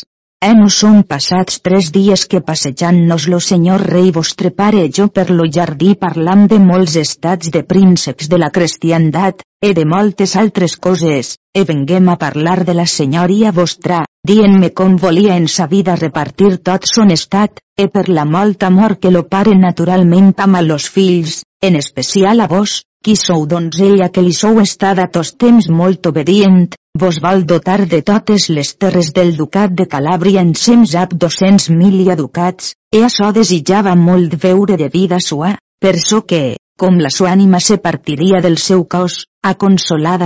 Eh 0.45 0.53
no 0.59 0.67
són 0.69 1.01
passats 1.13 1.57
tres 1.65 1.89
dies 1.95 2.27
que 2.29 2.43
passejant-nos 2.51 3.25
lo 3.33 3.39
senyor 3.41 3.87
rei 3.89 4.11
vostre 4.19 4.51
pare 4.61 4.83
i 4.85 4.91
jo 4.99 5.07
per 5.09 5.31
lo 5.31 5.47
jardí 5.55 5.95
parlam 6.03 6.45
de 6.51 6.59
molts 6.67 6.99
estats 7.01 7.49
de 7.55 7.63
prínceps 7.71 8.29
de 8.29 8.37
la 8.37 8.51
cristiandat, 8.59 9.41
e 9.65 9.73
de 9.73 9.87
moltes 9.95 10.35
altres 10.43 10.77
coses, 10.77 11.33
e 11.57 11.65
venguem 11.65 12.13
a 12.13 12.19
parlar 12.21 12.59
de 12.69 12.77
la 12.77 12.85
senyoria 12.85 13.51
vostra, 13.51 14.03
dient-me 14.27 14.73
com 14.75 14.97
volia 14.99 15.37
en 15.39 15.47
sa 15.47 15.67
vida 15.71 15.95
repartir 15.95 16.57
tot 16.69 16.87
son 16.89 17.13
estat, 17.15 17.61
e 17.77 17.87
per 17.93 18.09
la 18.09 18.25
molta 18.25 18.67
amor 18.67 18.97
que 18.99 19.11
lo 19.11 19.23
pare 19.31 19.53
naturalment 19.55 20.33
ama 20.45 20.61
los 20.61 20.89
fills, 20.89 21.43
en 21.61 21.75
especial 21.75 22.41
a 22.41 22.47
vos, 22.47 22.81
qui 23.03 23.15
sou 23.15 23.45
donzella 23.47 24.09
que 24.11 24.23
li 24.25 24.33
sou 24.33 24.59
estada 24.59 25.07
tos 25.13 25.35
temps 25.43 25.69
molt 25.69 26.09
obedient, 26.11 26.75
vos 26.97 27.21
vol 27.23 27.45
dotar 27.45 27.85
de 27.93 28.01
totes 28.01 28.49
les 28.49 28.73
terres 28.75 29.13
del 29.13 29.35
ducat 29.37 29.71
de 29.71 29.85
Calàbria 29.87 30.41
en 30.41 30.53
sems 30.55 30.95
ap 30.95 31.13
200 31.13 31.69
mil 31.77 32.03
ducats, 32.17 32.73
e 32.91 33.03
açò 33.07 33.31
desitjava 33.31 33.95
molt 33.95 34.35
veure 34.43 34.75
de 34.75 34.89
vida 34.89 35.19
sua, 35.23 35.55
per 35.79 35.95
so 36.03 36.23
que, 36.25 36.57
com 36.77 36.99
la 36.99 37.09
sua 37.09 37.31
ànima 37.31 37.59
se 37.59 37.77
partiria 37.77 38.41
del 38.41 38.57
seu 38.57 38.83
cos, 38.85 39.25
a 39.43 39.55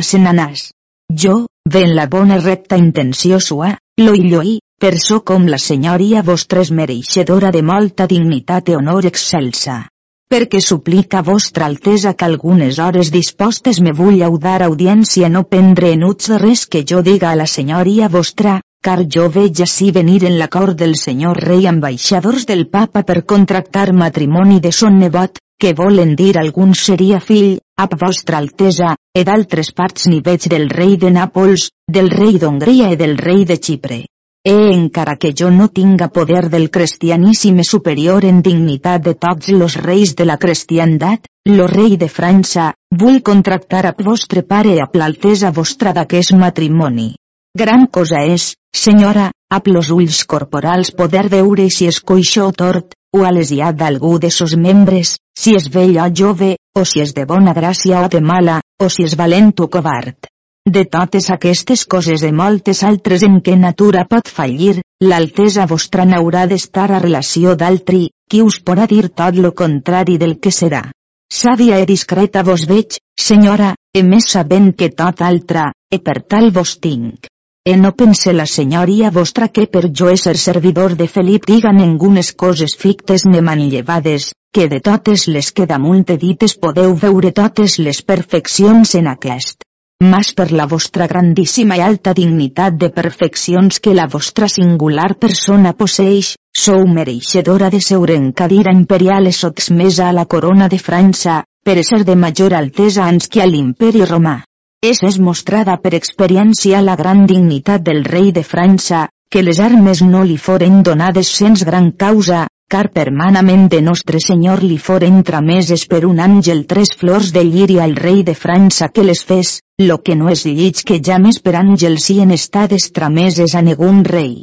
se 0.01 0.17
n'anàs. 0.17 0.71
Jo, 1.13 1.45
ven 1.69 1.95
la 1.95 2.07
bona 2.07 2.37
recta 2.39 2.77
intenció 2.77 3.39
sua, 3.39 3.77
lo 4.01 4.13
illoi, 4.17 4.57
per 4.81 4.97
so 4.99 5.21
com 5.21 5.45
la 5.47 5.59
senyoria 5.61 6.23
vostra 6.25 6.61
és 6.65 6.71
mereixedora 6.73 7.51
de 7.55 7.61
molta 7.61 8.07
dignitat 8.09 8.71
i 8.71 8.77
honor 8.77 9.07
excelsa. 9.09 9.83
Perquè 10.31 10.61
suplica 10.63 11.21
vostra 11.27 11.67
altesa 11.67 12.13
que 12.15 12.25
algunes 12.25 12.79
hores 12.79 13.11
dispostes 13.11 13.81
me 13.83 13.91
vull 13.91 14.21
dar 14.39 14.61
audiència 14.63 15.29
no 15.29 15.43
prendre 15.43 15.91
enuts 15.91 16.31
de 16.31 16.37
res 16.39 16.65
que 16.65 16.83
jo 16.87 17.01
diga 17.01 17.31
a 17.31 17.35
la 17.35 17.45
senyoria 17.45 18.07
vostra, 18.07 18.61
car 18.81 19.03
jo 19.15 19.27
veig 19.29 19.61
així 19.61 19.91
venir 19.91 20.23
en 20.25 20.39
la 20.39 20.47
cort 20.47 20.77
del 20.77 20.95
senyor 20.95 21.43
rei 21.47 21.67
ambaixadors 21.67 22.47
del 22.47 22.65
papa 22.67 23.03
per 23.03 23.25
contractar 23.33 23.91
matrimoni 23.93 24.59
de 24.59 24.71
son 24.71 24.97
nebot, 25.03 25.37
que 25.61 25.75
volen 25.77 26.15
dir 26.17 26.39
algun 26.41 26.71
seria 26.73 27.19
fill, 27.21 27.59
a 27.77 27.85
vostra 28.03 28.39
altesa, 28.41 28.95
e 29.13 29.21
d'altres 29.27 29.69
parts 29.77 30.07
ni 30.09 30.17
veig 30.25 30.47
del 30.49 30.65
rei 30.73 30.95
de 30.97 31.11
Nàpols, 31.13 31.67
del 31.97 32.09
rei 32.09 32.39
d'Hongria 32.41 32.89
i 32.93 32.97
del 32.97 33.13
rei 33.19 33.43
de 33.45 33.59
Xipre. 33.61 33.99
E 34.41 34.55
encara 34.73 35.19
que 35.21 35.29
jo 35.37 35.51
no 35.53 35.67
tinga 35.69 36.07
poder 36.09 36.49
del 36.49 36.71
cristianíssime 36.73 37.63
superior 37.63 38.25
en 38.25 38.41
dignitat 38.41 39.03
de 39.05 39.13
tots 39.13 39.51
los 39.53 39.75
reis 39.77 40.15
de 40.15 40.25
la 40.25 40.37
cristiandat, 40.41 41.29
lo 41.45 41.67
rei 41.69 41.93
de 42.03 42.09
França, 42.09 42.71
vull 43.03 43.21
contractar 43.21 43.83
a 43.85 43.93
vostre 43.97 44.41
pare 44.41 44.79
a 44.81 44.87
plaltesa 44.89 45.51
vostra 45.51 45.93
d'aquest 45.93 46.33
matrimoni. 46.33 47.11
Gran 47.53 47.85
cosa 47.85 48.23
és, 48.25 48.55
senyora, 48.73 49.29
a 49.51 49.61
los 49.65 49.91
ulls 49.91 50.23
corporals 50.25 50.89
poder 50.89 51.27
veure 51.29 51.69
si 51.69 51.85
és 51.85 52.01
coixó 52.01 52.47
o 52.47 52.51
tort, 52.51 52.95
o 53.13 53.23
alesiat 53.27 53.75
d'algú 53.75 54.17
de 54.19 54.29
sos 54.31 54.53
membres, 54.55 55.17
si 55.37 55.55
és 55.59 55.67
vell 55.73 55.97
o 55.99 56.07
jove, 56.15 56.55
o 56.79 56.83
si 56.85 57.01
és 57.03 57.13
de 57.17 57.25
bona 57.27 57.53
gràcia 57.53 58.05
o 58.05 58.09
de 58.13 58.21
mala, 58.21 58.61
o 58.79 58.87
si 58.89 59.03
és 59.03 59.15
valent 59.19 59.51
o 59.59 59.67
covard. 59.67 60.29
De 60.65 60.85
totes 60.85 61.27
aquestes 61.33 61.83
coses 61.89 62.23
i 62.23 62.31
moltes 62.31 62.83
altres 62.87 63.25
en 63.27 63.39
què 63.45 63.57
natura 63.57 64.05
pot 64.05 64.29
fallir, 64.29 64.79
l'altesa 65.01 65.65
vostra 65.67 66.05
n'haurà 66.05 66.45
d'estar 66.47 66.87
a 66.91 67.01
relació 67.03 67.55
d'altri, 67.55 68.07
qui 68.29 68.43
us 68.45 68.61
podrà 68.61 68.87
dir 68.87 69.09
tot 69.09 69.35
lo 69.35 69.51
contrari 69.51 70.17
del 70.21 70.37
que 70.39 70.53
serà. 70.53 70.83
Sàvia 71.31 71.81
i 71.81 71.89
discreta 71.89 72.43
vos 72.43 72.67
veig, 72.69 72.99
senyora, 73.17 73.73
e 73.95 74.03
més 74.03 74.29
sabent 74.31 74.71
que 74.77 74.91
tot 75.03 75.25
altra, 75.25 75.71
e 75.91 75.99
per 75.99 76.21
tal 76.29 76.51
vos 76.51 76.77
tinc. 76.77 77.27
E 77.63 77.77
no 77.77 77.91
pense 77.95 78.33
la 78.33 78.47
senyoria 78.47 79.11
vostra 79.11 79.47
que 79.47 79.67
per 79.73 79.83
jo 79.93 80.09
ser 80.17 80.37
servidor 80.43 80.95
de 80.97 81.07
Felip 81.07 81.45
diga 81.45 81.71
ningunes 81.71 82.31
coses 82.33 82.73
fictes 82.83 83.27
ne 83.29 83.41
manllevades, 83.41 84.31
que 84.51 84.67
de 84.67 84.79
totes 84.81 85.27
les 85.27 85.51
que 85.51 85.67
damunt 85.69 86.07
dites 86.23 86.57
podeu 86.57 86.95
veure 86.95 87.31
totes 87.31 87.77
les 87.77 88.01
perfeccions 88.01 88.95
en 88.95 89.11
aquest 89.13 89.61
mas 90.01 90.33
per 90.33 90.49
la 90.51 90.65
vostra 90.65 91.05
grandíssima 91.05 91.75
i 91.77 91.81
alta 91.85 92.15
dignitat 92.17 92.73
de 92.81 92.89
perfeccions 92.89 93.77
que 93.79 93.93
la 93.93 94.07
vostra 94.09 94.47
singular 94.49 95.13
persona 95.13 95.75
posseix, 95.77 96.33
sou 96.57 96.87
mereixedora 96.89 97.69
de 97.69 97.79
seure 97.79 98.15
en 98.17 98.31
cadira 98.31 98.73
imperial 98.73 99.29
e 99.29 99.31
sotsmesa 99.31 100.09
a 100.09 100.15
la 100.17 100.25
corona 100.25 100.67
de 100.73 100.79
França, 100.79 101.43
per 101.63 101.83
ser 101.85 102.01
de 102.03 102.15
major 102.15 102.57
altesa 102.57 103.05
ans 103.05 103.29
que 103.29 103.43
a 103.43 103.45
l'imperi 103.45 104.01
romà. 104.09 104.39
És 104.87 105.03
és 105.05 105.17
mostrada 105.21 105.75
per 105.77 105.91
experiència 105.93 106.79
la 106.81 106.95
gran 106.97 107.27
dignitat 107.29 107.83
del 107.85 107.99
rei 108.07 108.31
de 108.33 108.41
França, 108.41 109.01
que 109.29 109.43
les 109.45 109.59
armes 109.61 110.01
no 110.01 110.23
li 110.25 110.37
foren 110.41 110.79
donades 110.87 111.29
sens 111.41 111.61
gran 111.67 111.91
causa, 112.03 112.47
car 112.65 112.87
permanament 112.89 113.67
de 113.69 113.83
Nostre 113.85 114.17
Senyor 114.25 114.63
li 114.65 114.79
foren 114.81 115.21
trameses 115.27 115.85
per 115.91 116.01
un 116.09 116.17
àngel 116.25 116.65
tres 116.65 116.95
flors 116.97 117.29
de 117.35 117.43
lliri 117.45 117.77
al 117.77 117.93
rei 117.95 118.23
de 118.23 118.33
França 118.33 118.89
que 118.89 119.05
les 119.05 119.21
fes, 119.21 119.59
lo 119.77 120.01
que 120.01 120.17
no 120.17 120.33
és 120.33 120.47
llig 120.49 120.81
que 120.81 120.97
ja 120.97 121.21
més 121.21 121.37
per 121.45 121.59
àngels 121.61 122.09
hi 122.09 122.21
en 122.25 122.33
estades 122.33 122.89
trameses 122.89 123.53
a 123.53 123.61
negun 123.61 124.01
rei. 124.15 124.33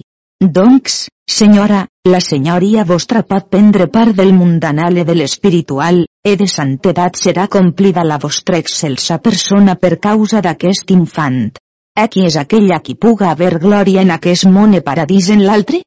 Doncs, 0.41 1.09
senyora, 1.27 1.81
la 2.07 2.21
senyoria 2.23 2.85
vostra 2.87 3.25
pot 3.27 3.49
prendre 3.51 3.89
part 3.91 4.15
del 4.15 4.29
mundanal 4.33 5.01
i 5.03 5.05
de 5.05 5.17
l'espiritual, 5.19 6.05
e 6.23 6.35
de 6.39 6.47
santedat 6.47 7.19
serà 7.19 7.49
complida 7.51 8.05
la 8.07 8.21
vostra 8.23 8.61
excelsa 8.63 9.19
persona 9.19 9.75
per 9.75 9.99
causa 9.99 10.39
d'aquest 10.41 10.93
infant. 10.95 11.41
Aquí 11.99 12.23
és 12.29 12.37
aquella 12.39 12.79
qui 12.79 12.95
puga 12.95 13.33
haver 13.33 13.59
glòria 13.59 14.07
en 14.07 14.15
aquest 14.15 14.47
món 14.47 14.79
e 14.79 14.81
paradís 14.81 15.33
en 15.35 15.43
l'altre? 15.43 15.83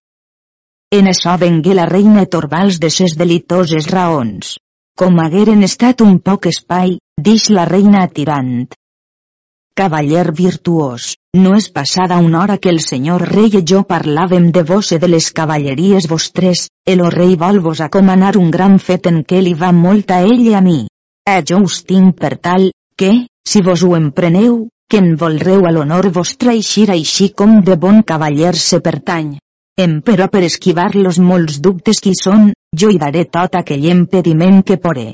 En 0.91 1.08
això 1.08 1.38
vengué 1.39 1.78
la 1.78 1.88
reina 1.88 2.28
Torbals 2.28 2.82
de 2.84 2.89
ses 2.91 3.16
delitoses 3.16 3.88
raons. 3.88 4.58
Com 4.99 5.24
hagueren 5.24 5.64
estat 5.64 6.04
un 6.04 6.20
poc 6.20 6.52
espai, 6.52 6.97
dix 7.16 7.47
la 7.49 7.64
reina 7.72 8.04
atirant. 8.04 8.68
Cavaller 9.74 10.34
virtuós, 10.36 11.03
no 11.34 11.53
és 11.55 11.69
passada 11.72 12.17
una 12.19 12.41
hora 12.41 12.57
que 12.57 12.69
el 12.69 12.82
senyor 12.84 13.24
rei 13.30 13.53
i 13.59 13.61
jo 13.72 13.84
parlàvem 13.91 14.49
de 14.57 14.63
vos 14.72 14.89
i 14.91 14.97
de 14.99 15.07
les 15.07 15.30
cavalleries 15.38 16.07
vostres, 16.11 16.65
el 16.93 17.03
rei 17.13 17.38
vol 17.43 17.59
vos 17.67 17.80
acomanar 17.86 18.34
un 18.41 18.49
gran 18.51 18.76
fet 18.88 19.07
en 19.11 19.22
què 19.30 19.39
li 19.45 19.53
va 19.61 19.72
molt 19.78 20.11
a 20.11 20.19
ell 20.28 20.43
i 20.43 20.57
a 20.59 20.61
mi. 20.65 20.82
Eh 21.36 21.39
jo 21.47 21.61
us 21.69 21.78
tinc 21.88 22.19
per 22.19 22.34
tal, 22.49 22.67
que, 22.99 23.11
si 23.47 23.61
vos 23.61 23.86
ho 23.88 23.95
empreneu, 23.95 24.67
que 24.89 24.99
en 24.99 25.15
volreu 25.15 25.63
a 25.65 25.72
l'honor 25.72 26.09
vostre 26.19 26.51
eixir 26.57 26.89
així 26.91 27.30
com 27.30 27.61
de 27.63 27.80
bon 27.80 28.03
cavaller 28.03 28.53
se 28.65 28.82
pertany. 28.89 29.38
Empero 29.80 30.28
per 30.28 30.43
esquivar 30.43 30.91
los 30.95 31.17
molts 31.32 31.61
dubtes 31.63 32.03
qui 32.03 32.11
són, 32.26 32.51
jo 32.76 32.91
hi 32.91 32.99
daré 32.99 33.24
tot 33.39 33.55
aquell 33.55 33.88
impediment 33.95 34.63
que 34.67 34.82
poré. 34.84 35.13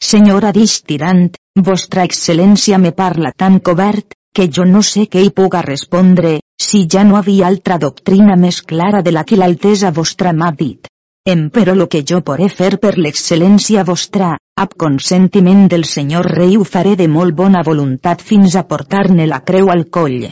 Senyora 0.00 0.50
dix 0.56 0.78
tirant, 0.88 1.26
vostra 1.68 2.06
excel·lència 2.08 2.78
me 2.80 2.92
parla 2.96 3.32
tan 3.36 3.58
cobert, 3.60 4.14
que 4.34 4.46
jo 4.48 4.64
no 4.64 4.80
sé 4.82 5.04
què 5.12 5.20
hi 5.24 5.32
puga 5.40 5.60
respondre, 5.66 6.38
si 6.60 6.86
ja 6.94 7.02
no 7.04 7.18
havia 7.18 7.48
altra 7.48 7.76
doctrina 7.82 8.36
més 8.36 8.62
clara 8.62 9.02
de 9.02 9.12
la 9.12 9.24
que 9.28 9.36
l'altesa 9.36 9.90
vostra 9.90 10.32
m'ha 10.32 10.50
dit. 10.56 10.88
Empero 11.28 11.74
lo 11.74 11.86
que 11.92 12.00
jo 12.10 12.22
poré 12.24 12.48
fer 12.48 12.78
per 12.80 12.94
l'excel·lència 12.96 13.84
vostra, 13.84 14.30
ab 14.56 14.72
consentiment 14.84 15.66
del 15.68 15.84
senyor 15.84 16.30
rei 16.38 16.56
ho 16.56 16.64
faré 16.64 16.96
de 16.96 17.08
molt 17.08 17.36
bona 17.36 17.60
voluntat 17.66 18.24
fins 18.30 18.56
a 18.56 18.64
portar-ne 18.70 19.26
la 19.26 19.42
creu 19.44 19.68
al 19.68 19.84
coll. 19.98 20.30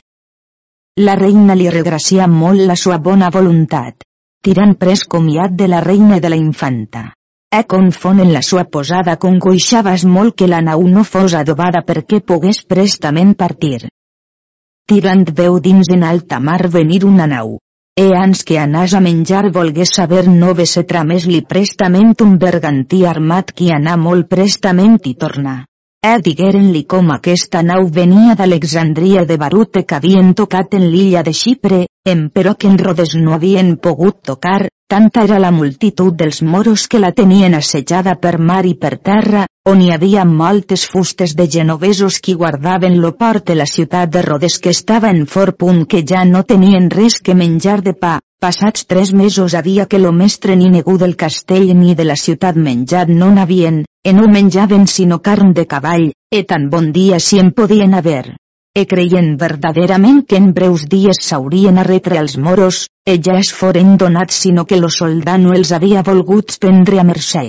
La 1.04 1.14
reina 1.14 1.54
li 1.54 1.68
regracia 1.70 2.26
molt 2.26 2.64
la 2.72 2.76
sua 2.76 2.96
bona 2.98 3.28
voluntat. 3.30 4.00
Tirant 4.42 4.74
pres 4.80 5.04
comiat 5.04 5.52
de 5.60 5.68
la 5.68 5.84
reina 5.84 6.18
de 6.24 6.32
la 6.32 6.40
infanta. 6.40 7.10
E 7.50 7.62
confon 7.64 8.18
en 8.20 8.34
la 8.34 8.42
sua 8.44 8.62
posada 8.68 9.14
congoixaves 9.16 10.02
molt 10.14 10.34
que 10.36 10.48
la 10.52 10.58
nau 10.64 10.82
no 10.94 11.04
fos 11.10 11.36
adobada 11.38 11.80
perquè 11.90 12.18
pogués 12.30 12.58
prestament 12.72 13.32
partir. 13.42 13.88
Tirant 14.88 15.24
veu 15.38 15.56
dins 15.68 15.88
en 15.96 16.04
alta 16.10 16.40
mar 16.50 16.68
venir 16.76 17.00
una 17.08 17.30
nau. 17.32 17.56
E 17.96 18.06
ans 18.24 18.44
que 18.44 18.60
anàs 18.60 18.92
a 18.92 19.00
menjar 19.00 19.48
volgués 19.56 19.96
saber 19.96 20.26
no 20.28 20.52
ve 20.60 20.68
se 20.74 20.84
tramés 20.92 21.24
li 21.32 21.40
prestament 21.54 22.12
un 22.26 22.36
bergantí 22.44 23.02
armat 23.14 23.56
qui 23.56 23.72
anà 23.72 23.96
molt 23.96 24.28
prestament 24.28 25.00
i 25.08 25.16
torna. 25.24 25.58
E 26.04 26.14
digueren-li 26.28 26.84
com 26.84 27.10
aquesta 27.16 27.64
nau 27.64 27.88
venia 27.88 28.36
d'Alexandria 28.36 29.24
de 29.24 29.40
Barute 29.40 29.86
que 29.88 29.96
havien 29.96 30.34
tocat 30.34 30.76
en 30.76 30.90
l'illa 30.92 31.24
de 31.24 31.32
Xipre, 31.32 31.86
però 32.34 32.58
que 32.60 32.68
en 32.68 32.76
Rodes 32.78 33.16
no 33.16 33.32
havien 33.34 33.76
pogut 33.76 34.20
tocar, 34.22 34.68
tanta 34.88 35.22
era 35.22 35.38
la 35.38 35.50
multitud 35.52 36.14
dels 36.16 36.40
moros 36.42 36.86
que 36.88 36.98
la 36.98 37.12
tenien 37.12 37.54
assetjada 37.54 38.14
per 38.22 38.38
mar 38.38 38.64
i 38.66 38.72
per 38.74 38.96
terra, 38.96 39.42
on 39.68 39.82
hi 39.84 39.90
havia 39.92 40.24
moltes 40.24 40.86
fustes 40.88 41.34
de 41.36 41.46
genovesos 41.56 42.20
qui 42.24 42.34
guardaven 42.34 42.96
lo 43.02 43.12
port 43.16 43.44
de 43.50 43.58
la 43.58 43.66
ciutat 43.66 44.08
de 44.14 44.22
Rodes 44.22 44.56
que 44.58 44.72
estava 44.72 45.10
en 45.10 45.26
fort 45.26 45.58
punt 45.58 45.84
que 45.84 46.02
ja 46.08 46.24
no 46.24 46.42
tenien 46.42 46.88
res 46.90 47.20
que 47.20 47.36
menjar 47.36 47.82
de 47.82 47.92
pa, 47.92 48.14
Passats 48.40 48.86
tres 48.86 49.12
mesos 49.12 49.54
havia 49.58 49.86
que 49.90 49.98
lo 49.98 50.12
mestre 50.12 50.54
ni 50.56 50.68
ningú 50.70 50.96
del 50.96 51.16
castell 51.16 51.72
ni 51.76 51.96
de 51.98 52.04
la 52.06 52.14
ciutat 52.16 52.56
menjat 52.56 53.10
no 53.10 53.32
n'havien, 53.34 53.80
e 54.06 54.12
no 54.14 54.28
menjaven 54.30 54.86
sinó 54.86 55.18
carn 55.18 55.52
de 55.52 55.66
cavall, 55.66 56.12
e 56.30 56.44
tan 56.44 56.70
bon 56.70 56.92
dia 56.92 57.18
si 57.18 57.40
en 57.42 57.50
podien 57.50 57.98
haver. 57.98 58.36
E 58.76 58.84
creien 58.86 59.36
verdaderament 59.40 60.24
que 60.28 60.36
en 60.40 60.52
breus 60.56 60.84
dies 60.90 61.20
s'haurien 61.28 61.78
a 61.78 61.84
retre 61.86 62.18
als 62.18 62.36
moros, 62.36 62.86
e 63.06 63.16
ja 63.28 63.38
es 63.42 63.52
foren 63.60 63.96
donats 63.96 64.42
sinó 64.44 64.64
que 64.64 64.80
lo 64.80 64.90
soldat 64.96 65.40
no 65.44 65.54
els 65.56 65.72
havia 65.72 66.04
volgut 66.06 66.58
prendre 66.60 67.00
a 67.00 67.06
mercè. 67.10 67.48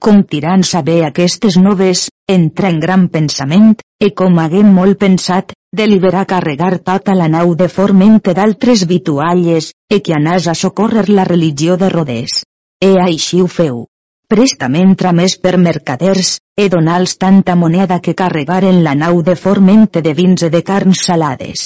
Com 0.00 0.22
tirant 0.30 0.62
saber 0.62 1.00
aquestes 1.04 1.56
noves, 1.58 2.08
entra 2.30 2.68
en 2.70 2.78
gran 2.84 3.08
pensament, 3.14 3.72
e 3.98 4.12
com 4.20 4.38
haguem 4.38 4.68
molt 4.74 4.98
pensat, 5.00 5.54
deliberar 5.74 6.24
carregar 6.32 6.78
tota 6.90 7.16
la 7.18 7.26
nau 7.28 7.54
de 7.58 7.68
formente 7.68 8.34
d'altres 8.34 8.86
vitualles, 8.86 9.72
e 9.90 9.98
que 10.00 10.14
anàs 10.14 10.46
a 10.46 10.54
socórrer 10.54 11.08
la 11.08 11.24
religió 11.24 11.76
de 11.76 11.88
Rodés. 11.94 12.42
E 12.80 12.94
així 13.02 13.42
ho 13.42 13.48
feu. 13.58 13.86
Prestament 14.28 14.90
tramés 15.00 15.38
per 15.40 15.54
mercaders, 15.56 16.34
e 16.52 16.68
donals 16.68 17.14
tanta 17.16 17.54
moneda 17.56 17.96
que 18.04 18.12
carregaren 18.14 18.82
la 18.84 18.92
nau 19.02 19.22
de 19.24 19.34
formente 19.42 20.02
de 20.04 20.12
vins 20.18 20.42
e 20.44 20.50
de 20.52 20.60
carns 20.70 21.00
salades. 21.06 21.62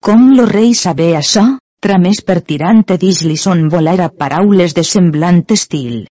Com 0.00 0.30
lo 0.38 0.46
rei 0.48 0.72
saber 0.72 1.10
això, 1.18 1.42
tramés 1.84 2.22
per 2.24 2.38
tirante 2.52 2.96
dis 3.02 3.20
li 3.28 3.36
son 3.36 3.68
volar 3.68 3.98
a 4.00 4.08
paraules 4.08 4.72
de 4.78 4.86
semblant 4.92 5.44
estil. 5.58 6.06